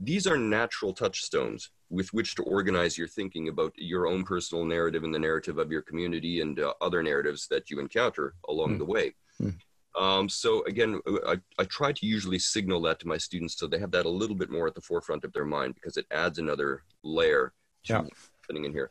These 0.00 0.26
are 0.26 0.36
natural 0.36 0.92
touchstones 0.92 1.70
with 1.88 2.12
which 2.12 2.34
to 2.34 2.42
organize 2.42 2.98
your 2.98 3.08
thinking 3.08 3.48
about 3.48 3.72
your 3.76 4.06
own 4.06 4.24
personal 4.24 4.64
narrative 4.64 5.04
and 5.04 5.14
the 5.14 5.18
narrative 5.18 5.58
of 5.58 5.70
your 5.70 5.82
community 5.82 6.40
and 6.40 6.58
uh, 6.58 6.74
other 6.80 7.02
narratives 7.02 7.46
that 7.48 7.70
you 7.70 7.80
encounter 7.80 8.34
along 8.48 8.74
mm. 8.74 8.78
the 8.78 8.84
way. 8.84 9.14
Mm. 9.40 9.56
Um, 9.98 10.28
so 10.28 10.62
again, 10.64 11.00
uh, 11.06 11.34
I, 11.34 11.36
I 11.58 11.64
try 11.64 11.92
to 11.92 12.06
usually 12.06 12.38
signal 12.38 12.82
that 12.82 13.00
to 13.00 13.08
my 13.08 13.16
students 13.16 13.58
so 13.58 13.66
they 13.66 13.78
have 13.78 13.92
that 13.92 14.04
a 14.04 14.10
little 14.10 14.36
bit 14.36 14.50
more 14.50 14.66
at 14.66 14.74
the 14.74 14.80
forefront 14.80 15.24
of 15.24 15.32
their 15.32 15.46
mind 15.46 15.74
because 15.74 15.96
it 15.96 16.06
adds 16.10 16.38
another 16.38 16.82
layer 17.02 17.52
to 17.84 17.92
yeah. 17.92 18.02
happening 18.42 18.66
in 18.66 18.72
here. 18.72 18.90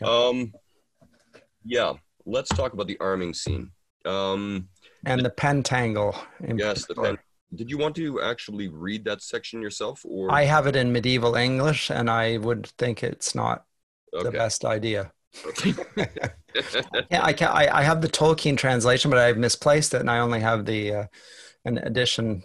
Yeah. 0.00 0.08
Um, 0.08 0.52
yeah, 1.64 1.92
let's 2.26 2.48
talk 2.48 2.72
about 2.72 2.88
the 2.88 2.98
arming 3.00 3.34
scene. 3.34 3.70
Um, 4.04 4.68
and 5.04 5.24
the 5.24 5.30
pentangle. 5.30 6.16
yes, 6.56 6.86
the 6.86 6.94
pen, 6.94 7.18
did 7.54 7.70
you 7.70 7.78
want 7.78 7.96
to 7.96 8.20
actually 8.22 8.68
read 8.68 9.04
that 9.04 9.22
section 9.22 9.60
yourself, 9.60 10.04
or 10.08 10.30
I 10.30 10.44
have 10.44 10.66
it 10.66 10.76
in 10.76 10.92
medieval 10.92 11.34
English, 11.34 11.90
and 11.90 12.08
I 12.08 12.36
would 12.36 12.66
think 12.78 13.02
it's 13.02 13.34
not 13.34 13.64
okay. 14.14 14.24
the 14.24 14.30
best 14.30 14.64
idea. 14.64 15.12
Okay. 15.46 15.74
yeah, 17.10 17.24
I, 17.24 17.32
can, 17.32 17.48
I, 17.48 17.78
I 17.78 17.82
have 17.82 18.00
the 18.00 18.08
Tolkien 18.08 18.56
translation, 18.56 19.10
but 19.10 19.18
I've 19.18 19.38
misplaced 19.38 19.94
it, 19.94 20.00
and 20.00 20.10
I 20.10 20.18
only 20.18 20.40
have 20.40 20.64
the 20.64 20.94
uh, 20.94 21.04
an 21.64 21.78
edition 21.78 22.44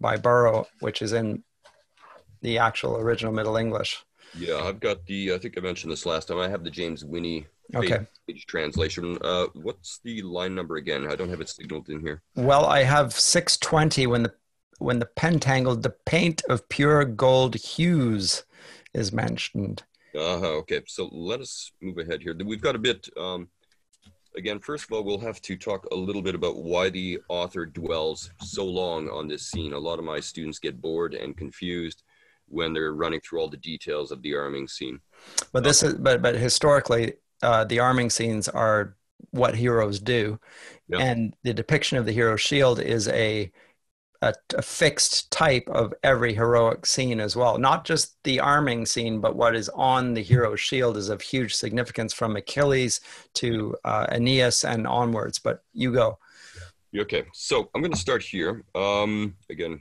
by 0.00 0.16
Burrow, 0.16 0.66
which 0.80 1.02
is 1.02 1.12
in 1.12 1.42
the 2.42 2.58
actual 2.58 2.96
original 2.96 3.32
Middle 3.32 3.56
English. 3.56 4.04
Yeah, 4.36 4.58
I've 4.58 4.80
got 4.80 5.04
the. 5.06 5.32
I 5.34 5.38
think 5.38 5.58
I 5.58 5.60
mentioned 5.60 5.92
this 5.92 6.06
last 6.06 6.28
time. 6.28 6.38
I 6.38 6.48
have 6.48 6.64
the 6.64 6.70
James 6.70 7.04
Winny 7.04 7.46
okay. 7.74 8.06
page 8.26 8.46
translation. 8.46 9.18
Uh, 9.22 9.46
what's 9.54 10.00
the 10.04 10.22
line 10.22 10.54
number 10.54 10.76
again? 10.76 11.06
I 11.10 11.16
don't 11.16 11.30
have 11.30 11.40
it 11.40 11.48
signaled 11.48 11.88
in 11.88 12.00
here. 12.00 12.22
Well, 12.36 12.66
I 12.66 12.82
have 12.82 13.12
620 13.18 14.06
when 14.06 14.22
the 14.24 14.34
when 14.82 14.98
the 14.98 15.06
pentangled, 15.06 15.82
the 15.82 15.94
paint 16.06 16.42
of 16.48 16.68
pure 16.68 17.04
gold 17.04 17.54
hues 17.54 18.44
is 18.92 19.12
mentioned. 19.12 19.84
Uh-huh, 20.14 20.58
okay, 20.58 20.82
so 20.86 21.08
let 21.12 21.40
us 21.40 21.72
move 21.80 21.98
ahead 21.98 22.20
here. 22.20 22.36
We've 22.44 22.60
got 22.60 22.76
a 22.76 22.80
bit, 22.80 23.08
um, 23.16 23.48
again, 24.36 24.58
first 24.58 24.84
of 24.84 24.92
all, 24.92 25.04
we'll 25.04 25.18
have 25.18 25.40
to 25.42 25.56
talk 25.56 25.86
a 25.90 25.94
little 25.94 26.20
bit 26.20 26.34
about 26.34 26.56
why 26.56 26.90
the 26.90 27.20
author 27.28 27.64
dwells 27.64 28.30
so 28.42 28.64
long 28.64 29.08
on 29.08 29.26
this 29.26 29.46
scene. 29.46 29.72
A 29.72 29.78
lot 29.78 29.98
of 29.98 30.04
my 30.04 30.20
students 30.20 30.58
get 30.58 30.82
bored 30.82 31.14
and 31.14 31.36
confused 31.36 32.02
when 32.46 32.74
they're 32.74 32.92
running 32.92 33.20
through 33.20 33.40
all 33.40 33.48
the 33.48 33.56
details 33.56 34.10
of 34.10 34.20
the 34.20 34.34
arming 34.34 34.68
scene. 34.68 35.00
But 35.52 35.64
this 35.64 35.82
is, 35.82 35.94
but, 35.94 36.20
but 36.20 36.34
historically, 36.34 37.14
uh, 37.42 37.64
the 37.64 37.80
arming 37.80 38.10
scenes 38.10 38.48
are 38.48 38.96
what 39.30 39.54
heroes 39.54 40.00
do, 40.00 40.38
yep. 40.88 41.00
and 41.00 41.34
the 41.42 41.54
depiction 41.54 41.98
of 41.98 42.06
the 42.06 42.12
hero 42.12 42.36
shield 42.36 42.80
is 42.80 43.08
a, 43.08 43.50
a, 44.20 44.34
a 44.54 44.62
fixed 44.62 45.30
type 45.30 45.68
of 45.68 45.94
every 46.02 46.34
heroic 46.34 46.86
scene 46.86 47.20
as 47.20 47.34
well. 47.34 47.58
Not 47.58 47.84
just 47.84 48.16
the 48.24 48.40
arming 48.40 48.86
scene, 48.86 49.20
but 49.20 49.36
what 49.36 49.54
is 49.54 49.68
on 49.70 50.14
the 50.14 50.22
hero's 50.22 50.60
shield 50.60 50.96
is 50.96 51.08
of 51.08 51.20
huge 51.20 51.54
significance 51.54 52.12
from 52.12 52.36
Achilles 52.36 53.00
to 53.34 53.76
uh, 53.84 54.06
Aeneas 54.10 54.64
and 54.64 54.86
onwards. 54.86 55.38
But 55.38 55.62
you 55.72 55.92
go. 55.92 56.18
Okay, 56.96 57.24
so 57.32 57.70
I'm 57.74 57.80
going 57.80 57.92
to 57.92 57.98
start 57.98 58.22
here. 58.22 58.64
Um, 58.74 59.34
again, 59.48 59.80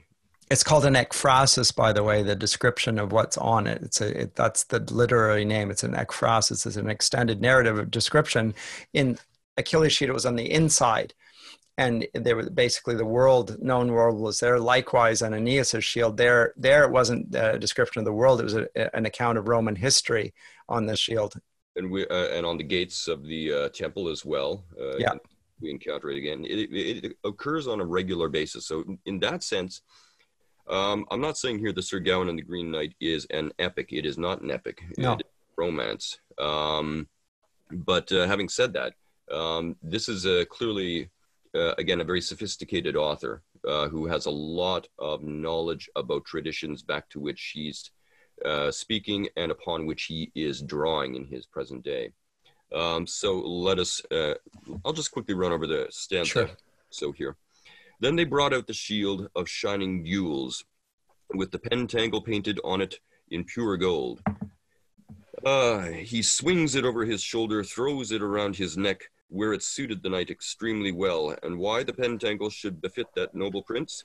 it's 0.52 0.64
called 0.64 0.86
an 0.86 0.95
ekphrasis, 0.95 1.74
by 1.74 1.93
the 1.93 2.04
way. 2.04 2.24
The 2.24 2.36
description 2.36 2.99
of 2.99 3.14
what's 3.14 3.38
on 3.38 3.68
it. 3.68 3.82
It's 3.82 4.02
a 4.02 4.24
it, 4.24 4.36
that's 4.36 4.66
the 4.66 4.80
literary 4.80 5.45
name. 5.45 5.72
It's 5.72 5.84
an 5.84 5.93
ekphrasis. 5.93 6.66
It's 6.66 6.76
an 6.76 6.89
extended 6.89 7.41
narrative 7.41 7.80
of 7.80 7.89
description. 7.89 8.54
In 8.93 9.18
Achilles' 9.56 9.93
sheet, 9.93 10.10
it 10.10 10.14
was 10.14 10.26
on 10.26 10.36
the 10.36 10.52
inside, 10.52 11.14
and 11.78 12.06
there 12.14 12.36
was 12.36 12.49
basically 12.49 12.95
the 12.95 13.06
world, 13.06 13.64
known 13.64 13.93
world, 13.93 14.20
was 14.20 14.41
there. 14.41 14.60
Likewise, 14.60 15.22
on 15.22 15.34
Aeneas' 15.34 15.86
shield, 15.86 16.18
there 16.18 16.54
there 16.58 16.84
it 16.84 16.91
wasn't 16.91 17.34
a 17.34 17.58
description 17.58 18.02
of 18.02 18.06
the 18.06 18.14
world. 18.14 18.41
It 18.41 18.43
was 18.43 18.56
a, 18.56 18.95
an 18.95 19.06
account 19.06 19.38
of 19.38 19.47
Roman 19.47 19.78
history 19.78 20.34
on 20.68 20.86
the 20.86 20.97
shield. 20.97 21.36
And 21.78 21.89
we 21.89 22.06
uh, 22.08 22.28
and 22.28 22.45
on 22.45 22.58
the 22.58 22.66
gates 22.66 23.08
of 23.08 23.24
the 23.24 23.54
uh, 23.54 23.70
temple 23.70 24.10
as 24.10 24.26
well. 24.26 24.66
Uh, 24.78 24.97
yeah. 24.97 25.14
We 25.62 25.70
encounter 25.70 26.10
it 26.10 26.18
again. 26.18 26.43
It, 26.43 26.72
it, 26.72 27.06
it 27.06 27.18
occurs 27.24 27.68
on 27.68 27.80
a 27.80 27.86
regular 27.86 28.28
basis. 28.30 28.66
So 28.66 28.84
in 29.06 29.20
that 29.20 29.43
sense 29.43 29.82
um, 30.70 31.05
I'm 31.12 31.22
not 31.22 31.38
saying 31.38 31.59
here 31.59 31.74
the 31.74 31.82
Sir 31.82 31.99
Gawain 31.99 32.30
and 32.30 32.38
the 32.38 32.43
Green 32.43 32.72
Knight 32.72 32.93
is 32.99 33.26
an 33.30 33.51
epic. 33.59 33.89
It 33.91 34.05
is 34.05 34.18
not 34.18 34.41
an 34.41 34.51
epic. 34.51 34.84
No. 34.97 35.18
romance. 35.57 36.20
Um, 36.38 37.07
but 37.72 38.12
uh, 38.12 38.28
having 38.28 38.49
said 38.49 38.74
that, 38.74 38.93
um, 39.32 39.76
this 39.82 40.09
is 40.09 40.26
a 40.26 40.45
clearly, 40.45 41.09
uh, 41.55 41.74
again, 41.78 42.01
a 42.01 42.03
very 42.03 42.22
sophisticated 42.22 42.95
author 42.95 43.43
uh, 43.68 43.88
who 43.89 44.07
has 44.07 44.26
a 44.26 44.32
lot 44.32 44.88
of 44.97 45.24
knowledge 45.24 45.89
about 45.95 46.26
traditions 46.26 46.82
back 46.84 47.09
to 47.09 47.20
which 47.20 47.51
he's 47.53 47.91
uh, 48.45 48.72
speaking 48.72 49.30
and 49.38 49.51
upon 49.51 49.86
which 49.86 50.03
he 50.03 50.32
is 50.36 50.62
drawing 50.62 51.16
in 51.16 51.26
his 51.26 51.45
present 51.45 51.84
day. 51.84 52.12
Um, 52.74 53.05
so 53.05 53.39
let 53.39 53.80
us, 53.80 54.01
uh, 54.12 54.36
I'll 54.84 54.93
just 54.93 55.12
quickly 55.12 55.36
run 55.36 55.51
over 55.51 55.68
the 55.68 55.88
stanza. 55.89 56.30
Sure. 56.30 56.49
So 56.89 57.12
here. 57.12 57.36
Then 58.02 58.16
they 58.16 58.26
brought 58.26 58.54
out 58.54 58.66
the 58.66 58.74
shield 58.74 59.30
of 59.36 59.47
shining 59.47 60.04
gules, 60.04 60.66
with 61.36 61.52
the 61.52 61.60
pentangle 61.60 62.26
painted 62.26 62.60
on 62.64 62.82
it 62.82 62.99
in 63.30 63.43
pure 63.45 63.78
gold. 63.78 64.22
Ah, 65.45 65.84
he 65.84 66.22
swings 66.24 66.76
it 66.76 66.84
over 66.84 67.06
his 67.06 67.22
shoulder, 67.22 67.64
throws 67.64 68.12
it 68.12 68.24
around 68.24 68.56
his 68.56 68.76
neck, 68.76 69.04
where 69.30 69.54
it 69.54 69.64
suited 69.64 70.02
the 70.02 70.10
knight 70.10 70.32
extremely 70.32 70.91
well, 70.91 71.36
and 71.43 71.58
why 71.58 71.84
the 71.84 71.93
pentangle 71.93 72.52
should 72.52 72.82
befit 72.82 73.08
that 73.16 73.36
noble 73.36 73.62
prince, 73.62 74.04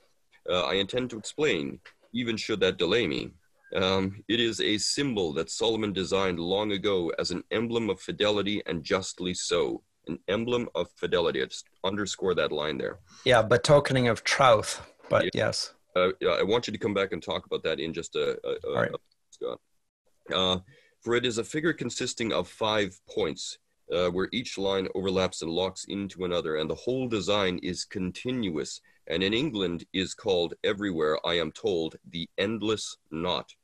uh, 0.49 0.65
I 0.65 0.75
intend 0.75 1.11
to 1.11 1.19
explain, 1.19 1.81
even 2.13 2.37
should 2.37 2.61
that 2.61 2.77
delay 2.77 3.07
me. 3.07 3.31
Um, 3.75 4.23
it 4.29 4.41
is 4.41 4.61
a 4.61 4.79
symbol 4.79 5.33
that 5.33 5.51
Solomon 5.51 5.93
designed 5.93 6.39
long 6.39 6.73
ago 6.73 7.13
as 7.19 7.31
an 7.31 7.43
emblem 7.51 7.91
of 7.91 8.01
fidelity 8.01 8.63
and 8.67 8.85
justly 8.85 9.35
so. 9.35 9.83
An 10.09 10.19
emblem 10.29 10.69
of 10.75 10.89
fidelity. 10.97 11.43
I 11.43 11.47
just 11.47 11.67
underscore 11.85 12.35
that 12.35 12.53
line 12.53 12.79
there. 12.79 12.99
Yeah, 13.25 13.43
but 13.43 13.65
tokening 13.65 14.09
of 14.11 14.25
troth. 14.25 14.81
But 15.09 15.25
yeah. 15.25 15.31
yes. 15.35 15.75
Uh, 15.95 16.11
I 16.29 16.43
want 16.43 16.67
you 16.67 16.73
to 16.73 16.79
come 16.79 16.95
back 16.95 17.13
and 17.13 17.23
talk 17.23 17.47
about 17.47 17.63
that 17.63 17.81
in 17.81 17.93
just 17.93 18.17
a, 18.17 18.39
a, 18.45 18.69
a, 18.69 18.75
right. 18.75 18.91
a 18.91 18.99
Scott. 19.31 19.61
Uh, 20.33 20.59
for 21.01 21.15
it 21.15 21.25
is 21.25 21.39
a 21.39 21.45
figure 21.45 21.73
consisting 21.73 22.33
of 22.33 22.49
five 22.49 22.99
points, 23.09 23.59
uh, 23.93 24.09
where 24.09 24.29
each 24.33 24.59
line 24.59 24.89
overlaps 24.95 25.43
and 25.43 25.51
locks 25.51 25.85
into 25.87 26.25
another, 26.25 26.57
and 26.57 26.69
the 26.69 26.75
whole 26.75 27.09
design 27.09 27.59
is 27.63 27.85
continuous 27.85 28.81
and 29.09 29.23
in 29.23 29.33
England 29.33 29.85
is 29.93 30.15
called 30.15 30.55
everywhere, 30.65 31.19
I 31.25 31.35
am 31.35 31.53
told, 31.53 31.97
the 32.11 32.29
endless 32.39 32.97
knot. 33.11 33.55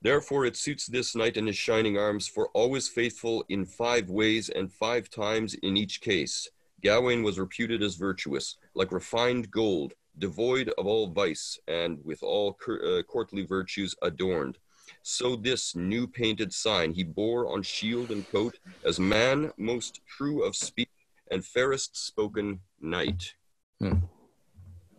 Therefore, 0.00 0.46
it 0.46 0.56
suits 0.56 0.86
this 0.86 1.16
knight 1.16 1.36
and 1.36 1.46
his 1.46 1.56
shining 1.56 1.98
arms, 1.98 2.28
for 2.28 2.48
always 2.48 2.88
faithful 2.88 3.44
in 3.48 3.64
five 3.64 4.08
ways 4.10 4.48
and 4.48 4.72
five 4.72 5.10
times 5.10 5.54
in 5.54 5.76
each 5.76 6.00
case. 6.00 6.48
Gawain 6.82 7.22
was 7.24 7.38
reputed 7.38 7.82
as 7.82 7.96
virtuous, 7.96 8.56
like 8.74 8.92
refined 8.92 9.50
gold, 9.50 9.94
devoid 10.18 10.72
of 10.78 10.86
all 10.86 11.08
vice, 11.08 11.58
and 11.66 11.98
with 12.04 12.22
all 12.22 12.56
uh, 12.68 13.02
courtly 13.02 13.44
virtues 13.44 13.94
adorned. 14.02 14.58
So 15.02 15.36
this 15.36 15.74
new 15.74 16.06
painted 16.06 16.52
sign 16.52 16.92
he 16.92 17.02
bore 17.02 17.52
on 17.52 17.62
shield 17.62 18.10
and 18.10 18.28
coat, 18.28 18.58
as 18.84 19.00
man 19.00 19.50
most 19.56 20.00
true 20.06 20.44
of 20.44 20.54
speech 20.54 20.88
and 21.30 21.44
fairest 21.44 21.96
spoken 21.96 22.60
knight. 22.80 23.34
Hmm. 23.80 23.94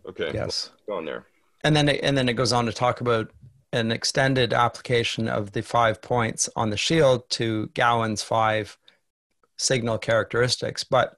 Okay. 0.07 0.31
Yes. 0.33 0.71
Go 0.87 0.97
on 0.97 1.05
there. 1.05 1.25
And 1.63 1.75
then 1.75 1.89
it, 1.89 1.99
and 2.03 2.17
then 2.17 2.29
it 2.29 2.33
goes 2.33 2.53
on 2.53 2.65
to 2.65 2.73
talk 2.73 3.01
about 3.01 3.31
an 3.71 3.91
extended 3.91 4.53
application 4.53 5.27
of 5.27 5.51
the 5.51 5.61
five 5.61 6.01
points 6.01 6.49
on 6.55 6.69
the 6.69 6.77
shield 6.77 7.29
to 7.31 7.67
Gawain's 7.73 8.23
five 8.23 8.77
signal 9.57 9.97
characteristics. 9.97 10.83
But 10.83 11.17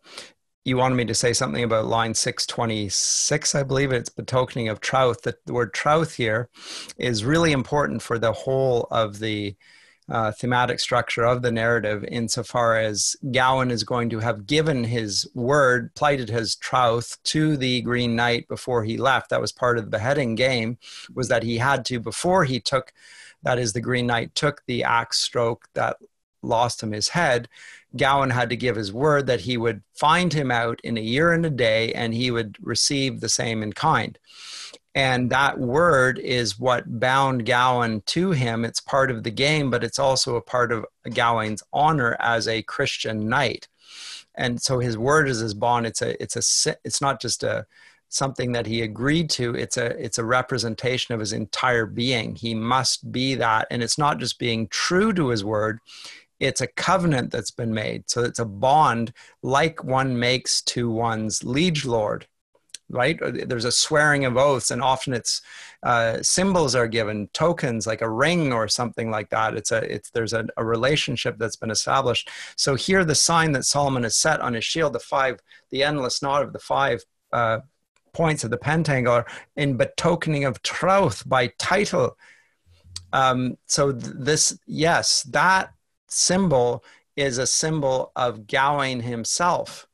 you 0.64 0.78
wanted 0.78 0.95
me 0.95 1.06
to 1.06 1.16
say 1.16 1.34
something 1.34 1.64
about 1.64 1.86
line 1.86 2.14
626, 2.14 3.56
I 3.56 3.64
believe 3.64 3.91
it's 3.91 4.10
betokening 4.10 4.70
of 4.70 4.80
troth. 4.80 5.22
The 5.22 5.36
word 5.47 5.74
troth 5.74 6.16
here 6.16 6.49
is 6.97 7.26
really 7.26 7.52
important 7.52 8.02
for 8.02 8.20
the 8.20 8.34
whole 8.34 8.88
of 8.91 9.20
the 9.20 9.56
uh, 10.12 10.32
thematic 10.32 10.80
structure 10.80 11.24
of 11.24 11.41
the 11.41 11.51
narrative 11.51 12.03
insofar 12.03 12.78
as 12.78 13.16
Gawain 13.32 13.72
is 13.72 13.86
going 13.86 14.09
to 14.09 14.20
have 14.20 14.45
given 14.45 14.84
his 14.84 15.28
word, 15.34 15.95
plighted 15.95 16.30
his 16.30 16.55
troth 16.55 17.18
to 17.24 17.55
the 17.55 17.82
Green 17.82 18.16
Knight 18.16 18.47
before 18.49 18.84
he 18.84 18.97
left. 18.97 19.30
That 19.30 19.41
was 19.41 19.53
part 19.53 19.78
of 19.78 19.86
the 19.86 19.89
beheading 19.89 20.36
game, 20.36 20.78
was 21.14 21.30
that 21.30 21.43
he 21.43 21.57
had 21.57 21.86
to, 21.86 21.99
before 21.99 22.43
he 22.43 22.59
took, 22.59 22.91
that 23.43 23.57
is, 23.57 23.72
the 23.72 23.80
Green 23.80 24.05
Knight 24.05 24.36
took 24.36 24.64
the 24.66 24.84
axe 24.84 25.20
stroke 25.20 25.70
that 25.76 25.95
lost 26.43 26.84
him 26.84 26.91
his 26.91 27.09
head, 27.09 27.47
Gawain 27.95 28.30
had 28.30 28.49
to 28.49 28.55
give 28.55 28.76
his 28.76 28.93
word 28.93 29.28
that 29.28 29.41
he 29.41 29.57
would 29.57 29.82
find 29.93 30.34
him 30.34 30.51
out 30.51 30.80
in 30.84 30.97
a 30.97 31.01
year 31.01 31.32
and 31.32 31.45
a 31.45 31.49
day 31.49 31.93
and 31.93 32.14
he 32.14 32.32
would 32.32 32.57
receive 32.62 33.20
the 33.20 33.30
same 33.30 33.64
in 33.64 33.74
kind. 33.74 34.18
And 34.94 35.30
that 35.30 35.58
word 35.58 36.20
is 36.20 36.60
what 36.60 37.00
bound 37.00 37.46
Gawain 37.46 38.02
to 38.08 38.32
him. 38.32 38.66
It's 38.66 38.82
part 38.82 39.10
of 39.10 39.24
the 39.24 39.32
game, 39.32 39.70
but 39.70 39.84
it's 39.84 40.00
also 40.00 40.36
a 40.36 40.42
part 40.42 40.72
of 40.72 40.86
Gawain's 41.14 41.64
honor 41.72 42.18
as 42.20 42.48
a 42.48 42.64
Christian 42.64 43.30
knight. 43.30 43.70
And 44.36 44.62
so 44.62 44.80
his 44.80 44.98
word 44.98 45.30
is 45.30 45.39
his 45.39 45.54
bond. 45.54 45.86
It's 45.86 46.02
a, 46.02 46.22
it's 46.22 46.36
a, 46.36 46.76
it's 46.84 47.02
not 47.02 47.22
just 47.22 47.44
a 47.44 47.66
something 48.10 48.52
that 48.52 48.66
he 48.66 48.82
agreed 48.82 49.30
to. 49.30 49.56
It's 49.56 49.78
a, 49.78 49.98
it's 50.04 50.18
a 50.18 50.26
representation 50.26 51.14
of 51.14 51.22
his 51.22 51.32
entire 51.32 51.86
being. 51.86 52.36
He 52.36 52.54
must 52.54 53.12
be 53.12 53.36
that, 53.36 53.68
and 53.72 53.82
it's 53.82 53.98
not 53.98 54.20
just 54.20 54.39
being 54.39 54.68
true 54.68 55.14
to 55.14 55.30
his 55.30 55.46
word. 55.46 55.80
It's 56.39 56.60
a 56.60 56.68
covenant 56.68 57.32
that's 57.32 57.52
been 57.52 57.74
made. 57.74 58.10
So 58.10 58.24
it's 58.24 58.39
a 58.39 58.46
bond 58.46 59.14
like 59.42 59.84
one 59.84 60.20
makes 60.20 60.62
to 60.64 60.89
one's 60.89 61.44
liege 61.44 61.86
lord 61.86 62.28
right? 62.92 63.20
There's 63.48 63.66
a 63.66 63.72
swearing 63.72 64.26
of 64.26 64.38
oaths, 64.38 64.72
and 64.72 64.82
often 64.82 65.14
it's 65.14 65.42
uh, 65.84 66.22
symbols 66.22 66.76
are 66.76 66.88
given, 66.88 67.28
tokens 67.34 67.88
like 67.88 68.02
a 68.02 68.10
ring 68.10 68.54
or 68.54 68.68
something 68.68 69.10
like 69.10 69.30
that. 69.30 69.56
It's 69.56 69.72
a 69.72 69.78
it's 69.92 70.10
there's 70.12 70.34
a, 70.34 70.46
a, 70.58 70.64
relationship 70.64 71.38
that's 71.38 71.56
been 71.56 71.72
established. 71.72 72.30
So 72.56 72.76
here, 72.76 73.04
the 73.04 73.16
sign 73.16 73.52
that 73.54 73.66
Solomon 73.66 74.04
has 74.04 74.16
set 74.16 74.42
on 74.42 74.54
his 74.54 74.66
shield, 74.66 74.94
the 74.94 75.00
five, 75.00 75.39
the 75.70 75.84
endless 75.84 76.22
knot 76.22 76.44
of 76.44 76.54
the 76.54 76.60
five. 76.60 77.04
Uh, 77.32 77.60
points 78.14 78.44
of 78.44 78.52
the 78.52 78.58
pentangle 78.58 79.26
in 79.56 79.78
betokening 79.78 80.44
of 80.44 80.62
troth 80.64 81.28
by 81.30 81.48
title 81.58 82.18
um, 83.14 83.58
so 83.68 83.94
th- 83.94 84.14
this 84.18 84.60
yes 84.68 85.24
that 85.24 85.72
symbol 86.10 86.84
is 87.16 87.38
a 87.38 87.48
symbol 87.48 88.12
of 88.18 88.48
Gawain 88.48 89.00
himself 89.00 89.88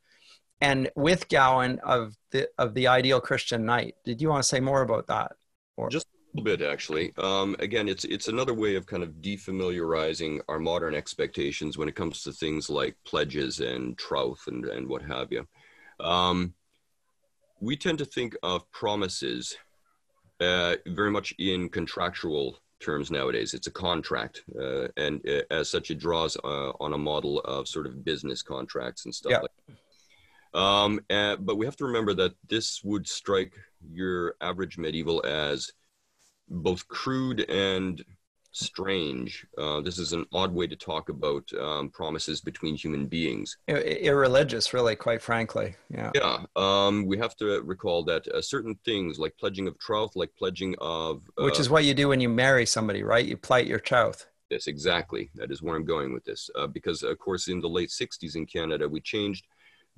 and 0.61 0.89
with 0.95 1.27
Gawain 1.29 1.79
of 1.83 2.15
the 2.31 2.49
of 2.57 2.73
the 2.73 2.87
ideal 2.87 3.19
Christian 3.19 3.65
knight. 3.65 3.95
Did 4.03 4.21
you 4.21 4.29
want 4.29 4.43
to 4.43 4.47
say 4.47 4.59
more 4.59 4.81
about 4.81 5.07
that? 5.07 5.33
Or? 5.75 5.89
Just 5.89 6.07
a 6.07 6.37
little 6.37 6.57
bit, 6.57 6.67
actually. 6.67 7.13
Um, 7.17 7.55
again, 7.59 7.87
it's 7.87 8.05
it's 8.05 8.27
another 8.27 8.53
way 8.53 8.75
of 8.75 8.85
kind 8.85 9.03
of 9.03 9.09
defamiliarizing 9.21 10.39
our 10.49 10.59
modern 10.59 10.95
expectations 10.95 11.77
when 11.77 11.87
it 11.87 11.95
comes 11.95 12.23
to 12.23 12.31
things 12.31 12.69
like 12.69 12.95
pledges 13.05 13.59
and 13.59 13.97
troth 13.97 14.47
and 14.47 14.65
and 14.65 14.87
what 14.87 15.01
have 15.03 15.31
you. 15.31 15.47
Um, 15.99 16.53
we 17.59 17.75
tend 17.75 17.97
to 17.99 18.05
think 18.05 18.35
of 18.43 18.69
promises 18.71 19.55
uh, 20.39 20.75
very 20.87 21.09
much 21.09 21.33
in 21.39 21.69
contractual 21.69 22.59
terms 22.79 23.09
nowadays. 23.09 23.53
It's 23.53 23.67
a 23.67 23.71
contract, 23.71 24.43
uh, 24.59 24.87
and 24.97 25.21
uh, 25.27 25.41
as 25.49 25.69
such, 25.69 25.89
it 25.91 25.99
draws 25.99 26.37
uh, 26.43 26.71
on 26.79 26.93
a 26.93 26.97
model 26.97 27.39
of 27.41 27.67
sort 27.67 27.87
of 27.87 28.03
business 28.03 28.41
contracts 28.41 29.05
and 29.05 29.13
stuff 29.13 29.31
yeah. 29.31 29.39
like 29.39 29.51
that. 29.67 29.75
Um, 30.57 30.99
and, 31.09 31.45
but 31.45 31.57
we 31.57 31.65
have 31.65 31.75
to 31.77 31.85
remember 31.85 32.13
that 32.15 32.33
this 32.49 32.83
would 32.83 33.07
strike 33.07 33.53
your 33.91 34.35
average 34.41 34.77
medieval 34.77 35.23
as 35.25 35.71
both 36.49 36.87
crude 36.87 37.41
and 37.49 38.03
strange. 38.53 39.45
Uh, 39.55 39.81
this 39.81 39.99
is 39.99 40.13
an 40.13 40.25
odd 40.33 40.51
way 40.51 40.65
to 40.65 40.75
talk 40.75 41.09
about 41.09 41.47
um, 41.59 41.89
promises 41.89 42.41
between 42.41 42.75
human 42.75 43.05
beings. 43.05 43.57
Irreligious, 43.67 44.73
really, 44.73 44.95
quite 44.95 45.21
frankly. 45.21 45.75
Yeah. 45.91 46.11
Yeah. 46.15 46.45
Um, 46.55 47.05
we 47.05 47.19
have 47.19 47.35
to 47.37 47.61
recall 47.61 48.03
that 48.05 48.27
uh, 48.27 48.41
certain 48.41 48.75
things, 48.83 49.19
like 49.19 49.37
pledging 49.37 49.67
of 49.67 49.77
troth, 49.77 50.15
like 50.15 50.31
pledging 50.35 50.75
of, 50.81 51.21
uh, 51.37 51.43
which 51.43 51.59
is 51.59 51.69
what 51.69 51.85
you 51.85 51.93
do 51.93 52.07
when 52.07 52.19
you 52.19 52.29
marry 52.29 52.65
somebody, 52.65 53.03
right? 53.03 53.25
You 53.25 53.37
plight 53.37 53.67
your 53.67 53.79
troth. 53.79 54.25
Yes, 54.49 54.65
exactly. 54.65 55.29
That 55.35 55.51
is 55.51 55.61
where 55.61 55.75
I'm 55.75 55.85
going 55.85 56.13
with 56.13 56.23
this, 56.23 56.49
uh, 56.55 56.67
because 56.67 57.03
of 57.03 57.19
course, 57.19 57.49
in 57.49 57.59
the 57.59 57.67
late 57.67 57.89
'60s 57.89 58.35
in 58.35 58.45
Canada, 58.45 58.87
we 58.87 59.01
changed 59.01 59.45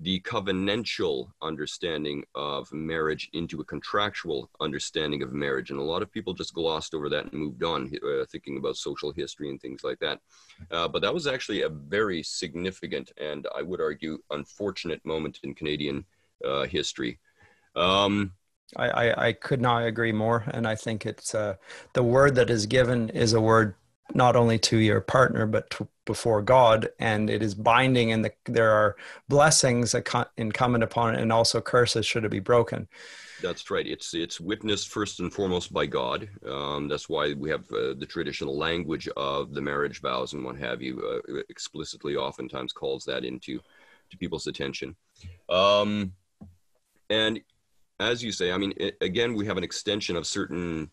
the 0.02 0.20
covenantal 0.22 1.30
understanding 1.42 2.24
of 2.34 2.72
marriage 2.72 3.30
into 3.34 3.60
a 3.60 3.66
contractual 3.66 4.50
understanding 4.62 5.22
of 5.22 5.34
marriage. 5.34 5.72
And 5.72 5.80
a 5.80 5.84
lot 5.84 6.02
of 6.02 6.12
people 6.12 6.34
just 6.34 6.54
glossed 6.54 6.94
over 6.94 7.10
that 7.10 7.26
and 7.26 7.34
moved 7.34 7.64
on, 7.64 7.92
uh, 8.04 8.26
thinking 8.32 8.58
about 8.58 8.78
social 8.78 9.12
history 9.12 9.50
and 9.50 9.60
things 9.62 9.84
like 9.84 10.00
that. 10.00 10.20
Uh, 10.72 10.88
but 10.88 11.02
that 11.02 11.14
was 11.14 11.28
actually 11.28 11.64
a 11.64 11.70
very 11.70 12.24
significant 12.24 13.12
and 13.18 13.48
I 13.56 13.62
would 13.62 13.82
argue 13.82 14.20
unfortunate 14.32 15.06
moment 15.06 15.40
in 15.44 15.54
Canadian 15.54 16.06
uh, 16.46 16.64
history. 16.64 17.20
Um, 17.76 18.32
I, 18.76 18.90
I, 18.90 19.28
I, 19.28 19.34
could 19.34 19.62
not 19.62 19.86
agree 19.86 20.12
more. 20.12 20.44
And 20.52 20.68
I 20.68 20.76
think 20.76 21.06
it's 21.06 21.34
uh, 21.34 21.56
the 21.94 22.04
word 22.04 22.36
that 22.36 22.50
is 22.50 22.66
given 22.66 23.10
is 23.10 23.34
a 23.34 23.42
word 23.42 23.76
not 24.14 24.36
only 24.36 24.58
to 24.60 24.78
your 24.78 25.02
partner 25.02 25.46
but 25.46 25.70
to, 25.72 25.88
before 26.06 26.42
God, 26.42 26.90
and 27.00 27.30
it 27.30 27.44
is 27.44 27.54
binding, 27.54 28.12
and 28.12 28.26
the, 28.26 28.34
there 28.46 28.72
are 28.72 28.96
blessings 29.28 29.96
incumbent 30.38 30.84
upon 30.84 31.16
it, 31.16 31.22
and 31.22 31.32
also 31.32 31.62
curses 31.62 32.06
should 32.06 32.26
it 32.26 32.32
be 32.32 32.40
broken. 32.40 32.88
That's 33.42 33.70
right. 33.72 33.88
It's 33.88 34.14
it's 34.14 34.40
witnessed 34.40 34.90
first 34.90 35.20
and 35.20 35.34
foremost 35.34 35.72
by 35.72 35.86
God. 35.86 36.28
Um, 36.46 36.88
that's 36.88 37.08
why 37.08 37.34
we 37.34 37.50
have 37.50 37.72
uh, 37.72 37.94
the 37.94 38.08
traditional 38.08 38.58
language 38.58 39.08
of 39.16 39.54
the 39.54 39.62
marriage 39.62 40.02
vows 40.02 40.34
and 40.34 40.44
what 40.44 40.58
have 40.58 40.82
you. 40.82 41.22
Uh, 41.30 41.42
explicitly, 41.50 42.16
oftentimes 42.16 42.74
calls 42.74 43.06
that 43.06 43.24
into 43.24 43.60
to 44.10 44.18
people's 44.18 44.48
attention. 44.48 44.96
Um, 45.48 46.14
and 47.10 47.40
as 48.00 48.24
you 48.24 48.32
say, 48.32 48.52
I 48.52 48.58
mean, 48.58 48.74
it, 48.78 48.98
again, 49.02 49.36
we 49.36 49.46
have 49.46 49.58
an 49.58 49.64
extension 49.64 50.16
of 50.16 50.26
certain 50.26 50.90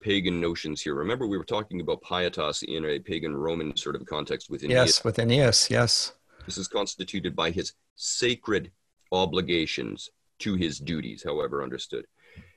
pagan 0.00 0.40
notions 0.40 0.80
here. 0.80 0.94
Remember, 0.94 1.26
we 1.26 1.38
were 1.38 1.44
talking 1.44 1.80
about 1.80 2.02
pietas 2.02 2.62
in 2.62 2.84
a 2.84 2.98
pagan 2.98 3.36
Roman 3.36 3.76
sort 3.76 3.96
of 3.96 4.04
context 4.06 4.50
within. 4.50 4.70
Yes, 4.70 5.04
with 5.04 5.18
yes, 5.18 5.70
yes. 5.70 6.12
This 6.46 6.58
is 6.58 6.68
constituted 6.68 7.36
by 7.36 7.50
his 7.50 7.74
sacred 7.96 8.70
obligations 9.12 10.08
to 10.40 10.54
his 10.54 10.78
duties, 10.78 11.22
however 11.22 11.62
understood. 11.62 12.06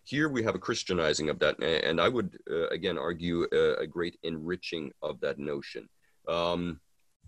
Here 0.05 0.29
we 0.29 0.43
have 0.43 0.55
a 0.55 0.59
Christianizing 0.59 1.29
of 1.29 1.39
that, 1.39 1.61
and 1.61 1.99
I 1.99 2.09
would 2.09 2.37
uh, 2.49 2.67
again 2.67 2.97
argue 2.97 3.45
a, 3.51 3.81
a, 3.81 3.87
great 3.87 4.17
enriching 4.23 4.91
of 5.01 5.19
that 5.21 5.39
notion. 5.39 5.87
Um, 6.27 6.79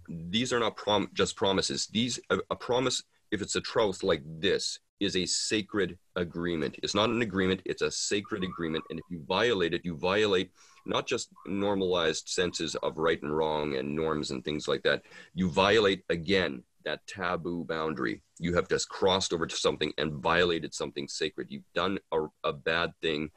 these 0.10 0.52
are 0.52 0.60
not 0.60 0.76
prom- 0.76 1.10
just 1.14 1.36
promises. 1.36 1.88
These 1.88 2.20
a, 2.30 2.40
a 2.50 2.56
promise, 2.56 3.04
if 3.32 3.42
it's 3.42 3.56
a 3.56 3.62
troth 3.62 4.04
like 4.04 4.24
this, 4.26 4.80
is 5.00 5.16
a 5.16 5.26
sacred 5.26 5.98
agreement. 6.16 6.78
It's 6.84 6.96
not 6.96 7.10
an 7.10 7.22
agreement, 7.22 7.62
it's 7.66 7.82
a 7.82 7.92
sacred 7.92 8.44
agreement. 8.44 8.86
And 8.90 9.00
if 9.00 9.06
you 9.10 9.24
violate 9.28 9.74
it, 9.74 9.82
you 9.84 9.98
violate 9.98 10.52
not 10.86 11.08
just 11.08 11.30
normalized 11.46 12.30
senses 12.30 12.76
of 12.76 12.98
right 12.98 13.22
and 13.22 13.36
wrong 13.36 13.76
and 13.76 13.96
norms 13.96 14.32
and 14.32 14.44
things 14.44 14.68
like 14.68 14.84
that. 14.84 15.02
You 15.34 15.50
violate 15.50 16.04
again 16.10 16.64
that 16.86 17.06
taboo 17.08 17.66
boundary. 17.66 18.22
You 18.40 18.54
have 18.56 18.70
just 18.70 18.88
crossed 18.90 19.34
over 19.34 19.48
to 19.48 19.56
something 19.56 19.92
and 19.98 20.14
violated 20.14 20.74
something 20.74 21.08
sacred. 21.08 21.48
You've 21.50 21.64
done 21.74 22.00
a, 22.12 22.28
a 22.44 22.54
bad 22.54 22.92
thing 23.02 23.32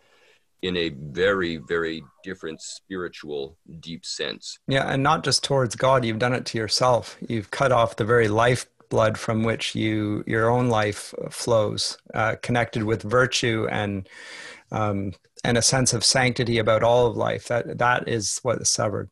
in 0.62 0.76
a 0.76 0.90
very, 0.90 1.56
very 1.56 2.02
different 2.24 2.60
spiritual, 2.60 3.56
deep 3.80 4.04
sense. 4.04 4.58
Yeah, 4.66 4.90
and 4.92 5.02
not 5.02 5.24
just 5.24 5.44
towards 5.44 5.76
God, 5.76 6.04
you've 6.04 6.18
done 6.18 6.34
it 6.34 6.46
to 6.46 6.58
yourself. 6.58 7.16
You've 7.26 7.50
cut 7.50 7.72
off 7.72 7.96
the 7.96 8.04
very 8.04 8.28
lifeblood 8.90 9.18
from 9.18 9.42
which 9.42 9.74
you 9.74 10.24
your 10.26 10.50
own 10.50 10.68
life 10.68 11.14
flows, 11.30 11.98
uh, 12.14 12.36
connected 12.42 12.84
with 12.84 13.02
virtue 13.02 13.66
and 13.70 14.08
um, 14.70 15.12
and 15.44 15.56
a 15.56 15.62
sense 15.62 15.92
of 15.92 16.04
sanctity 16.04 16.58
about 16.58 16.82
all 16.82 17.06
of 17.06 17.16
life. 17.16 17.48
That 17.48 17.78
that 17.78 18.08
is 18.08 18.40
what 18.42 18.60
is 18.60 18.70
severed. 18.70 19.10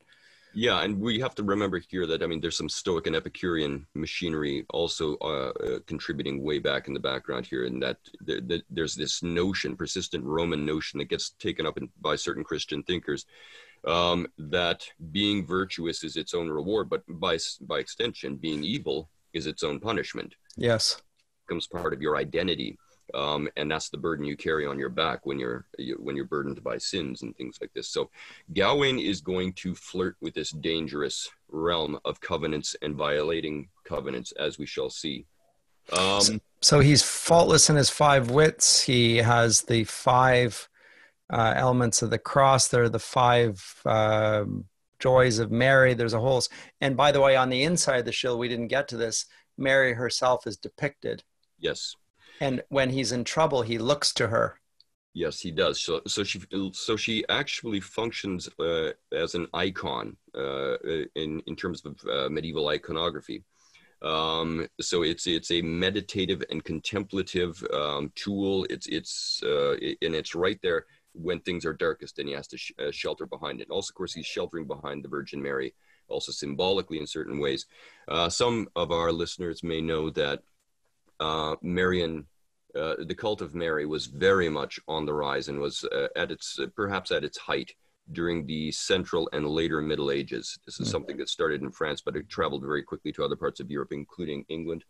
Yeah, 0.55 0.83
and 0.83 0.99
we 0.99 1.20
have 1.20 1.35
to 1.35 1.43
remember 1.43 1.83
here 1.91 2.07
that 2.07 2.22
I 2.22 2.27
mean, 2.27 2.41
there's 2.41 2.57
some 2.57 2.68
Stoic 2.68 3.07
and 3.07 3.14
Epicurean 3.14 3.87
machinery 3.95 4.64
also 4.70 5.16
uh, 5.20 5.51
uh, 5.51 5.79
contributing 5.87 6.43
way 6.43 6.59
back 6.59 6.89
in 6.89 6.95
the 6.95 7.01
background 7.01 7.45
here, 7.45 7.66
and 7.66 7.83
that 7.83 7.99
th- 8.27 8.49
th- 8.49 8.64
there's 8.70 8.95
this 8.95 9.22
notion, 9.22 9.77
persistent 9.77 10.24
Roman 10.24 10.64
notion 10.64 10.99
that 10.99 11.11
gets 11.11 11.31
taken 11.39 11.66
up 11.66 11.77
in, 11.77 11.91
by 12.01 12.16
certain 12.16 12.43
Christian 12.43 12.83
thinkers, 12.85 13.27
um, 13.87 14.27
that 14.39 14.89
being 15.12 15.47
virtuous 15.47 16.03
is 16.03 16.16
its 16.16 16.33
own 16.33 16.49
reward, 16.49 16.89
but 16.89 17.03
by 17.07 17.37
by 17.61 17.79
extension, 17.79 18.37
being 18.37 18.64
evil 18.64 19.11
is 19.37 19.47
its 19.47 19.62
own 19.62 19.78
punishment. 19.80 20.34
Yes, 20.57 21.01
becomes 21.47 21.66
part 21.66 21.93
of 21.93 22.03
your 22.03 22.16
identity 22.16 22.76
um, 23.14 23.49
and 23.57 23.70
that's 23.70 23.89
the 23.89 23.99
burden 23.99 24.24
you 24.24 24.37
carry 24.37 24.66
on 24.66 24.78
your 24.78 24.89
back 24.89 25.24
when 25.26 25.39
you're 25.39 25.66
when 25.99 26.16
you're 26.16 26.24
burdened 26.24 26.62
by 26.62 26.78
sins 26.78 27.22
and 27.22 27.37
things 27.37 27.59
like 27.61 27.72
this. 27.72 27.89
So, 27.89 28.11
Gawain 28.53 28.99
is 28.99 29.20
going 29.20 29.53
to 29.55 29.74
flirt 29.74 30.16
with 30.20 30.34
this 30.34 30.51
dangerous 30.51 31.28
realm 31.49 31.99
of 32.05 32.20
covenants 32.20 32.74
and 32.82 32.97
violating 32.97 33.68
covenants, 33.84 34.32
as 34.32 34.59
we 34.59 34.66
shall 34.66 34.91
see. 34.91 35.26
Um, 35.93 36.20
so, 36.20 36.39
so, 36.61 36.80
he's 36.80 37.03
faultless 37.03 37.70
in 37.70 37.76
his 37.76 37.91
five 37.91 38.30
wits. 38.30 38.82
He 38.82 39.18
has 39.18 39.62
the 39.62 39.84
five 39.84 40.68
uh, 41.32 41.55
elements 41.57 42.03
of 42.03 42.11
the 42.11 42.18
cross. 42.18 42.68
There 42.68 42.84
are 42.84 42.89
the 42.89 42.99
five 42.99 43.82
uh, 43.87 44.45
joys 44.99 45.38
of 45.38 45.51
Mary. 45.51 45.94
There's 45.94 46.14
a 46.14 46.20
whole. 46.20 46.42
And 46.80 46.97
by 46.97 47.12
the 47.12 47.20
way, 47.20 47.36
on 47.36 47.51
the 47.51 47.62
inside 47.62 47.99
of 47.99 48.05
the 48.05 48.12
shield, 48.12 48.38
we 48.38 48.49
didn't 48.49 48.68
get 48.68 48.88
to 48.88 48.97
this. 48.97 49.26
Mary 49.59 49.94
herself 49.94 50.47
is 50.47 50.57
depicted. 50.57 51.22
Yes 51.59 51.97
and 52.40 52.62
when 52.68 52.90
he's 52.90 53.12
in 53.12 53.24
trouble 53.24 53.62
he 53.62 53.78
looks 53.78 54.12
to 54.12 54.28
her 54.28 54.61
yes 55.14 55.40
he 55.40 55.51
does 55.51 55.80
so, 55.80 56.01
so 56.07 56.22
she 56.22 56.40
so 56.72 56.97
she 56.97 57.24
actually 57.28 57.80
functions 57.80 58.49
uh, 58.61 58.90
as 59.12 59.34
an 59.34 59.47
icon 59.55 60.16
uh, 60.36 60.76
in 61.14 61.42
in 61.47 61.57
terms 61.57 61.82
of 61.84 61.99
uh, 62.11 62.28
medieval 62.28 62.68
iconography 62.68 63.42
um, 64.03 64.66
so 64.80 65.03
it's 65.03 65.26
it's 65.26 65.51
a 65.51 65.62
meditative 65.62 66.42
and 66.51 66.64
contemplative 66.64 67.64
um, 67.72 68.12
tool 68.14 68.66
it's 68.68 68.86
it's 68.88 69.42
uh, 69.42 69.72
and 70.03 70.14
it's 70.14 70.34
right 70.34 70.59
there 70.62 70.84
when 71.21 71.41
things 71.41 71.64
are 71.64 71.73
darkest 71.73 72.19
and 72.19 72.29
he 72.29 72.35
has 72.35 72.47
to 72.47 72.57
sh- 72.57 72.73
uh, 72.79 72.91
shelter 72.91 73.27
behind 73.27 73.61
it 73.61 73.64
and 73.64 73.73
also 73.73 73.91
of 73.91 73.95
course 73.95 74.12
he's 74.14 74.27
sheltering 74.27 74.67
behind 74.67 75.03
the 75.03 75.09
virgin 75.09 75.43
mary 75.43 75.75
also 76.09 76.31
symbolically 76.31 76.99
in 76.99 77.07
certain 77.07 77.39
ways 77.39 77.67
uh, 78.09 78.29
some 78.29 78.69
of 78.77 78.93
our 78.93 79.11
listeners 79.11 79.62
may 79.62 79.81
know 79.81 80.11
that 80.11 80.43
uh, 81.21 81.57
Marian, 81.62 82.27
uh, 82.75 82.97
the 83.07 83.14
cult 83.14 83.41
of 83.41 83.55
Mary 83.55 83.87
was 83.87 84.07
very 84.07 84.49
much 84.49 84.79
on 84.89 85.07
the 85.07 85.14
rise 85.14 85.49
and 85.49 85.59
was 85.59 85.85
uh, 85.85 86.09
at 86.17 86.31
its 86.31 86.59
uh, 86.59 86.67
perhaps 86.75 87.11
at 87.11 87.25
its 87.25 87.39
height 87.39 87.73
during 88.12 88.47
the 88.47 88.71
Central 88.71 89.29
and 89.33 89.49
later 89.49 89.81
Middle 89.81 90.11
Ages. 90.11 90.59
This 90.64 90.79
is 90.79 90.89
mm. 90.89 90.93
something 90.93 91.17
that 91.17 91.29
started 91.29 91.62
in 91.62 91.73
France, 91.73 92.01
but 92.01 92.17
it 92.17 92.29
traveled 92.29 92.62
very 92.62 92.83
quickly 92.83 93.12
to 93.12 93.25
other 93.25 93.35
parts 93.35 93.61
of 93.61 93.71
Europe, 93.71 93.93
including 93.93 94.45
England. 94.49 94.85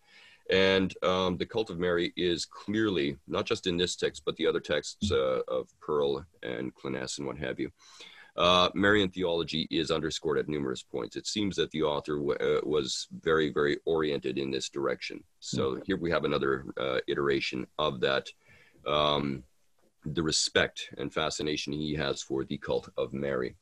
And 0.51 0.95
um, 1.03 1.37
the 1.37 1.47
cult 1.47 1.71
of 1.71 1.79
Mary 1.79 2.13
is 2.17 2.45
clearly 2.45 3.17
not 3.27 3.47
just 3.47 3.67
in 3.67 3.77
this 3.77 3.97
text, 3.97 4.23
but 4.25 4.37
the 4.37 4.47
other 4.47 4.61
texts 4.61 5.11
uh, 5.11 5.41
of 5.49 5.69
Pearl 5.81 6.25
and 6.43 6.75
Cleanness 6.75 7.19
and 7.19 7.27
what 7.27 7.39
have 7.39 7.59
you. 7.59 7.71
Uh, 8.37 8.69
Marian 8.75 9.09
theology 9.09 9.67
is 9.71 9.91
underscored 9.91 10.39
at 10.39 10.49
numerous 10.49 10.83
points. 10.83 11.17
It 11.17 11.27
seems 11.27 11.57
that 11.57 11.71
the 11.71 11.83
author 11.83 12.17
w- 12.17 12.39
uh, 12.39 12.61
was 12.65 13.09
very, 13.23 13.51
very 13.51 13.79
oriented 13.87 14.37
in 14.37 14.51
this 14.51 14.69
direction. 14.69 15.25
So 15.41 15.71
mm-hmm. 15.71 15.83
here 15.87 15.97
we 15.97 16.11
have 16.11 16.25
another 16.25 16.67
uh, 16.79 16.99
iteration 17.09 17.67
of 17.79 18.01
that, 18.01 18.29
um, 18.87 19.43
the 20.05 20.23
respect 20.23 20.91
and 20.99 21.13
fascination 21.13 21.73
he 21.73 21.95
has 21.95 22.23
for 22.23 22.45
the 22.45 22.59
cult 22.59 22.91
of 22.99 23.15
Mary. 23.15 23.57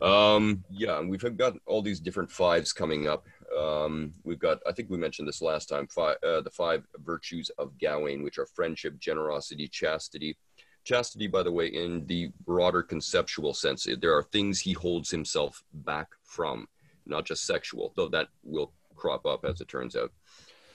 Um, 0.00 0.64
yeah, 0.70 0.98
and 0.98 1.10
we've 1.10 1.36
got 1.36 1.54
all 1.66 1.82
these 1.82 2.00
different 2.00 2.30
fives 2.30 2.72
coming 2.72 3.08
up. 3.08 3.26
Um, 3.56 4.12
we've 4.24 4.38
got, 4.38 4.58
I 4.66 4.72
think 4.72 4.90
we 4.90 4.98
mentioned 4.98 5.26
this 5.26 5.42
last 5.42 5.68
time, 5.68 5.86
five, 5.88 6.16
uh, 6.26 6.40
the 6.42 6.50
five 6.50 6.84
virtues 7.04 7.50
of 7.58 7.78
Gawain, 7.78 8.22
which 8.22 8.38
are 8.38 8.46
friendship, 8.46 8.98
generosity, 8.98 9.68
chastity, 9.68 10.36
chastity, 10.84 11.26
by 11.26 11.42
the 11.42 11.52
way, 11.52 11.66
in 11.66 12.06
the 12.06 12.30
broader 12.44 12.82
conceptual 12.82 13.54
sense, 13.54 13.86
there 14.00 14.16
are 14.16 14.22
things 14.22 14.60
he 14.60 14.72
holds 14.72 15.10
himself 15.10 15.62
back 15.72 16.08
from, 16.22 16.66
not 17.06 17.24
just 17.24 17.46
sexual, 17.46 17.92
though 17.96 18.08
that 18.08 18.28
will 18.42 18.72
crop 18.94 19.26
up 19.26 19.44
as 19.44 19.60
it 19.60 19.68
turns 19.68 19.96
out. 19.96 20.12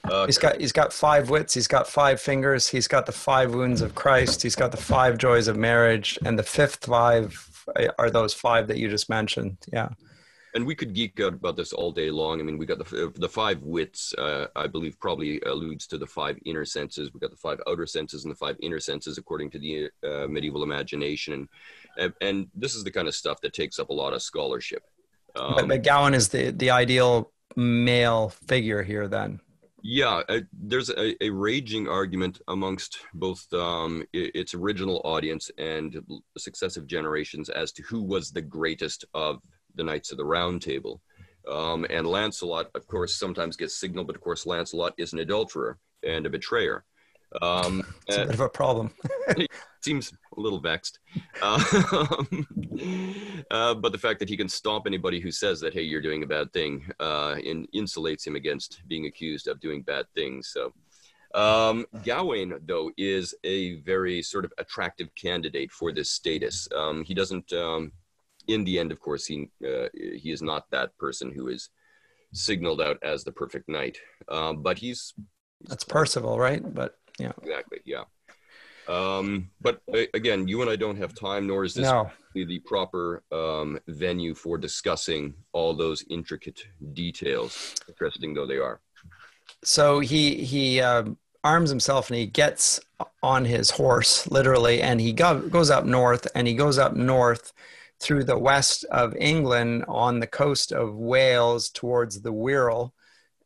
Uh, 0.04 0.26
he's 0.26 0.38
got 0.38 0.60
he's 0.60 0.72
got 0.72 0.92
five 0.92 1.30
wits. 1.30 1.54
He's 1.54 1.68
got 1.68 1.86
five 1.86 2.20
fingers. 2.20 2.68
He's 2.68 2.88
got 2.88 3.06
the 3.06 3.12
five 3.12 3.54
wounds 3.54 3.80
of 3.80 3.94
Christ. 3.94 4.42
He's 4.42 4.56
got 4.56 4.72
the 4.72 4.76
five 4.76 5.16
joys 5.16 5.46
of 5.46 5.56
Mary, 5.56 6.02
and 6.24 6.36
the 6.36 6.42
fifth 6.42 6.84
five 6.84 7.64
are 8.00 8.10
those 8.10 8.34
five 8.34 8.66
that 8.66 8.78
you 8.78 8.88
just 8.88 9.08
mentioned. 9.08 9.58
Yeah 9.72 9.90
and 10.54 10.66
we 10.66 10.74
could 10.74 10.92
geek 10.92 11.18
out 11.20 11.32
about 11.32 11.56
this 11.56 11.72
all 11.72 11.92
day 11.92 12.10
long. 12.10 12.40
I 12.40 12.42
mean, 12.42 12.58
we 12.58 12.66
got 12.66 12.78
the 12.78 13.12
the 13.16 13.28
five 13.28 13.62
wits. 13.62 14.12
Uh, 14.14 14.46
I 14.54 14.66
believe 14.66 14.98
probably 15.00 15.40
alludes 15.46 15.86
to 15.88 15.98
the 15.98 16.06
five 16.06 16.38
inner 16.44 16.64
senses. 16.64 17.12
We 17.12 17.20
got 17.20 17.30
the 17.30 17.36
five 17.36 17.60
outer 17.66 17.86
senses 17.86 18.24
and 18.24 18.30
the 18.30 18.36
five 18.36 18.56
inner 18.60 18.80
senses, 18.80 19.18
according 19.18 19.50
to 19.50 19.58
the 19.58 19.90
uh, 20.06 20.26
medieval 20.28 20.62
imagination. 20.62 21.48
And, 21.98 22.12
and, 22.20 22.48
this 22.54 22.74
is 22.74 22.84
the 22.84 22.90
kind 22.90 23.06
of 23.06 23.14
stuff 23.14 23.40
that 23.42 23.52
takes 23.52 23.78
up 23.78 23.90
a 23.90 23.92
lot 23.92 24.14
of 24.14 24.22
scholarship. 24.22 24.82
Um, 25.36 25.54
but, 25.54 25.68
but 25.68 25.82
Gawain 25.82 26.14
is 26.14 26.28
the 26.28 26.50
the 26.50 26.70
ideal 26.70 27.32
male 27.56 28.28
figure 28.28 28.82
here, 28.82 29.08
then. 29.08 29.40
Yeah, 29.84 30.22
uh, 30.28 30.40
there's 30.52 30.90
a, 30.90 31.24
a, 31.24 31.30
raging 31.30 31.88
argument 31.88 32.40
amongst 32.46 33.00
both 33.14 33.52
um, 33.52 34.04
its 34.12 34.54
original 34.54 35.00
audience 35.04 35.50
and 35.58 36.00
successive 36.38 36.86
generations 36.86 37.48
as 37.48 37.72
to 37.72 37.82
who 37.82 38.00
was 38.00 38.30
the 38.30 38.42
greatest 38.42 39.04
of 39.12 39.42
the 39.74 39.84
Knights 39.84 40.12
of 40.12 40.18
the 40.18 40.24
Round 40.24 40.60
Table. 40.60 41.00
Um, 41.50 41.86
and 41.90 42.06
Lancelot, 42.06 42.70
of 42.74 42.86
course, 42.86 43.14
sometimes 43.14 43.56
gets 43.56 43.76
signaled, 43.76 44.06
but 44.06 44.16
of 44.16 44.22
course, 44.22 44.46
Lancelot 44.46 44.94
is 44.96 45.12
an 45.12 45.18
adulterer 45.18 45.78
and 46.04 46.26
a 46.26 46.30
betrayer. 46.30 46.84
Um, 47.40 47.82
it's 48.06 48.16
a 48.16 48.26
bit 48.26 48.34
of 48.34 48.40
a 48.40 48.48
problem. 48.48 48.92
seems 49.82 50.12
a 50.36 50.40
little 50.40 50.60
vexed. 50.60 51.00
Uh, 51.40 51.62
uh, 53.50 53.74
but 53.74 53.92
the 53.92 53.98
fact 53.98 54.18
that 54.20 54.28
he 54.28 54.36
can 54.36 54.48
stomp 54.48 54.86
anybody 54.86 55.20
who 55.20 55.30
says 55.30 55.60
that, 55.60 55.72
hey, 55.72 55.82
you're 55.82 56.02
doing 56.02 56.22
a 56.22 56.26
bad 56.26 56.52
thing, 56.52 56.88
uh, 57.00 57.36
in, 57.42 57.66
insulates 57.74 58.26
him 58.26 58.36
against 58.36 58.82
being 58.86 59.06
accused 59.06 59.48
of 59.48 59.60
doing 59.60 59.82
bad 59.82 60.06
things. 60.14 60.48
So, 60.52 60.72
um, 61.34 61.86
Gawain, 62.04 62.54
though, 62.66 62.90
is 62.96 63.34
a 63.42 63.80
very 63.80 64.22
sort 64.22 64.44
of 64.44 64.52
attractive 64.58 65.08
candidate 65.14 65.72
for 65.72 65.92
this 65.92 66.10
status. 66.10 66.68
Um, 66.76 67.04
he 67.04 67.14
doesn't 67.14 67.52
um, 67.52 67.92
in 68.48 68.64
the 68.64 68.78
end, 68.78 68.92
of 68.92 69.00
course, 69.00 69.26
he 69.26 69.50
uh, 69.66 69.88
he 69.94 70.30
is 70.30 70.42
not 70.42 70.70
that 70.70 70.96
person 70.98 71.32
who 71.32 71.48
is 71.48 71.68
signaled 72.32 72.80
out 72.80 72.98
as 73.02 73.24
the 73.24 73.32
perfect 73.32 73.68
knight. 73.68 73.98
Um, 74.28 74.62
but 74.62 74.78
he's, 74.78 75.14
he's 75.60 75.68
that's 75.68 75.84
Percival, 75.84 76.38
right? 76.38 76.62
But 76.74 76.94
yeah, 77.18 77.32
exactly, 77.42 77.78
yeah. 77.84 78.04
Um, 78.88 79.50
but 79.60 79.80
uh, 79.94 80.02
again, 80.14 80.48
you 80.48 80.60
and 80.60 80.70
I 80.70 80.76
don't 80.76 80.96
have 80.96 81.14
time, 81.14 81.46
nor 81.46 81.64
is 81.64 81.74
this 81.74 81.84
no. 81.84 82.10
the 82.34 82.58
proper 82.60 83.22
um, 83.30 83.78
venue 83.86 84.34
for 84.34 84.58
discussing 84.58 85.34
all 85.52 85.74
those 85.74 86.04
intricate 86.10 86.64
details, 86.92 87.74
interesting 87.88 88.34
though 88.34 88.46
they 88.46 88.58
are. 88.58 88.80
So 89.62 90.00
he 90.00 90.36
he 90.36 90.80
um, 90.80 91.16
arms 91.44 91.70
himself 91.70 92.10
and 92.10 92.18
he 92.18 92.26
gets 92.26 92.80
on 93.22 93.44
his 93.44 93.70
horse, 93.70 94.28
literally, 94.30 94.82
and 94.82 95.00
he 95.00 95.12
go, 95.12 95.40
goes 95.40 95.70
up 95.70 95.84
north, 95.84 96.26
and 96.34 96.46
he 96.46 96.54
goes 96.54 96.78
up 96.78 96.94
north 96.94 97.52
through 98.02 98.24
the 98.24 98.38
west 98.38 98.84
of 98.90 99.14
England 99.16 99.84
on 99.86 100.18
the 100.18 100.26
coast 100.26 100.72
of 100.72 100.96
Wales 100.96 101.70
towards 101.70 102.20
the 102.20 102.32
Wirral, 102.32 102.90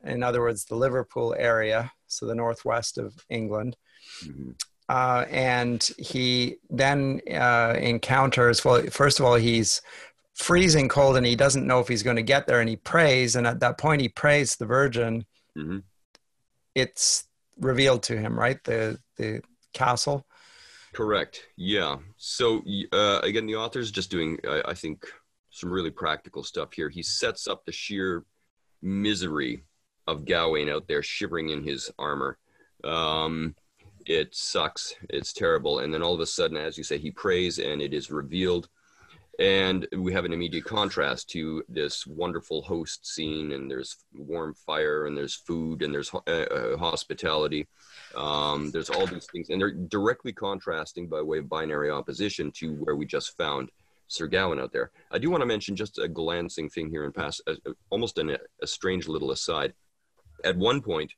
in 0.02 0.22
other 0.22 0.40
words, 0.40 0.64
the 0.64 0.76
Liverpool 0.76 1.34
area, 1.38 1.92
so 2.06 2.26
the 2.26 2.34
northwest 2.34 2.96
of 2.96 3.12
England. 3.28 3.76
Mm-hmm. 4.24 4.52
Uh, 4.88 5.24
and 5.30 5.90
he 5.98 6.56
then 6.70 7.20
uh, 7.30 7.74
encounters, 7.78 8.64
well, 8.64 8.82
first 8.90 9.18
of 9.20 9.26
all, 9.26 9.34
he's 9.34 9.82
freezing 10.34 10.88
cold 10.88 11.16
and 11.16 11.26
he 11.26 11.34
doesn't 11.34 11.66
know 11.66 11.80
if 11.80 11.88
he's 11.88 12.04
going 12.04 12.16
to 12.16 12.22
get 12.22 12.46
there 12.46 12.60
and 12.60 12.68
he 12.68 12.76
prays. 12.76 13.36
And 13.36 13.46
at 13.46 13.60
that 13.60 13.78
point, 13.78 14.00
he 14.00 14.08
prays 14.08 14.56
the 14.56 14.66
Virgin. 14.66 15.26
Mm-hmm. 15.56 15.78
It's 16.74 17.24
revealed 17.58 18.04
to 18.04 18.16
him, 18.16 18.38
right? 18.38 18.62
The 18.64 18.98
the 19.16 19.42
castle. 19.72 20.26
Correct. 20.92 21.46
Yeah. 21.56 21.96
So 22.16 22.62
uh, 22.92 23.20
again, 23.22 23.46
the 23.46 23.56
author's 23.56 23.90
just 23.90 24.10
doing, 24.10 24.38
I, 24.48 24.62
I 24.66 24.74
think, 24.74 25.06
some 25.50 25.70
really 25.70 25.90
practical 25.90 26.42
stuff 26.42 26.72
here. 26.72 26.88
He 26.88 27.02
sets 27.02 27.48
up 27.48 27.64
the 27.64 27.72
sheer 27.72 28.24
misery 28.82 29.64
of 30.06 30.24
Gawain 30.24 30.68
out 30.68 30.86
there 30.86 31.02
shivering 31.02 31.50
in 31.50 31.62
his 31.64 31.90
armor. 31.98 32.38
Um, 32.84 33.54
it 34.06 34.34
sucks. 34.34 34.94
It's 35.10 35.32
terrible. 35.32 35.80
And 35.80 35.92
then 35.92 36.02
all 36.02 36.14
of 36.14 36.20
a 36.20 36.26
sudden, 36.26 36.56
as 36.56 36.78
you 36.78 36.84
say, 36.84 36.98
he 36.98 37.10
prays 37.10 37.58
and 37.58 37.82
it 37.82 37.92
is 37.92 38.10
revealed 38.10 38.68
and 39.38 39.86
we 39.98 40.12
have 40.12 40.24
an 40.24 40.32
immediate 40.32 40.64
contrast 40.64 41.28
to 41.30 41.62
this 41.68 42.06
wonderful 42.06 42.62
host 42.62 43.06
scene 43.06 43.52
and 43.52 43.70
there's 43.70 43.96
warm 44.14 44.54
fire 44.54 45.06
and 45.06 45.16
there's 45.16 45.34
food 45.34 45.82
and 45.82 45.92
there's 45.92 46.12
uh, 46.14 46.30
uh, 46.30 46.76
hospitality. 46.78 47.66
Um, 48.14 48.70
there's 48.70 48.88
all 48.88 49.06
these 49.06 49.26
things 49.30 49.50
and 49.50 49.60
they're 49.60 49.72
directly 49.72 50.32
contrasting 50.32 51.06
by 51.06 51.20
way 51.20 51.38
of 51.38 51.48
binary 51.48 51.90
opposition 51.90 52.50
to 52.52 52.74
where 52.76 52.96
we 52.96 53.04
just 53.04 53.36
found 53.36 53.70
sir 54.08 54.26
gawain 54.26 54.58
out 54.58 54.72
there. 54.72 54.90
I 55.10 55.18
do 55.18 55.30
want 55.30 55.42
to 55.42 55.46
mention 55.46 55.76
just 55.76 55.98
a 55.98 56.08
glancing 56.08 56.70
thing 56.70 56.88
here 56.88 57.04
and 57.04 57.14
pass 57.14 57.40
uh, 57.46 57.54
almost 57.90 58.18
an, 58.18 58.36
a 58.62 58.66
strange 58.66 59.06
little 59.06 59.32
aside. 59.32 59.74
At 60.44 60.56
one 60.56 60.80
point 60.80 61.12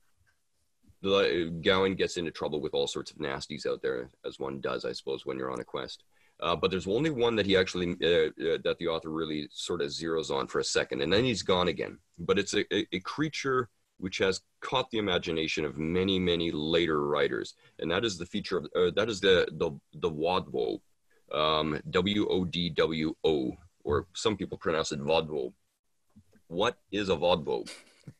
the 1.03 1.47
uh, 1.47 1.61
gawain 1.61 1.95
gets 1.95 2.17
into 2.17 2.33
trouble 2.33 2.61
with 2.61 2.75
all 2.75 2.89
sorts 2.89 3.13
of 3.13 3.19
nasties 3.19 3.67
out 3.67 3.81
there 3.83 4.11
as 4.27 4.41
one 4.41 4.61
does 4.61 4.85
i 4.85 4.91
suppose 4.91 5.25
when 5.25 5.39
you're 5.39 5.53
on 5.53 5.61
a 5.61 5.65
quest 5.65 6.03
uh, 6.41 6.55
but 6.55 6.71
there's 6.71 6.87
only 6.87 7.11
one 7.11 7.37
that 7.37 7.47
he 7.47 7.57
actually 7.57 7.97
uh, 8.03 8.29
uh, 8.29 8.59
that 8.65 8.77
the 8.79 8.87
author 8.87 9.11
really 9.11 9.49
sort 9.51 9.81
of 9.81 9.89
zeroes 9.89 10.31
on 10.31 10.47
for 10.47 10.61
a 10.61 10.65
second, 10.65 11.03
and 11.03 11.13
then 11.13 11.25
he's 11.25 11.43
gone 11.43 11.69
again. 11.69 11.99
But 12.19 12.39
it's 12.39 12.55
a, 12.55 12.65
a, 12.95 13.01
creature 13.01 13.69
which 13.99 14.19
has 14.19 14.41
caught 14.61 14.89
the 14.91 14.99
imagination 14.99 15.65
of 15.65 15.79
many, 15.79 16.19
many 16.19 16.53
later 16.53 17.07
writers, 17.07 17.55
and 17.81 17.91
that 17.91 18.05
is 18.05 18.19
the 18.19 18.27
feature 18.27 18.59
of 18.59 18.67
uh, 18.77 18.91
that 18.95 19.09
is 19.09 19.21
the 19.21 19.49
the 19.53 19.73
the 19.95 20.11
Wodwo, 20.11 20.81
um, 21.33 21.81
W 21.91 22.29
O 22.29 22.45
D 22.45 22.71
W 22.71 23.15
O, 23.25 23.53
or 23.83 24.07
some 24.15 24.37
people 24.37 24.59
pronounce 24.59 24.93
it 24.93 25.01
Vodvo. 25.01 25.53
What 26.47 26.79
is 26.93 27.09
a 27.09 27.17
Vodvo? 27.17 27.69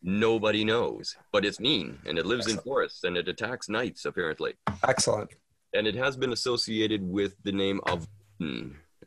Nobody 0.03 0.65
knows, 0.65 1.17
but 1.33 1.47
it's 1.47 1.61
mean 1.61 1.99
and 2.05 2.19
it 2.19 2.27
lives 2.27 2.47
Excellent. 2.47 2.59
in 2.59 2.65
forests 2.65 3.05
and 3.05 3.17
it 3.17 3.27
attacks 3.27 3.71
knights 3.71 4.05
apparently. 4.05 4.53
Excellent 4.87 5.31
and 5.75 5.87
it 5.87 5.95
has 5.95 6.17
been 6.17 6.33
associated 6.33 7.03
with 7.03 7.35
the 7.45 7.53
name 7.53 7.81
of 7.87 8.07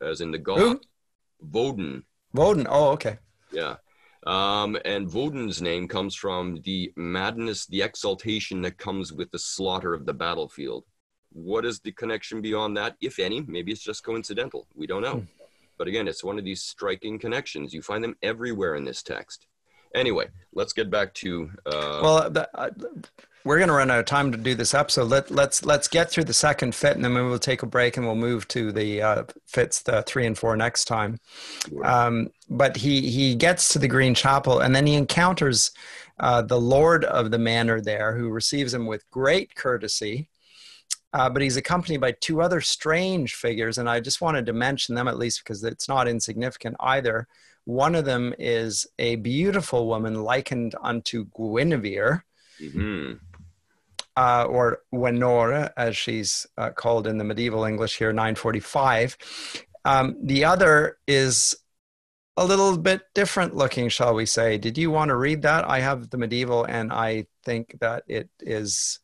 as 0.01 0.22
in 0.22 0.32
the 0.32 0.38
god 0.38 0.59
Who? 0.59 0.82
Woden. 1.39 2.03
Woden. 2.34 2.68
Oh, 2.70 2.89
okay. 2.91 3.18
Yeah. 3.51 3.76
Um, 4.28 4.78
and 4.86 5.12
Woden's 5.12 5.62
name 5.62 5.88
comes 5.88 6.16
from 6.16 6.62
the 6.64 6.93
madness, 6.95 7.66
the 7.66 7.82
exaltation 7.82 8.62
that 8.62 8.78
comes 8.78 9.12
with 9.12 9.32
the 9.32 9.39
slaughter 9.39 9.93
of 9.93 10.05
the 10.05 10.14
battlefield. 10.14 10.86
What 11.32 11.66
is 11.66 11.80
the 11.80 11.91
connection 11.91 12.41
beyond 12.41 12.78
that, 12.78 12.95
if 13.01 13.18
any? 13.18 13.41
Maybe 13.41 13.72
it's 13.72 13.82
just 13.82 14.03
coincidental. 14.03 14.68
We 14.76 14.86
don't 14.86 15.01
know. 15.01 15.20
Hmm. 15.20 15.26
But 15.78 15.88
again, 15.88 16.07
it's 16.07 16.24
one 16.24 16.38
of 16.38 16.45
these 16.45 16.62
striking 16.62 17.18
connections. 17.18 17.74
You 17.74 17.82
find 17.82 18.03
them 18.03 18.16
everywhere 18.22 18.76
in 18.76 18.86
this 18.86 19.01
text. 19.01 19.47
Anyway, 19.95 20.28
let's 20.53 20.74
get 20.74 20.91
back 20.91 21.14
to. 21.16 21.49
Uh, 21.66 21.99
well, 22.03 22.30
the, 22.30 22.49
uh, 22.53 22.70
we're 23.44 23.58
going 23.58 23.70
to 23.70 23.74
run 23.74 23.89
out 23.89 24.00
of 24.00 24.06
time 24.06 24.32
to 24.32 24.38
do 24.38 24.56
this 24.56 24.74
episode. 24.74 25.06
Let, 25.10 25.32
let's 25.32 25.66
let's 25.66 25.88
get 25.88 26.10
through 26.10 26.26
the 26.26 26.34
second 26.34 26.76
fit, 26.76 26.96
and 26.96 27.04
then 27.04 27.14
we'll 27.14 27.39
take 27.39 27.64
a 27.64 27.68
break, 27.68 27.98
and 27.98 28.06
we'll 28.06 28.16
move 28.16 28.48
to 28.50 28.72
the 28.72 29.02
uh, 29.02 29.24
fits 29.48 29.82
the 29.82 30.04
three 30.04 30.26
and 30.26 30.38
four 30.38 30.56
next 30.56 30.86
time. 30.86 31.20
Um, 31.84 32.30
but 32.50 32.78
he 32.78 33.10
he 33.10 33.36
gets 33.36 33.70
to 33.70 33.80
the 33.80 33.88
Green 33.88 34.14
Chapel, 34.14 34.60
and 34.60 34.76
then 34.76 34.86
he 34.86 34.96
encounters 34.96 35.72
uh, 36.20 36.42
the 36.42 36.60
Lord 36.60 37.04
of 37.06 37.32
the 37.32 37.39
Manor 37.39 37.82
there, 37.82 38.16
who 38.16 38.30
receives 38.30 38.74
him 38.74 38.86
with 38.86 39.10
great 39.10 39.56
courtesy. 39.56 40.28
Uh, 41.14 41.30
but 41.30 41.42
he's 41.42 41.58
accompanied 41.58 42.00
by 42.00 42.14
two 42.14 42.42
other 42.42 42.62
strange 42.62 43.36
figures, 43.36 43.78
and 43.78 43.89
I 43.89 44.00
just 44.00 44.22
wanted 44.22 44.46
to 44.46 44.54
mention 44.54 44.96
them 44.96 45.10
at 45.10 45.18
least 45.18 45.44
because 45.44 45.62
it's 45.64 45.89
not 45.89 46.08
insignificant 46.08 46.78
either. 46.80 47.28
One 47.66 47.96
of 47.96 48.06
them 48.06 48.34
is 48.39 48.88
a 48.98 49.18
beautiful 49.18 49.88
woman 49.88 50.24
likened 50.24 50.74
unto 50.82 51.26
Guinevere. 51.36 52.24
Mm-hmm 52.62 53.14
uh, 54.18 54.45
or 54.49 54.80
Wenora, 54.93 55.72
as 55.78 55.95
she's 55.95 56.45
uh, 56.57 56.70
called 56.72 57.07
in 57.07 57.18
the 57.18 57.24
medieval 57.24 57.64
English 57.64 57.97
here, 57.97 58.12
945. 58.12 59.18
Um, 59.86 60.18
the 60.24 60.45
other 60.45 60.97
is 61.07 61.55
a 62.38 62.45
little 62.45 62.78
bit 62.78 63.01
different 63.14 63.55
looking, 63.55 63.89
shall 63.89 64.14
we 64.14 64.26
say. 64.26 64.57
Did 64.57 64.78
you 64.78 64.91
want 64.91 65.09
to 65.09 65.16
read 65.16 65.41
that? 65.43 65.68
I 65.68 65.80
have 65.80 66.09
the 66.09 66.18
medieval, 66.18 66.64
and 66.66 66.91
I 66.91 67.26
think 67.43 67.78
that 67.80 68.03
it 68.07 68.30
is 68.39 68.99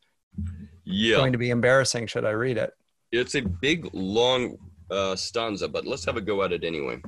yeah. 0.83 1.17
going 1.17 1.31
to 1.33 1.37
be 1.37 1.49
embarrassing. 1.49 2.07
Should 2.07 2.25
I 2.25 2.31
read 2.31 2.57
it? 2.57 2.73
It's 3.11 3.35
a 3.35 3.41
big, 3.41 3.89
long 3.93 4.57
uh, 4.89 5.15
stanza, 5.15 5.67
but 5.67 5.85
let's 5.85 6.05
have 6.05 6.17
a 6.17 6.21
go 6.21 6.43
at 6.43 6.51
it 6.51 6.63
anyway. 6.63 7.01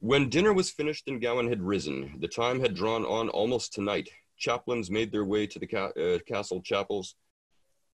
When 0.00 0.28
dinner 0.28 0.52
was 0.52 0.70
finished 0.70 1.08
and 1.08 1.20
Gawain 1.20 1.48
had 1.48 1.62
risen, 1.62 2.16
the 2.20 2.28
time 2.28 2.60
had 2.60 2.74
drawn 2.74 3.04
on 3.04 3.28
almost 3.30 3.72
to 3.74 3.82
night 3.82 4.08
chaplains 4.36 4.90
made 4.90 5.12
their 5.12 5.24
way 5.24 5.46
to 5.46 5.58
the 5.58 5.66
ca- 5.66 5.92
uh, 6.00 6.18
castle 6.26 6.60
chapels, 6.60 7.14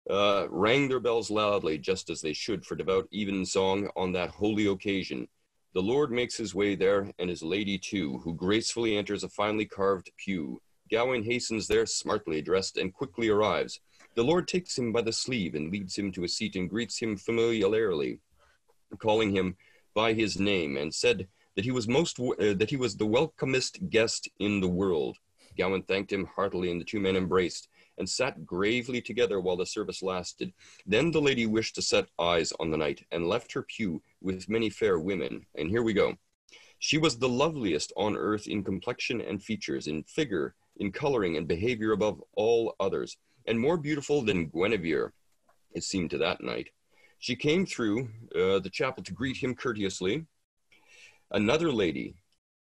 uh, 0.10 0.48
rang 0.50 0.88
their 0.88 1.00
bells 1.00 1.30
loudly, 1.30 1.78
just 1.78 2.10
as 2.10 2.22
they 2.22 2.34
should 2.34 2.66
for 2.66 2.76
devout 2.76 3.08
evensong 3.12 3.90
on 3.96 4.12
that 4.12 4.30
holy 4.30 4.68
occasion. 4.68 5.28
The 5.74 5.82
Lord 5.82 6.12
makes 6.12 6.36
his 6.36 6.56
way 6.56 6.76
there, 6.76 7.12
and 7.20 7.30
his 7.30 7.44
lady 7.44 7.78
too, 7.78 8.18
who 8.20 8.34
gracefully 8.34 8.98
enters 8.98 9.24
a 9.24 9.30
finely 9.30 9.66
carved 9.66 10.12
pew. 10.18 10.62
Gawain 10.90 11.24
hastens 11.24 11.68
there, 11.68 11.86
smartly 11.86 12.42
dressed, 12.42 12.78
and 12.78 12.92
quickly 12.92 13.30
arrives. 13.30 13.80
The 14.16 14.24
Lord 14.24 14.48
takes 14.48 14.78
him 14.78 14.92
by 14.92 15.02
the 15.02 15.14
sleeve 15.14 15.54
and 15.54 15.72
leads 15.72 15.96
him 15.96 16.12
to 16.14 16.24
a 16.24 16.28
seat 16.28 16.56
and 16.56 16.70
greets 16.70 16.98
him 16.98 17.16
familiarly, 17.16 18.20
calling 18.98 19.36
him 19.36 19.56
by 19.94 20.14
his 20.14 20.40
name, 20.40 20.78
and 20.78 20.94
said 20.94 21.28
that 21.56 21.66
he 21.66 21.72
was 21.72 21.88
most 21.88 22.20
uh, 22.20 22.54
that 22.56 22.70
he 22.72 22.78
was 22.78 22.96
the 22.96 23.06
welcomest 23.06 23.90
guest 23.90 24.28
in 24.40 24.60
the 24.60 24.68
world. 24.68 25.18
Gawain 25.60 25.84
thanked 25.84 26.14
him 26.14 26.26
heartily, 26.26 26.72
and 26.72 26.80
the 26.80 26.86
two 26.86 27.00
men 27.00 27.18
embraced 27.18 27.68
and 27.98 28.10
sat 28.10 28.46
gravely 28.46 29.02
together 29.02 29.42
while 29.42 29.58
the 29.58 29.66
service 29.66 30.02
lasted. 30.02 30.54
Then 30.86 31.12
the 31.12 31.22
lady 31.22 31.46
wished 31.46 31.76
to 31.76 31.82
set 31.82 32.08
eyes 32.18 32.54
on 32.60 32.72
the 32.72 32.78
knight, 32.78 33.06
and 33.12 33.28
left 33.28 33.52
her 33.52 33.64
pew 33.64 34.02
with 34.22 34.50
many 34.50 34.70
fair 34.70 35.00
women. 35.00 35.46
And 35.56 35.70
here 35.70 35.84
we 35.84 35.94
go. 35.94 36.16
She 36.80 36.98
was 36.98 37.18
the 37.18 37.28
loveliest 37.28 37.92
on 37.98 38.16
earth 38.16 38.48
in 38.48 38.64
complexion 38.64 39.20
and 39.20 39.44
features, 39.44 39.88
in 39.88 40.04
figure, 40.04 40.56
in 40.78 40.94
coloring, 40.94 41.36
and 41.36 41.46
behavior 41.46 41.92
above 41.92 42.24
all 42.36 42.74
others, 42.80 43.18
and 43.46 43.60
more 43.60 43.78
beautiful 43.78 44.22
than 44.22 44.48
Guinevere, 44.48 45.12
it 45.74 45.84
seemed 45.84 46.10
to 46.12 46.18
that 46.20 46.42
knight. 46.42 46.70
She 47.20 47.36
came 47.36 47.66
through 47.66 48.10
uh, 48.34 48.60
the 48.60 48.70
chapel 48.72 49.04
to 49.04 49.12
greet 49.12 49.38
him 49.38 49.56
courteously. 49.56 50.26
Another 51.32 51.70
lady, 51.70 52.16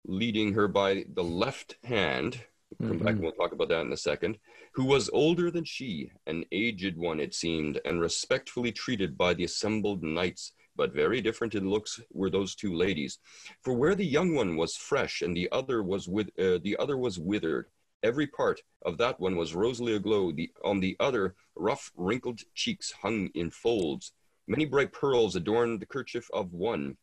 leading 0.05 0.53
her 0.53 0.69
by 0.69 1.03
the 1.13 1.23
left 1.23 1.75
hand, 1.83 2.45
Come 2.79 2.89
mm-hmm. 2.91 3.05
back 3.05 3.13
and 3.13 3.21
we'll 3.21 3.31
talk 3.31 3.53
about 3.53 3.69
that 3.69 3.85
in 3.85 3.93
a 3.93 3.97
second. 3.97 4.37
Who 4.73 4.85
was 4.85 5.09
older 5.09 5.49
than 5.49 5.63
she, 5.63 6.11
an 6.27 6.43
aged 6.51 6.97
one 6.97 7.19
it 7.19 7.33
seemed, 7.33 7.79
and 7.85 8.01
respectfully 8.01 8.71
treated 8.71 9.17
by 9.17 9.33
the 9.33 9.45
assembled 9.45 10.03
knights, 10.03 10.51
but 10.75 10.93
very 10.93 11.21
different 11.21 11.55
in 11.55 11.69
looks 11.69 11.99
were 12.11 12.29
those 12.29 12.55
two 12.55 12.75
ladies. 12.75 13.19
For 13.61 13.73
where 13.73 13.95
the 13.95 14.05
young 14.05 14.35
one 14.35 14.57
was 14.57 14.75
fresh 14.75 15.21
and 15.21 15.35
the 15.35 15.49
other 15.51 15.81
was 15.81 16.07
with 16.07 16.27
uh, 16.37 16.59
the 16.61 16.75
other 16.77 16.97
was 16.97 17.17
withered, 17.17 17.67
every 18.03 18.27
part 18.27 18.61
of 18.85 18.97
that 18.97 19.19
one 19.19 19.37
was 19.37 19.55
rosily 19.55 19.95
aglow. 19.95 20.31
The 20.31 20.51
on 20.63 20.79
the 20.81 20.95
other, 20.99 21.35
rough 21.55 21.91
wrinkled 21.95 22.41
cheeks 22.53 22.91
hung 22.91 23.29
in 23.33 23.49
folds. 23.49 24.11
Many 24.45 24.65
bright 24.65 24.91
pearls 24.91 25.35
adorned 25.35 25.79
the 25.79 25.85
kerchief 25.85 26.29
of 26.31 26.53
one, 26.53 26.97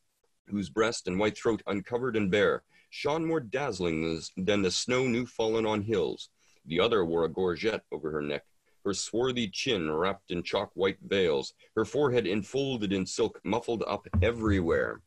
whose 0.46 0.68
breast 0.68 1.08
and 1.08 1.18
white 1.18 1.36
throat 1.36 1.62
uncovered 1.66 2.16
and 2.16 2.30
bare 2.30 2.62
shone 2.94 3.24
more 3.24 3.40
dazzling 3.40 4.20
than 4.36 4.62
the 4.62 4.70
snow 4.70 5.04
new 5.04 5.26
fallen 5.26 5.66
on 5.66 5.82
hills. 5.82 6.28
The 6.66 6.78
other 6.78 7.04
wore 7.04 7.24
a 7.24 7.28
gorget 7.28 7.82
over 7.90 8.12
her 8.12 8.22
neck, 8.22 8.44
her 8.84 8.94
swarthy 8.94 9.48
chin 9.48 9.90
wrapped 9.90 10.30
in 10.30 10.44
chalk 10.44 10.70
white 10.74 10.98
veils, 11.02 11.54
her 11.74 11.84
forehead 11.84 12.24
enfolded 12.24 12.92
in 12.92 13.04
silk, 13.04 13.40
muffled 13.42 13.82
up 13.88 14.06
everywhere. 14.22 15.02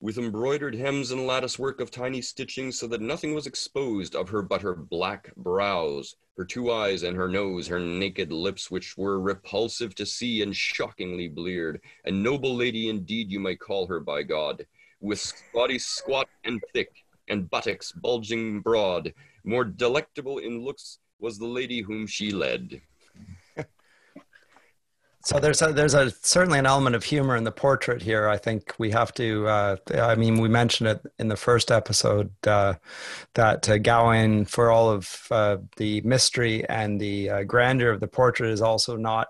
With 0.00 0.18
embroidered 0.18 0.74
hems 0.74 1.10
and 1.10 1.26
lattice 1.26 1.58
work 1.58 1.80
of 1.80 1.90
tiny 1.90 2.20
stitching 2.20 2.70
so 2.70 2.86
that 2.86 3.00
nothing 3.00 3.34
was 3.34 3.46
exposed 3.46 4.14
of 4.14 4.28
her 4.28 4.42
but 4.42 4.60
her 4.60 4.74
black 4.74 5.34
brows, 5.36 6.16
her 6.36 6.44
two 6.44 6.70
eyes 6.70 7.02
and 7.02 7.16
her 7.16 7.28
nose, 7.28 7.66
her 7.66 7.80
naked 7.80 8.30
lips, 8.30 8.70
which 8.70 8.96
were 8.98 9.18
repulsive 9.18 9.94
to 9.94 10.04
see 10.04 10.42
and 10.42 10.54
shockingly 10.54 11.28
bleared. 11.28 11.80
A 12.04 12.10
noble 12.10 12.54
lady 12.54 12.90
indeed 12.90 13.30
you 13.30 13.40
might 13.40 13.58
call 13.58 13.86
her 13.86 14.00
by 14.00 14.22
God, 14.22 14.66
with 15.00 15.32
body 15.54 15.78
squat 15.78 16.28
and 16.44 16.62
thick, 16.74 16.92
and 17.28 17.48
buttocks 17.48 17.92
bulging 17.92 18.60
broad. 18.60 19.14
More 19.44 19.64
delectable 19.64 20.38
in 20.38 20.62
looks 20.62 20.98
was 21.18 21.38
the 21.38 21.46
lady 21.46 21.80
whom 21.80 22.06
she 22.06 22.30
led. 22.30 22.82
So 25.26 25.40
there's 25.40 25.60
a, 25.60 25.72
there's 25.72 25.94
a 25.94 26.12
certainly 26.22 26.60
an 26.60 26.66
element 26.66 26.94
of 26.94 27.02
humor 27.02 27.34
in 27.34 27.42
the 27.42 27.50
portrait 27.50 28.00
here. 28.00 28.28
I 28.28 28.36
think 28.36 28.72
we 28.78 28.92
have 28.92 29.12
to. 29.14 29.48
Uh, 29.48 29.76
I 29.92 30.14
mean, 30.14 30.38
we 30.38 30.48
mentioned 30.48 30.88
it 30.88 31.00
in 31.18 31.26
the 31.26 31.34
first 31.34 31.72
episode 31.72 32.30
uh, 32.46 32.74
that 33.34 33.68
uh, 33.68 33.78
Gawain, 33.78 34.44
for 34.44 34.70
all 34.70 34.88
of 34.88 35.26
uh, 35.32 35.56
the 35.78 36.00
mystery 36.02 36.64
and 36.68 37.00
the 37.00 37.28
uh, 37.28 37.42
grandeur 37.42 37.90
of 37.90 37.98
the 37.98 38.06
portrait, 38.06 38.52
is 38.52 38.62
also 38.62 38.96
not 38.96 39.26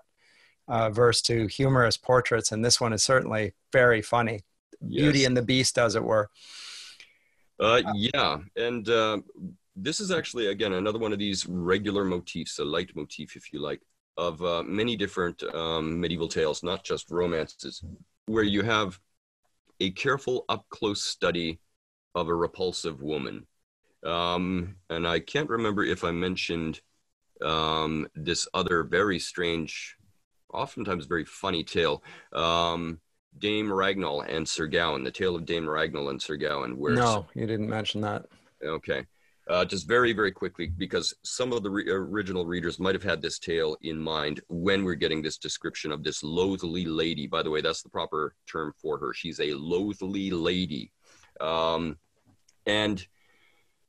uh, 0.67 0.91
to 1.23 1.47
humorous 1.47 1.97
portraits, 1.97 2.51
and 2.51 2.63
this 2.63 2.79
one 2.79 2.93
is 2.93 3.01
certainly 3.01 3.55
very 3.73 4.03
funny. 4.03 4.41
Yes. 4.79 5.01
Beauty 5.01 5.25
and 5.25 5.35
the 5.35 5.41
Beast, 5.41 5.79
as 5.79 5.95
it 5.95 6.03
were. 6.03 6.29
Uh, 7.59 7.81
yeah, 7.95 8.37
and 8.55 8.87
uh, 8.87 9.17
this 9.75 9.99
is 9.99 10.11
actually 10.11 10.45
again 10.45 10.73
another 10.73 10.99
one 10.99 11.11
of 11.11 11.17
these 11.17 11.47
regular 11.47 12.03
motifs, 12.03 12.59
a 12.59 12.63
leitmotif, 12.63 13.35
if 13.35 13.51
you 13.51 13.59
like, 13.59 13.81
of 14.17 14.41
uh, 14.43 14.63
many 14.63 14.95
different 14.95 15.43
um, 15.53 15.99
medieval 15.99 16.27
tales, 16.27 16.63
not 16.63 16.83
just 16.83 17.11
romances, 17.11 17.83
where 18.25 18.43
you 18.43 18.63
have 18.63 18.99
a 19.79 19.91
careful 19.91 20.45
up 20.49 20.65
close 20.69 21.03
study 21.03 21.59
of 22.15 22.27
a 22.27 22.35
repulsive 22.35 23.01
woman. 23.01 23.45
Um, 24.03 24.75
and 24.89 25.07
I 25.07 25.19
can't 25.19 25.49
remember 25.49 25.83
if 25.83 26.03
I 26.03 26.11
mentioned 26.11 26.81
um, 27.41 28.07
this 28.15 28.47
other 28.53 28.83
very 28.83 29.19
strange 29.19 29.97
oftentimes 30.53 31.05
very 31.05 31.25
funny 31.25 31.63
tale. 31.63 32.03
Um, 32.33 32.99
Dame 33.37 33.67
Ragnall 33.67 34.25
and 34.27 34.47
Sir 34.47 34.65
Gawain, 34.65 35.03
the 35.03 35.11
tale 35.11 35.35
of 35.35 35.45
Dame 35.45 35.65
Ragnall 35.65 36.09
and 36.09 36.21
Sir 36.21 36.37
Gawain. 36.37 36.77
Where 36.77 36.95
no, 36.95 37.27
you 37.35 37.45
didn't 37.45 37.69
mention 37.69 38.01
that. 38.01 38.25
Okay. 38.63 39.05
Uh, 39.49 39.63
just 39.63 39.87
very, 39.87 40.11
very 40.11 40.31
quickly, 40.31 40.67
because 40.77 41.13
some 41.23 41.53
of 41.53 41.63
the 41.63 41.69
re- 41.69 41.89
original 41.89 42.45
readers 42.45 42.79
might 42.79 42.95
have 42.95 43.03
had 43.03 43.21
this 43.21 43.39
tale 43.39 43.77
in 43.81 43.97
mind 43.97 44.41
when 44.49 44.83
we're 44.83 44.93
getting 44.93 45.21
this 45.21 45.37
description 45.37 45.91
of 45.91 46.03
this 46.03 46.21
loathly 46.21 46.85
lady. 46.85 47.27
By 47.27 47.43
the 47.43 47.49
way, 47.49 47.61
that's 47.61 47.81
the 47.81 47.89
proper 47.89 48.35
term 48.45 48.73
for 48.81 48.97
her. 48.97 49.13
She's 49.13 49.39
a 49.39 49.53
loathly 49.53 50.31
lady. 50.31 50.91
Um, 51.39 51.97
and 52.65 53.05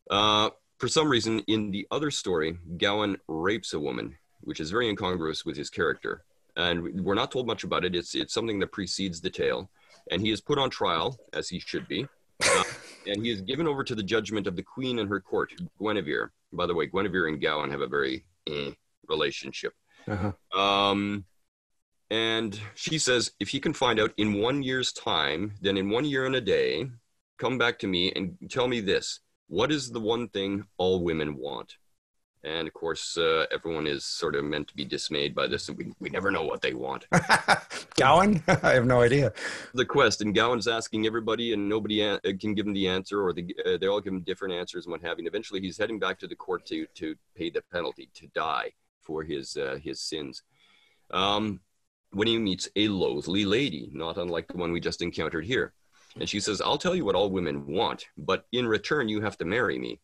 uh, 0.09 0.51
for 0.79 0.87
some 0.87 1.09
reason, 1.09 1.41
in 1.49 1.73
the 1.73 1.89
other 1.91 2.13
story, 2.13 2.57
Gawain 2.77 3.17
rapes 3.27 3.73
a 3.73 3.81
woman, 3.81 4.17
which 4.43 4.61
is 4.61 4.71
very 4.71 4.89
incongruous 4.89 5.45
with 5.45 5.57
his 5.57 5.71
character 5.71 6.23
and 6.59 7.05
we're 7.05 7.15
not 7.15 7.31
told 7.31 7.47
much 7.47 7.65
about 7.65 7.85
it. 7.85 7.95
It's 7.95 8.15
it's 8.15 8.35
something 8.35 8.59
that 8.59 8.73
precedes 8.73 9.21
the 9.21 9.31
tale, 9.31 9.71
and 10.11 10.21
he 10.21 10.31
is 10.31 10.41
put 10.41 10.59
on 10.59 10.69
trial 10.69 11.17
as 11.33 11.49
he 11.49 11.61
should 11.61 11.87
be, 11.89 12.07
uh, 12.43 12.65
and 13.07 13.25
he 13.25 13.31
is 13.31 13.41
given 13.43 13.67
over 13.67 13.85
to 13.85 13.95
the 13.95 14.03
judgment 14.03 14.47
of 14.47 14.57
the 14.57 14.63
queen 14.63 14.99
and 14.99 15.09
her 15.09 15.21
court, 15.21 15.53
Guinevere. 15.81 16.31
By 16.53 16.67
the 16.67 16.75
way, 16.75 16.87
Guinevere 16.87 17.29
and 17.29 17.41
Gawain 17.41 17.71
have 17.71 17.81
a 17.81 17.87
very 17.87 18.25
eh, 18.49 18.71
relationship. 19.09 19.73
Uh-huh. 20.07 20.59
Um, 20.59 21.25
and 22.11 22.59
she 22.75 22.99
says, 22.99 23.33
if 23.39 23.49
he 23.49 23.61
can 23.61 23.75
find 23.75 24.01
out 24.01 24.13
in 24.17 24.41
one 24.41 24.63
year's 24.63 24.93
time, 24.93 25.55
then 25.61 25.77
in 25.77 25.91
one 25.91 26.05
year 26.05 26.25
and 26.25 26.37
a 26.37 26.41
day, 26.41 26.89
come 27.39 27.59
back 27.59 27.79
to 27.81 27.87
me 27.87 28.13
and 28.13 28.37
tell 28.49 28.67
me 28.67 28.81
this: 28.81 29.21
what 29.49 29.71
is 29.71 29.91
the 29.91 30.01
one 30.01 30.29
thing 30.29 30.65
all 30.79 31.05
women 31.05 31.37
want? 31.37 31.75
And 32.45 32.69
of 32.69 32.75
course, 32.75 33.17
uh, 33.17 33.47
everyone 33.51 33.87
is 33.87 34.05
sort 34.05 34.37
of 34.37 34.45
meant 34.45 34.69
to 34.69 34.77
be 34.77 34.85
dismayed 34.85 35.35
by 35.35 35.47
this, 35.49 35.69
and 35.69 35.77
we, 35.77 35.93
we 35.99 36.09
never 36.09 36.31
know 36.31 36.45
what 36.45 36.63
they 36.63 36.73
want. 36.73 37.07
Gawain? 37.97 38.43
I 38.49 38.73
have 38.75 38.87
no 38.87 39.01
idea. 39.01 39.33
The 39.75 39.85
quest, 39.85 40.21
and 40.21 40.35
Gawain's 40.35 40.69
asking 40.69 41.07
everybody, 41.07 41.53
and 41.53 41.69
nobody 41.69 42.03
a- 42.03 42.15
uh, 42.15 42.33
can 42.39 42.55
give 42.55 42.67
him 42.67 42.75
the 42.75 42.87
answer, 42.87 43.23
or 43.23 43.33
the, 43.33 43.55
uh, 43.67 43.77
they 43.79 43.89
all 43.89 44.01
give 44.01 44.13
him 44.13 44.21
different 44.21 44.55
answers 44.55 44.87
and 44.87 44.93
what 44.93 45.03
have 45.03 45.19
you. 45.19 45.23
And 45.23 45.29
eventually, 45.29 45.61
he's 45.61 45.79
heading 45.79 45.99
back 45.99 46.19
to 46.21 46.29
the 46.29 46.37
court 46.37 46.65
to, 46.67 46.87
to 46.95 47.17
pay 47.37 47.51
the 47.51 47.63
penalty, 47.73 48.09
to 48.15 48.29
die 48.29 48.73
for 49.03 49.25
his, 49.25 49.57
uh, 49.57 49.79
his 49.83 50.01
sins. 50.01 50.43
Um, 51.11 51.61
when 52.13 52.29
he 52.29 52.39
meets 52.39 52.69
a 52.77 52.89
loathly 52.89 53.45
lady, 53.45 53.91
not 53.93 54.17
unlike 54.17 54.47
the 54.49 54.57
one 54.57 54.73
we 54.73 54.81
just 54.81 55.03
encountered 55.03 55.45
here. 55.45 55.73
And 56.19 56.29
she 56.29 56.41
says, 56.41 56.61
I'll 56.61 56.79
tell 56.79 56.95
you 56.95 57.05
what 57.05 57.15
all 57.15 57.31
women 57.31 57.67
want, 57.67 58.07
but 58.17 58.47
in 58.53 58.67
return, 58.67 59.09
you 59.09 59.21
have 59.21 59.37
to 59.39 59.45
marry 59.45 59.79
me. 59.79 60.01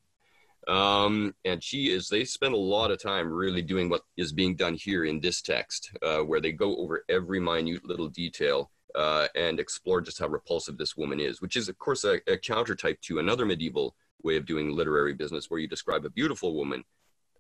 Um, 0.67 1.35
and 1.45 1.63
she 1.63 1.91
is, 1.91 2.09
they 2.09 2.25
spend 2.25 2.55
a 2.55 2.59
lot 2.59 2.91
of 2.91 3.03
time 3.03 3.31
really 3.31 3.63
doing 3.63 3.89
what 3.89 4.03
is 4.17 4.33
being 4.33 4.57
done 4.57 4.75
here 4.75 5.05
in 5.05 5.21
this 5.21 5.43
text, 5.43 5.91
uh, 6.03 6.21
where 6.21 6.41
they 6.41 6.53
go 6.53 6.77
over 6.77 7.05
every 7.09 7.41
minute 7.41 7.85
little 7.85 8.09
detail 8.09 8.71
uh, 8.95 9.29
and 9.35 9.61
explore 9.61 10.01
just 10.01 10.19
how 10.19 10.29
repulsive 10.29 10.79
this 10.79 10.97
woman 10.97 11.21
is, 11.21 11.43
which 11.43 11.57
is, 11.57 11.69
of 11.69 11.79
course, 11.79 12.05
a, 12.05 12.21
a 12.27 12.39
countertype 12.39 13.01
to 13.03 13.19
another 13.19 13.45
medieval 13.45 13.95
way 14.23 14.37
of 14.37 14.47
doing 14.47 14.71
literary 14.71 15.13
business, 15.13 15.51
where 15.51 15.61
you 15.61 15.69
describe 15.69 16.05
a 16.05 16.11
beautiful 16.11 16.55
woman 16.55 16.83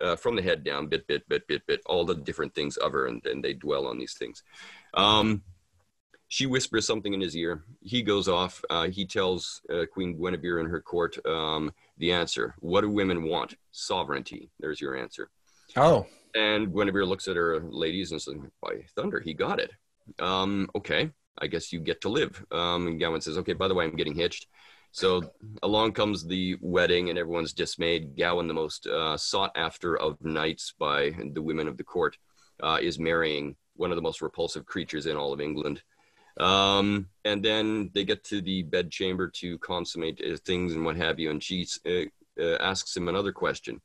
uh, 0.01 0.17
from 0.17 0.37
the 0.37 0.43
head 0.43 0.65
down, 0.65 0.89
bit, 0.89 1.07
bit, 1.07 1.27
bit, 1.29 1.47
bit, 1.47 1.67
bit, 1.67 1.81
all 1.87 2.05
the 2.05 2.15
different 2.15 2.55
things 2.55 2.77
of 2.77 2.93
her, 2.93 3.07
and, 3.07 3.25
and 3.25 3.43
they 3.43 3.55
dwell 3.55 3.87
on 3.87 3.99
these 3.99 4.15
things. 4.15 4.43
Um, 4.93 5.43
she 6.29 6.47
whispers 6.47 6.87
something 6.87 7.15
in 7.15 7.21
his 7.21 7.37
ear. 7.37 7.63
He 7.81 8.03
goes 8.03 8.29
off. 8.29 8.65
Uh, 8.69 8.89
he 8.89 9.07
tells 9.07 9.63
uh, 9.73 9.85
Queen 9.93 10.19
Guinevere 10.19 10.59
and 10.59 10.69
her 10.69 10.81
court 10.81 11.17
um, 11.25 11.73
the 11.99 12.13
answer. 12.13 12.55
What 12.61 12.83
do 12.83 12.91
women 12.91 13.25
want? 13.25 13.55
Sovereignty. 13.71 14.51
There's 14.61 14.81
your 14.81 14.97
answer. 14.97 15.31
Oh. 15.77 16.07
And 16.35 16.73
Guinevere 16.73 17.07
looks 17.07 17.29
at 17.29 17.37
her 17.37 17.61
ladies 17.61 18.13
and 18.13 18.21
says, 18.21 18.35
By 18.61 18.85
thunder, 18.97 19.21
he 19.21 19.35
got 19.35 19.61
it. 19.61 19.71
Um, 20.19 20.69
okay, 20.75 21.11
I 21.39 21.47
guess 21.47 21.73
you 21.73 21.81
get 21.81 22.01
to 22.03 22.09
live. 22.09 22.45
Um, 22.51 22.87
and 22.89 23.01
Gawain 23.01 23.21
says, 23.21 23.39
Okay, 23.39 23.53
by 23.53 23.69
the 23.69 23.75
way, 23.75 23.85
I'm 23.85 23.97
getting 23.97 24.15
hitched. 24.15 24.47
So 24.93 25.23
along 25.63 25.93
comes 25.93 26.25
the 26.25 26.57
wedding, 26.61 27.11
and 27.11 27.19
everyone's 27.19 27.53
dismayed. 27.53 28.17
Gawain, 28.17 28.47
the 28.47 28.55
most 28.55 28.87
uh, 28.87 29.17
sought 29.17 29.51
after 29.57 29.97
of 29.97 30.23
knights 30.25 30.75
by 30.79 31.11
the 31.33 31.43
women 31.43 31.67
of 31.67 31.77
the 31.77 31.85
court, 31.85 32.17
uh, 32.63 32.79
is 32.81 32.99
marrying 32.99 33.57
one 33.75 33.91
of 33.91 33.97
the 33.97 34.03
most 34.03 34.23
repulsive 34.23 34.67
creatures 34.67 35.07
in 35.07 35.17
all 35.17 35.33
of 35.33 35.41
England. 35.41 35.83
Um, 36.39 37.09
and 37.25 37.45
then 37.45 37.91
they 37.95 38.05
get 38.05 38.25
to 38.25 38.41
the 38.41 38.63
bedchamber 38.63 39.29
to 39.37 39.59
consummate 39.59 40.21
uh, 40.21 40.37
things 40.45 40.75
and 40.75 40.85
what 40.85 40.97
have 40.97 41.19
you. 41.19 41.31
And 41.31 41.43
she 41.43 41.67
uh, 41.87 42.43
uh, 42.43 42.57
asks 42.61 42.97
him 42.97 43.09
another 43.09 43.33
question. 43.33 43.81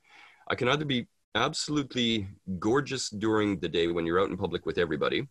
I 0.47 0.56
can 0.56 0.68
either 0.68 0.86
be 0.86 1.08
absolutely 1.36 2.28
gorgeous 2.58 3.10
during 3.10 3.60
the 3.60 3.70
day 3.70 3.88
when 3.88 4.06
you're 4.06 4.20
out 4.20 4.30
in 4.30 4.38
public 4.38 4.66
with 4.66 4.80
everybody, 4.80 5.28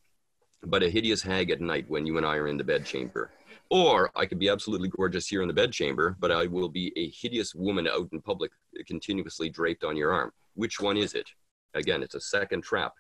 but 0.63 0.83
a 0.83 0.91
hideous 0.91 1.23
hag 1.23 1.51
at 1.51 1.61
night 1.61 1.87
when 1.89 2.07
you 2.07 2.17
and 2.19 2.27
I 2.27 2.37
are 2.37 2.47
in 2.47 2.57
the 2.57 2.65
bedchamber. 2.65 3.33
Or 3.71 4.11
I 4.17 4.25
could 4.25 4.39
be 4.39 4.49
absolutely 4.49 4.89
gorgeous 4.89 5.27
here 5.27 5.43
in 5.43 5.49
the 5.49 5.55
bedchamber, 5.55 6.17
but 6.21 6.33
I 6.33 6.47
will 6.47 6.69
be 6.69 6.93
a 6.97 7.11
hideous 7.11 7.55
woman 7.55 7.87
out 7.87 8.09
in 8.13 8.23
public, 8.23 8.53
continuously 8.87 9.51
draped 9.51 9.85
on 9.85 9.97
your 9.97 10.13
arm. 10.13 10.31
Which 10.55 10.81
one 10.81 10.97
is 10.97 11.15
it? 11.15 11.29
Again, 11.75 12.03
it's 12.03 12.15
a 12.15 12.21
second 12.21 12.63
trap. 12.63 12.93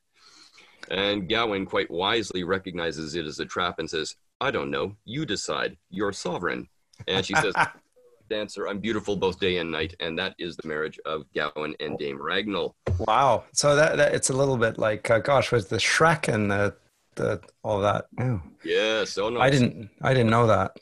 And 0.91 1.29
Gawain 1.29 1.67
quite 1.67 1.91
wisely 1.91 2.45
recognizes 2.45 3.15
it 3.15 3.27
as 3.27 3.39
a 3.41 3.45
trap 3.45 3.79
and 3.79 3.89
says, 3.89 4.17
I 4.41 4.51
don't 4.51 4.71
know. 4.71 4.97
You 5.05 5.27
decide. 5.27 5.77
You're 5.91 6.13
sovereign. 6.13 6.69
And 7.07 7.25
she 7.25 7.35
says, 7.35 7.55
Dancer, 8.31 8.69
I'm 8.69 8.79
beautiful 8.79 9.17
both 9.17 9.41
day 9.41 9.59
and 9.59 9.71
night. 9.71 9.95
And 10.01 10.19
that 10.19 10.35
is 10.39 10.57
the 10.57 10.69
marriage 10.69 10.99
of 11.05 11.25
Gawain 11.35 11.75
and 11.81 11.99
Dame 11.99 12.19
Ragnall. 12.19 12.75
Wow. 13.01 13.45
So 13.53 13.75
that, 13.77 13.97
that 13.97 14.15
it's 14.15 14.31
a 14.31 14.35
little 14.35 14.57
bit 14.57 14.79
like, 14.79 15.11
uh, 15.11 15.19
gosh, 15.19 15.53
was 15.53 15.67
the 15.67 15.77
Shrek 15.77 16.33
and 16.33 16.51
the, 16.51 16.75
the 17.17 17.41
all 17.63 17.81
that. 17.81 18.07
Oh. 18.21 18.41
Yes. 18.65 19.19
Oh, 19.19 19.29
no. 19.29 19.41
I 19.41 19.51
didn't, 19.51 19.91
I 20.03 20.15
didn't 20.15 20.31
know 20.31 20.47
that. 20.47 20.77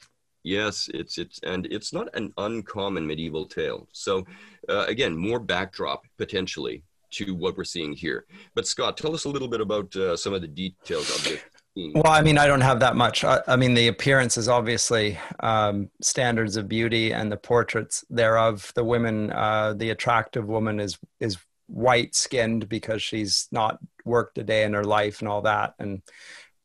Yes, 0.46 0.88
it's 0.94 1.18
it's 1.18 1.40
and 1.42 1.66
it's 1.72 1.92
not 1.92 2.08
an 2.14 2.32
uncommon 2.38 3.04
medieval 3.04 3.46
tale. 3.46 3.88
So, 3.90 4.24
uh, 4.68 4.84
again, 4.86 5.16
more 5.16 5.40
backdrop 5.40 6.04
potentially 6.18 6.84
to 7.12 7.34
what 7.34 7.56
we're 7.56 7.64
seeing 7.64 7.92
here. 7.92 8.26
But 8.54 8.66
Scott, 8.66 8.96
tell 8.96 9.14
us 9.14 9.24
a 9.24 9.28
little 9.28 9.48
bit 9.48 9.60
about 9.60 9.94
uh, 9.96 10.16
some 10.16 10.34
of 10.34 10.40
the 10.40 10.48
details 10.48 11.10
of 11.10 11.24
this. 11.24 11.40
Well, 11.76 12.06
I 12.06 12.22
mean, 12.22 12.38
I 12.38 12.46
don't 12.46 12.62
have 12.62 12.80
that 12.80 12.96
much. 12.96 13.22
I, 13.22 13.42
I 13.46 13.56
mean, 13.56 13.74
the 13.74 13.88
appearance 13.88 14.38
is 14.38 14.48
obviously 14.48 15.18
um, 15.40 15.90
standards 16.00 16.56
of 16.56 16.68
beauty, 16.68 17.12
and 17.12 17.30
the 17.30 17.36
portraits 17.36 18.02
thereof. 18.08 18.72
The 18.74 18.84
women, 18.84 19.30
uh, 19.30 19.74
the 19.74 19.90
attractive 19.90 20.46
woman 20.46 20.80
is 20.80 20.98
is 21.20 21.36
white 21.66 22.14
skinned 22.14 22.68
because 22.68 23.02
she's 23.02 23.46
not 23.52 23.78
worked 24.06 24.38
a 24.38 24.44
day 24.44 24.62
in 24.62 24.72
her 24.72 24.84
life 24.84 25.20
and 25.20 25.28
all 25.28 25.42
that, 25.42 25.74
and 25.78 26.00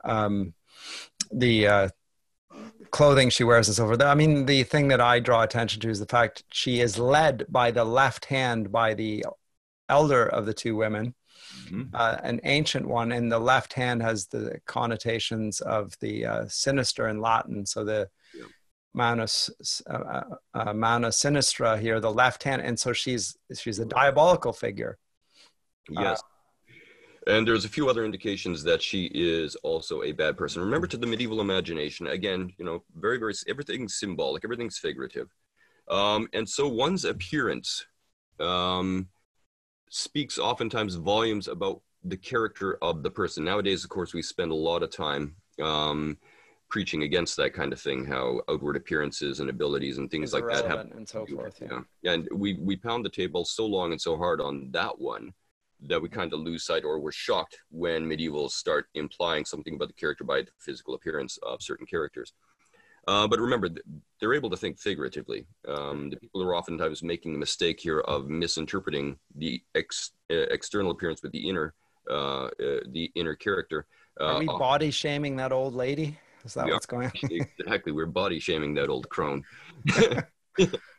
um, 0.06 0.54
the 1.30 1.68
uh, 1.68 1.90
clothing 2.92 3.30
she 3.30 3.44
wears 3.44 3.68
is 3.68 3.82
over 3.82 3.98
there. 3.98 4.08
I 4.08 4.16
mean, 4.16 4.46
the 4.46 4.64
thing 4.64 4.88
that 4.90 5.02
I 5.02 5.20
draw 5.20 5.44
attention 5.44 5.82
to 5.82 5.90
is 5.90 6.00
the 6.00 6.06
fact 6.06 6.44
she 6.52 6.80
is 6.80 6.98
led 6.98 7.46
by 7.50 7.72
the 7.72 7.84
left 7.84 8.26
hand 8.26 8.72
by 8.72 8.94
the 8.94 9.26
elder 9.92 10.26
of 10.28 10.46
the 10.46 10.54
two 10.54 10.76
women, 10.76 11.14
mm-hmm. 11.66 11.84
uh, 11.94 12.18
an 12.24 12.40
ancient 12.44 12.88
one, 12.88 13.12
and 13.12 13.32
the 13.32 13.40
left 13.40 13.74
hand 13.74 14.02
has 14.02 14.28
the 14.28 14.60
connotations 14.66 15.62
of 15.62 15.94
the 16.00 16.26
uh, 16.26 16.46
sinister 16.48 17.08
in 17.10 17.22
Latin. 17.22 17.66
So 17.66 17.84
the 17.84 18.10
yeah. 18.34 18.46
manus 18.94 19.50
uh, 19.90 19.94
uh, 19.94 20.24
uh, 20.54 20.74
mana 20.74 21.10
sinistra 21.10 21.80
here, 21.80 22.00
the 22.00 22.12
left 22.12 22.44
hand, 22.44 22.62
and 22.62 22.80
so 22.80 22.94
she's 22.94 23.38
she's 23.62 23.80
a 23.80 23.86
diabolical 23.86 24.54
figure. 24.54 24.98
Uh, 25.98 26.02
yes. 26.02 26.24
and 27.28 27.46
there's 27.48 27.66
a 27.66 27.70
few 27.70 27.90
other 27.90 28.06
indications 28.06 28.64
that 28.64 28.82
she 28.82 29.06
is 29.14 29.56
also 29.58 30.04
a 30.04 30.12
bad 30.12 30.38
person. 30.38 30.62
Remember, 30.62 30.88
to 30.88 30.98
the 30.98 31.08
medieval 31.08 31.42
imagination, 31.42 32.08
again, 32.08 32.54
you 32.58 32.66
know, 32.66 32.84
very, 32.96 33.18
very, 33.18 33.34
everything's 33.48 33.96
symbolic, 33.96 34.44
everything's 34.44 34.78
figurative. 34.78 35.28
Um, 35.90 36.30
and 36.34 36.48
so 36.48 36.68
one's 36.68 37.04
appearance 37.04 37.86
um, 38.40 39.08
speaks 39.92 40.40
oftentimes 40.40 40.96
volumes 40.96 41.48
about 41.48 41.82
the 42.06 42.18
character 42.18 42.78
of 42.82 43.04
the 43.04 43.12
person. 43.12 43.44
Nowadays, 43.44 43.84
of 43.84 43.90
course, 43.90 44.14
we 44.14 44.22
spend 44.22 44.52
a 44.52 44.56
lot 44.56 44.82
of 44.82 44.90
time 44.90 45.36
um, 45.62 46.18
preaching 46.70 47.04
against 47.04 47.36
that 47.38 47.54
kind 47.54 47.74
of 47.74 47.80
thing, 47.80 48.06
how 48.06 48.42
outward 48.50 48.78
appearances 48.78 49.42
and 49.42 49.50
abilities 49.50 49.98
and 49.98 50.10
things 50.10 50.34
like 50.34 50.48
that 50.48 50.66
have 50.66 50.92
and 50.92 51.08
so 51.08 51.26
forth. 51.26 51.62
Yeah. 51.62 51.82
yeah, 52.02 52.14
and 52.14 52.28
we 52.34 52.54
we 52.56 52.76
pound 52.78 53.06
the 53.06 53.10
table 53.10 53.46
so 53.46 53.66
long 53.66 53.92
and 53.92 54.02
so 54.02 54.18
hard 54.18 54.42
on 54.42 54.70
that 54.72 55.00
one 55.00 55.34
that 55.88 56.02
we 56.02 56.08
kind 56.08 56.32
of 56.32 56.40
lose 56.40 56.64
sight 56.64 56.86
or 56.86 57.00
we're 57.00 57.12
shocked 57.12 57.58
when 57.70 58.06
medievals 58.06 58.52
start 58.52 58.88
implying 58.94 59.44
something 59.44 59.76
about 59.76 59.90
the 59.90 59.94
character 59.94 60.24
by 60.24 60.42
the 60.42 60.52
physical 60.60 60.94
appearance 60.94 61.38
of 61.44 61.62
certain 61.62 61.86
characters. 61.86 62.34
Uh, 63.08 63.28
but 63.28 63.40
remember, 63.40 63.70
they're 64.20 64.34
able 64.34 64.50
to 64.50 64.58
think 64.58 64.80
figuratively. 64.80 65.46
Um, 65.68 66.10
the 66.10 66.18
people 66.18 66.44
are 66.44 66.56
oftentimes 66.56 67.02
making 67.02 67.34
the 67.34 67.40
mistake 67.40 67.80
here 67.80 68.00
of 68.02 68.28
misinterpreting 68.28 69.18
the 69.36 69.62
ex, 69.74 70.12
uh, 70.30 70.36
external 70.52 70.92
appearance 70.92 71.24
with 71.24 71.32
the 71.32 71.50
inner, 71.50 71.74
uh, 72.10 72.46
uh 72.46 72.50
the 72.90 73.12
inner 73.16 73.36
character. 73.36 73.88
Are 74.20 74.40
we 74.40 74.48
uh, 74.48 74.58
body 74.58 74.92
shaming 74.92 75.36
that 75.38 75.52
old 75.52 75.74
lady? 75.74 76.20
Is 76.46 76.54
that 76.56 76.68
what's 76.68 76.86
going 76.86 77.08
on? 77.08 77.30
exactly, 77.60 77.92
we're 77.92 78.06
body 78.06 78.40
shaming 78.40 78.74
that 78.76 78.90
old 78.90 79.10
crone. 79.10 79.44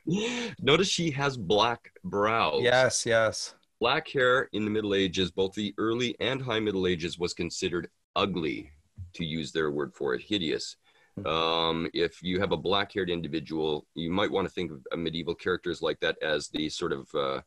Notice 0.61 0.88
she 0.88 1.11
has 1.12 1.36
black 1.36 1.92
brows. 2.05 2.62
Yes, 2.62 3.07
yes. 3.07 3.55
Black 3.80 4.09
hair 4.09 4.48
in 4.53 4.64
the 4.64 4.70
Middle 4.70 4.94
Ages, 4.94 5.30
both 5.30 5.55
the 5.55 5.74
early 5.78 6.16
and 6.20 6.40
high 6.40 6.61
Middle 6.61 6.86
Ages, 6.86 7.18
was 7.18 7.34
considered 7.34 7.88
ugly, 8.14 8.70
to 9.14 9.24
use 9.24 9.53
their 9.53 9.70
word 9.70 9.92
for 9.94 10.14
it, 10.14 10.22
hideous. 10.22 10.76
Hmm. 11.16 11.26
Um, 11.72 11.90
if 11.92 12.22
you 12.22 12.40
have 12.40 12.52
a 12.52 12.56
black 12.56 12.92
haired 12.92 13.10
individual, 13.10 13.86
you 13.94 14.10
might 14.10 14.30
want 14.30 14.48
to 14.48 14.52
think 14.52 14.70
of 14.72 14.98
medieval 14.98 15.34
characters 15.34 15.82
like 15.82 16.00
that 16.00 16.16
as 16.22 16.48
the 16.48 16.68
sort 16.68 16.92
of 16.92 17.08
uh, 17.14 17.40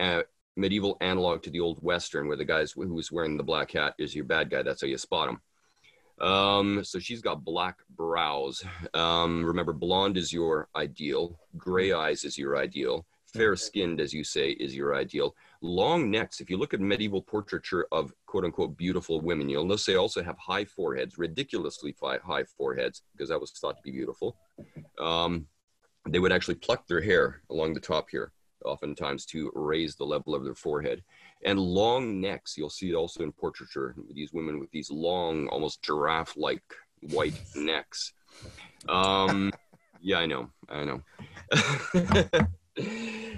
a, 0.00 0.24
medieval 0.56 0.96
analog 1.00 1.42
to 1.42 1.50
the 1.50 1.60
old 1.60 1.82
Western, 1.82 2.28
where 2.28 2.36
the 2.36 2.44
guy 2.44 2.64
who's 2.64 3.12
wearing 3.12 3.36
the 3.36 3.42
black 3.42 3.72
hat 3.72 3.94
is 3.98 4.14
your 4.14 4.24
bad 4.24 4.50
guy. 4.50 4.62
That's 4.62 4.82
how 4.82 4.88
you 4.88 4.98
spot 4.98 5.28
him. 5.28 5.40
Um, 6.20 6.84
so 6.84 6.98
she's 6.98 7.22
got 7.22 7.44
black 7.44 7.78
brows. 7.96 8.62
Um, 8.92 9.44
remember, 9.44 9.72
blonde 9.72 10.16
is 10.16 10.32
your 10.32 10.68
ideal, 10.76 11.38
gray 11.56 11.92
eyes 11.92 12.24
is 12.24 12.36
your 12.36 12.58
ideal, 12.58 13.06
fair 13.32 13.56
skinned, 13.56 14.00
as 14.00 14.12
you 14.12 14.22
say, 14.22 14.50
is 14.50 14.74
your 14.74 14.94
ideal. 14.94 15.34
Long 15.62 16.10
necks, 16.10 16.40
if 16.40 16.48
you 16.48 16.56
look 16.56 16.72
at 16.72 16.80
medieval 16.80 17.20
portraiture 17.20 17.86
of 17.92 18.12
quote 18.26 18.44
unquote 18.44 18.76
beautiful 18.76 19.20
women, 19.20 19.48
you'll 19.48 19.64
notice 19.64 19.84
they 19.84 19.96
also 19.96 20.22
have 20.22 20.38
high 20.38 20.64
foreheads, 20.64 21.18
ridiculously 21.18 21.94
high 22.00 22.44
foreheads, 22.44 23.02
because 23.12 23.28
that 23.28 23.40
was 23.40 23.50
thought 23.52 23.76
to 23.76 23.82
be 23.82 23.90
beautiful. 23.90 24.36
Um, 24.98 25.46
they 26.08 26.18
would 26.18 26.32
actually 26.32 26.54
pluck 26.54 26.86
their 26.86 27.02
hair 27.02 27.42
along 27.50 27.74
the 27.74 27.80
top 27.80 28.08
here, 28.10 28.32
oftentimes 28.64 29.26
to 29.26 29.50
raise 29.54 29.96
the 29.96 30.04
level 30.04 30.34
of 30.34 30.44
their 30.44 30.54
forehead. 30.54 31.02
And 31.44 31.60
long 31.60 32.20
necks, 32.20 32.56
you'll 32.56 32.70
see 32.70 32.90
it 32.90 32.94
also 32.94 33.22
in 33.22 33.32
portraiture, 33.32 33.94
these 34.14 34.32
women 34.32 34.58
with 34.60 34.70
these 34.70 34.90
long, 34.90 35.46
almost 35.48 35.82
giraffe 35.82 36.36
like 36.36 36.62
white 37.02 37.38
necks. 37.54 38.14
Um, 38.88 39.52
yeah, 40.00 40.18
I 40.18 40.26
know, 40.26 40.50
I 40.70 40.84
know. 40.84 41.02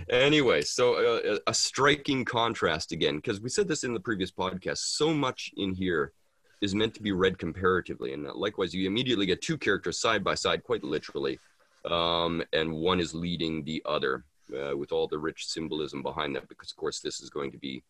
anyway, 0.09 0.63
so 0.63 1.17
uh, 1.17 1.39
a 1.47 1.55
striking 1.55 2.25
contrast 2.25 2.93
again, 2.93 3.17
because 3.17 3.41
we 3.41 3.49
said 3.49 3.69
this 3.69 3.85
in 3.85 3.95
the 3.95 4.01
previous 4.01 4.31
podcast. 4.31 4.79
So 4.79 5.13
much 5.13 5.51
in 5.57 5.75
here 5.75 6.13
is 6.61 6.75
meant 6.75 6.95
to 6.95 7.03
be 7.03 7.13
read 7.13 7.39
comparatively, 7.39 8.13
and 8.13 8.25
likewise, 8.35 8.75
you 8.75 8.87
immediately 8.87 9.27
get 9.27 9.43
two 9.43 9.59
characters 9.59 10.01
side 10.01 10.23
by 10.23 10.35
side, 10.35 10.63
quite 10.63 10.85
literally, 10.85 11.39
um, 11.85 12.43
and 12.53 12.73
one 12.73 13.01
is 13.01 13.15
leading 13.15 13.65
the 13.65 13.83
other 13.85 14.25
uh, 14.57 14.77
with 14.77 14.93
all 14.93 15.09
the 15.09 15.19
rich 15.19 15.47
symbolism 15.47 16.03
behind 16.03 16.37
that. 16.37 16.49
Because 16.49 16.71
of 16.71 16.77
course, 16.77 17.01
this 17.01 17.21
is 17.21 17.31
going 17.31 17.51
to 17.53 17.59
be 17.59 17.83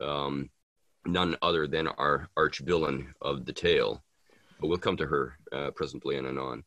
um, 0.00 0.50
none 1.04 1.36
other 1.42 1.66
than 1.66 1.88
our 1.88 2.28
arch 2.36 2.60
villain 2.60 3.14
of 3.20 3.44
the 3.44 3.52
tale. 3.52 4.02
But 4.60 4.68
we'll 4.68 4.78
come 4.78 4.96
to 4.96 5.06
her 5.06 5.38
uh, 5.52 5.70
presently 5.72 6.16
and 6.16 6.26
anon. 6.26 6.64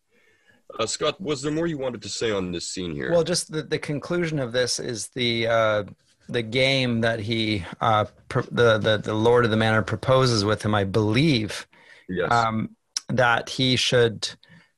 Uh, 0.78 0.86
Scott, 0.86 1.20
was 1.20 1.42
there 1.42 1.52
more 1.52 1.68
you 1.68 1.78
wanted 1.78 2.02
to 2.02 2.10
say 2.10 2.32
on 2.32 2.52
this 2.52 2.68
scene 2.68 2.94
here? 2.94 3.12
Well, 3.12 3.24
just 3.24 3.52
the, 3.52 3.64
the 3.64 3.80
conclusion 3.80 4.40
of 4.40 4.52
this 4.52 4.80
is 4.80 5.08
the 5.10 5.48
uh, 5.48 5.84
the 6.28 6.44
game 6.44 7.02
that 7.02 7.20
he 7.20 7.66
uh, 7.82 8.06
pr- 8.28 8.42
the, 8.52 8.78
the 8.78 8.98
the 8.98 9.14
Lord 9.14 9.46
of 9.46 9.52
the 9.52 9.58
Manor 9.58 9.82
proposes 9.82 10.46
with 10.46 10.64
him. 10.64 10.76
I 10.76 10.84
believe 10.84 11.68
yes. 12.08 12.32
um, 12.32 12.76
that 13.10 13.50
he 13.50 13.76
should 13.76 14.30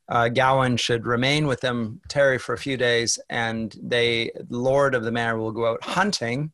uh, 0.08 0.30
Gawain 0.30 0.78
should 0.78 1.06
remain 1.06 1.48
with 1.48 1.62
them, 1.62 2.02
tarry 2.08 2.38
for 2.38 2.54
a 2.54 2.58
few 2.58 2.78
days, 2.78 3.20
and 3.30 3.76
they 3.82 4.32
Lord 4.50 4.96
of 4.96 5.04
the 5.04 5.12
Manor 5.12 5.38
will 5.38 5.52
go 5.52 5.68
out 5.68 5.84
hunting, 5.84 6.52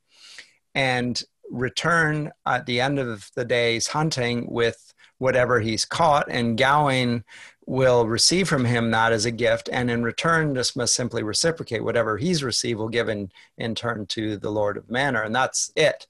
and 0.74 1.22
return 1.50 2.32
at 2.46 2.66
the 2.66 2.82
end 2.82 3.00
of 3.00 3.30
the 3.36 3.46
day's 3.46 3.88
hunting 3.88 4.46
with 4.50 4.94
whatever 5.20 5.60
he's 5.60 5.86
caught, 5.86 6.28
and 6.30 6.58
Gawain 6.58 7.24
will 7.68 8.08
receive 8.08 8.48
from 8.48 8.64
him 8.64 8.92
that 8.92 9.12
as 9.12 9.26
a 9.26 9.32
gift, 9.32 9.70
and 9.72 9.92
in 9.92 10.02
return, 10.02 10.56
just 10.56 10.78
must 10.78 10.96
simply 10.96 11.22
reciprocate 11.22 11.84
whatever 11.84 12.18
he's 12.18 12.42
received 12.42 12.80
will 12.80 12.88
give 12.88 13.10
in, 13.10 13.30
in 13.58 13.76
turn 13.76 14.06
to 14.08 14.38
the 14.38 14.50
Lord 14.50 14.78
of 14.78 14.90
Manor, 14.90 15.24
and 15.24 15.36
that's 15.36 15.72
it. 15.76 16.08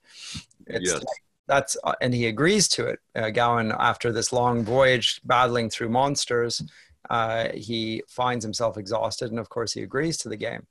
It's 0.68 0.92
yes. 0.92 1.04
that's 1.46 1.76
uh, 1.82 1.94
and 2.00 2.14
he 2.14 2.26
agrees 2.26 2.68
to 2.68 2.86
it. 2.86 3.00
Uh, 3.14 3.30
Gawain, 3.30 3.72
after 3.76 4.12
this 4.12 4.32
long 4.32 4.64
voyage 4.64 5.20
battling 5.24 5.68
through 5.68 5.88
monsters, 5.88 6.62
uh, 7.10 7.48
he 7.52 8.04
finds 8.06 8.44
himself 8.44 8.78
exhausted, 8.78 9.30
and 9.30 9.40
of 9.40 9.48
course, 9.48 9.72
he 9.72 9.82
agrees 9.82 10.16
to 10.18 10.28
the 10.28 10.36
game. 10.36 10.64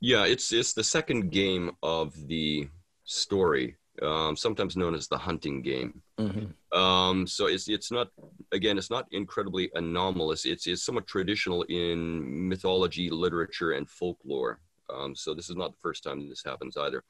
Yeah, 0.00 0.26
it's 0.26 0.52
it's 0.52 0.74
the 0.74 0.84
second 0.84 1.30
game 1.30 1.72
of 1.82 2.14
the 2.28 2.68
story 3.04 3.76
um, 4.02 4.36
sometimes 4.36 4.76
known 4.76 4.94
as 4.94 5.08
the 5.08 5.18
hunting 5.18 5.62
game. 5.62 6.02
Mm-hmm. 6.18 6.78
Um, 6.78 7.26
so 7.26 7.46
it's 7.46 7.68
it's 7.68 7.90
not 7.90 8.08
again 8.52 8.78
it's 8.78 8.90
not 8.90 9.06
incredibly 9.12 9.70
anomalous. 9.74 10.44
It's 10.44 10.66
it's 10.66 10.84
somewhat 10.84 11.06
traditional 11.06 11.62
in 11.64 12.48
mythology, 12.48 13.10
literature, 13.10 13.72
and 13.72 13.88
folklore. 13.88 14.60
Um, 14.90 15.14
so 15.14 15.34
this 15.34 15.50
is 15.50 15.56
not 15.56 15.72
the 15.72 15.78
first 15.82 16.02
time 16.02 16.28
this 16.28 16.42
happens 16.44 16.76
either. 16.76 17.02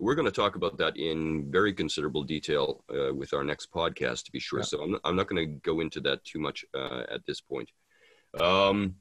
We're 0.00 0.14
going 0.16 0.26
to 0.26 0.32
talk 0.32 0.56
about 0.56 0.76
that 0.78 0.96
in 0.96 1.50
very 1.50 1.72
considerable 1.72 2.24
detail 2.24 2.82
uh, 2.92 3.14
with 3.14 3.32
our 3.32 3.44
next 3.44 3.72
podcast, 3.72 4.24
to 4.24 4.32
be 4.32 4.40
sure. 4.40 4.60
Yeah. 4.60 4.64
So 4.64 4.82
I'm 4.82 4.90
not, 4.92 5.00
I'm 5.04 5.16
not 5.16 5.28
going 5.28 5.46
to 5.48 5.54
go 5.60 5.80
into 5.80 6.00
that 6.00 6.24
too 6.24 6.40
much 6.40 6.64
uh, 6.74 7.04
at 7.10 7.24
this 7.26 7.40
point. 7.40 7.70
Um, 8.40 8.96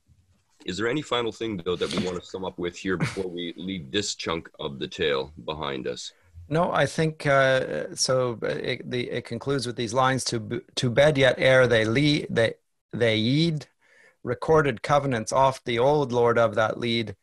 is 0.65 0.77
there 0.77 0.87
any 0.87 1.01
final 1.01 1.31
thing 1.31 1.61
though 1.65 1.75
that 1.75 1.93
we 1.93 2.05
want 2.05 2.19
to 2.19 2.25
sum 2.25 2.45
up 2.45 2.57
with 2.57 2.77
here 2.77 2.95
before 2.95 3.27
we 3.27 3.53
leave 3.57 3.91
this 3.91 4.15
chunk 4.15 4.49
of 4.59 4.79
the 4.79 4.87
tale 4.87 5.33
behind 5.45 5.87
us? 5.87 6.13
No, 6.49 6.71
I 6.71 6.85
think 6.85 7.25
uh, 7.25 7.95
so. 7.95 8.37
Uh, 8.43 8.47
it, 8.47 8.89
the, 8.89 9.09
it 9.09 9.25
concludes 9.25 9.65
with 9.65 9.75
these 9.75 9.93
lines: 9.93 10.23
"To 10.25 10.61
to 10.75 10.89
bed 10.89 11.17
yet 11.17 11.35
ere 11.37 11.67
they 11.67 11.85
lead, 11.85 12.27
they 12.29 12.55
they 12.91 13.15
yeed 13.15 13.67
recorded 14.23 14.83
covenants 14.83 15.31
off 15.33 15.63
the 15.63 15.79
old 15.79 16.11
lord 16.11 16.37
of 16.37 16.55
that 16.55 16.79
lead, 16.79 17.15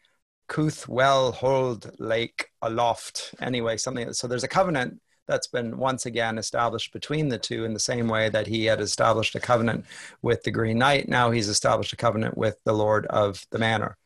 couth 0.49 0.89
well 0.89 1.33
hold 1.33 1.93
lake 2.01 2.49
aloft." 2.63 3.35
Anyway, 3.41 3.77
something. 3.77 4.13
So 4.15 4.27
there's 4.27 4.45
a 4.45 4.49
covenant 4.49 5.01
that's 5.29 5.47
been 5.47 5.79
once 5.79 6.07
again 6.07 6.39
established 6.39 6.93
between 6.93 7.29
the 7.29 7.39
two 7.39 7.65
in 7.65 7.73
the 7.75 7.81
same 7.81 8.09
way 8.09 8.29
that 8.31 8.49
he 8.49 8.65
had 8.65 8.81
established 8.81 9.35
a 9.37 9.41
covenant 9.41 9.85
with 10.23 10.43
the 10.43 10.51
Green 10.51 10.79
Knight. 10.79 11.09
Now 11.09 11.31
he's 11.31 11.49
established 11.49 11.93
a 11.93 11.97
covenant 11.97 12.37
with 12.37 12.57
the 12.65 12.73
Lord 12.73 13.07
of 13.07 13.47
the 13.51 13.59
Manor. 13.59 13.97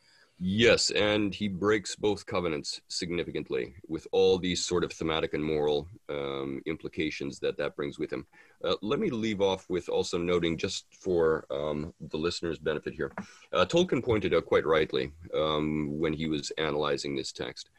Yes, 0.47 0.91
and 0.91 1.35
he 1.35 1.49
breaks 1.49 1.97
both 1.97 2.27
covenants 2.27 2.83
significantly 2.89 3.77
with 3.89 4.07
all 4.13 4.37
these 4.37 4.63
sort 4.63 4.85
of 4.85 4.93
thematic 4.93 5.33
and 5.33 5.43
moral 5.43 5.89
um, 6.11 6.61
implications 6.67 7.39
that 7.39 7.57
that 7.57 7.75
brings 7.75 7.99
with 7.99 8.13
him. 8.13 8.27
Uh, 8.63 8.75
let 8.83 9.01
me 9.01 9.09
leave 9.09 9.41
off 9.41 9.65
with 9.71 9.89
also 9.89 10.19
noting, 10.19 10.59
just 10.59 10.85
for 11.01 11.47
um, 11.51 11.95
the 12.11 12.19
listener's 12.19 12.59
benefit 12.59 12.93
here, 12.93 13.11
uh, 13.55 13.65
Tolkien 13.65 14.05
pointed 14.05 14.35
out 14.35 14.45
quite 14.45 14.67
rightly 14.67 15.13
um, 15.35 15.99
when 15.99 16.13
he 16.13 16.29
was 16.29 16.53
analyzing 16.59 17.17
this 17.17 17.33
text 17.33 17.71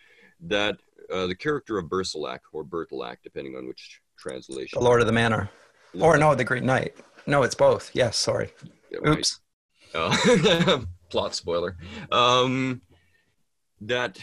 that 0.42 0.76
uh, 1.14 1.28
the 1.28 1.36
character 1.36 1.78
of 1.78 1.86
Bercilak, 1.86 2.40
or 2.52 2.66
Bertilak, 2.66 3.18
depending 3.24 3.56
on 3.56 3.68
which 3.68 4.02
translation. 4.18 4.80
The 4.80 4.84
Lord 4.84 5.02
of 5.02 5.06
the 5.06 5.14
Manor. 5.14 5.52
Lord 5.94 6.16
or 6.16 6.20
no, 6.20 6.34
the 6.34 6.44
Green 6.44 6.66
Knight. 6.66 6.98
No, 7.28 7.44
it's 7.44 7.54
both. 7.54 7.92
Yes, 7.94 8.18
sorry. 8.18 8.52
Yeah, 8.90 9.08
Oops. 9.08 9.40
Uh, 9.94 10.80
plot 11.16 11.34
spoiler, 11.34 11.78
um, 12.12 12.82
that 13.80 14.20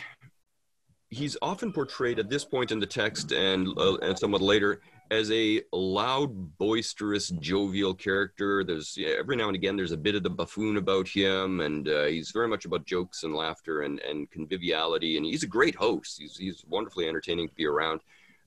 he's 1.09 1.38
often 1.40 1.72
portrayed 1.72 2.18
at 2.18 2.28
this 2.28 2.45
point 2.45 2.70
in 2.70 2.80
the 2.80 2.86
text 2.86 3.32
and, 3.32 3.66
uh, 3.78 3.97
and 4.03 4.18
somewhat 4.18 4.43
later 4.43 4.78
as 5.11 5.30
a 5.30 5.62
loud, 5.72 6.59
boisterous, 6.59 7.30
jovial 7.40 7.95
character. 7.95 8.62
There's 8.62 8.95
yeah, 8.95 9.14
every 9.18 9.36
now 9.36 9.47
and 9.47 9.57
again 9.57 9.74
there's 9.74 9.93
a 9.93 9.97
bit 9.97 10.14
of 10.14 10.22
the 10.22 10.28
buffoon 10.28 10.76
about 10.76 11.09
him, 11.09 11.61
and 11.61 11.88
uh, 11.88 12.05
he's 12.05 12.30
very 12.30 12.49
much 12.49 12.66
about 12.66 12.84
jokes 12.84 13.22
and 13.22 13.34
laughter 13.34 13.82
and, 13.82 13.99
and 14.01 14.30
conviviality. 14.30 15.16
And 15.16 15.24
he's 15.24 15.45
a 15.45 15.47
great 15.59 15.74
host. 15.74 16.18
He's 16.20 16.36
he's 16.36 16.62
wonderfully 16.68 17.09
entertaining 17.09 17.49
to 17.49 17.55
be 17.55 17.66
around. 17.66 18.01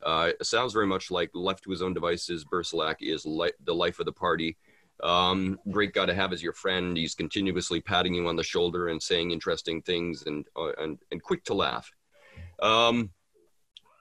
Uh, 0.04 0.32
sounds 0.44 0.72
very 0.74 0.86
much 0.86 1.10
like 1.10 1.32
left 1.34 1.64
to 1.64 1.72
his 1.72 1.82
own 1.82 1.96
devices, 1.96 2.46
Bercilak 2.46 2.98
is 3.02 3.26
li- 3.26 3.52
the 3.64 3.74
life 3.74 4.00
of 4.00 4.06
the 4.06 4.12
party. 4.12 4.56
Um, 5.04 5.60
great 5.70 5.94
guy 5.94 6.06
to 6.06 6.14
have 6.14 6.34
as 6.34 6.42
your 6.42 6.54
friend. 6.54 6.96
He's 6.96 7.16
continuously 7.16 7.82
patting 7.82 8.14
you 8.14 8.28
on 8.28 8.36
the 8.36 8.44
shoulder 8.44 8.88
and 8.88 9.02
saying 9.02 9.32
interesting 9.32 9.82
things 9.82 10.24
and 10.26 10.46
uh, 10.56 10.72
and 10.78 10.98
and 11.12 11.22
quick 11.22 11.44
to 11.46 11.54
laugh. 11.54 11.92
Um, 12.62 13.12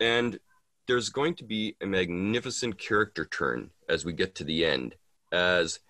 and 0.01 0.39
there's 0.87 1.09
going 1.09 1.35
to 1.37 1.45
be 1.45 1.77
a 1.81 1.87
magnificent 1.87 2.79
character 2.79 3.25
turn 3.25 3.71
as 3.89 4.05
we 4.05 4.13
get 4.13 4.35
to 4.37 4.45
the 4.45 4.65
end, 4.65 4.95
as 5.33 5.81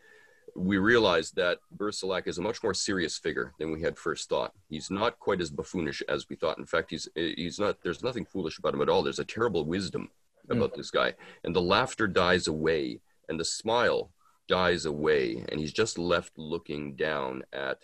we 0.56 0.78
realize 0.78 1.32
that 1.32 1.58
Bercilak 1.76 2.28
is 2.28 2.38
a 2.38 2.42
much 2.42 2.62
more 2.62 2.74
serious 2.74 3.18
figure 3.18 3.52
than 3.58 3.72
we 3.72 3.82
had 3.82 3.98
first 3.98 4.28
thought. 4.28 4.52
He's 4.68 4.90
not 4.90 5.18
quite 5.18 5.40
as 5.40 5.50
buffoonish 5.50 6.02
as 6.08 6.28
we 6.28 6.36
thought. 6.36 6.58
In 6.58 6.66
fact, 6.66 6.90
he's 6.90 7.08
he's 7.14 7.58
not. 7.58 7.78
There's 7.82 8.02
nothing 8.02 8.24
foolish 8.24 8.58
about 8.58 8.74
him 8.74 8.82
at 8.82 8.88
all. 8.88 9.02
There's 9.02 9.18
a 9.18 9.24
terrible 9.24 9.64
wisdom 9.64 10.10
about 10.48 10.72
mm. 10.72 10.76
this 10.76 10.90
guy, 10.90 11.14
and 11.42 11.54
the 11.54 11.60
laughter 11.60 12.06
dies 12.06 12.46
away, 12.46 13.00
and 13.28 13.38
the 13.38 13.44
smile 13.44 14.10
dies 14.48 14.84
away, 14.86 15.44
and 15.48 15.60
he's 15.60 15.72
just 15.72 15.98
left 15.98 16.38
looking 16.38 16.96
down 16.96 17.42
at 17.52 17.78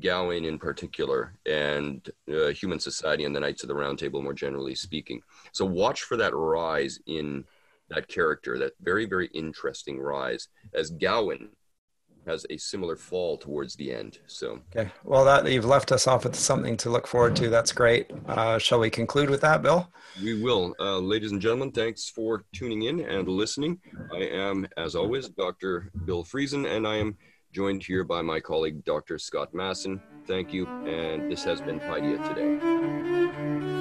Gawain 0.00 0.44
in 0.44 0.58
particular, 0.58 1.34
and 1.46 2.08
uh, 2.32 2.48
human 2.48 2.80
society 2.80 3.24
and 3.24 3.36
the 3.36 3.40
Knights 3.40 3.62
of 3.62 3.68
the 3.68 3.74
Round 3.74 3.98
Table 3.98 4.22
more 4.22 4.32
generally 4.32 4.74
speaking. 4.74 5.20
So 5.52 5.64
watch 5.64 6.02
for 6.02 6.16
that 6.16 6.34
rise 6.34 6.98
in 7.06 7.44
that 7.88 8.08
character, 8.08 8.58
that 8.58 8.72
very 8.80 9.04
very 9.04 9.26
interesting 9.34 10.00
rise 10.00 10.48
as 10.72 10.90
Gawain 10.90 11.50
has 12.26 12.46
a 12.50 12.56
similar 12.56 12.96
fall 12.96 13.36
towards 13.36 13.76
the 13.76 13.92
end. 13.92 14.18
So 14.26 14.60
okay, 14.74 14.90
well, 15.04 15.24
that 15.24 15.50
you've 15.50 15.64
left 15.64 15.92
us 15.92 16.06
off 16.06 16.24
with 16.24 16.34
something 16.34 16.76
to 16.78 16.90
look 16.90 17.06
forward 17.06 17.36
to. 17.36 17.48
That's 17.48 17.72
great. 17.72 18.10
Uh, 18.26 18.58
shall 18.58 18.80
we 18.80 18.90
conclude 18.90 19.30
with 19.30 19.40
that, 19.40 19.62
Bill? 19.62 19.90
We 20.22 20.42
will, 20.42 20.74
uh, 20.78 20.98
ladies 20.98 21.32
and 21.32 21.40
gentlemen. 21.40 21.72
Thanks 21.72 22.08
for 22.08 22.44
tuning 22.52 22.82
in 22.82 23.00
and 23.00 23.28
listening. 23.28 23.80
I 24.12 24.18
am, 24.18 24.66
as 24.76 24.94
always, 24.94 25.28
Dr. 25.28 25.90
Bill 26.04 26.24
Friesen, 26.24 26.66
and 26.70 26.86
I 26.86 26.96
am 26.96 27.16
joined 27.52 27.82
here 27.82 28.04
by 28.04 28.22
my 28.22 28.40
colleague, 28.40 28.84
Dr. 28.84 29.18
Scott 29.18 29.52
Masson. 29.52 30.00
Thank 30.26 30.52
you, 30.52 30.66
and 30.66 31.30
this 31.30 31.44
has 31.44 31.60
been 31.60 31.80
Paideia 31.80 32.28
today. 32.28 33.71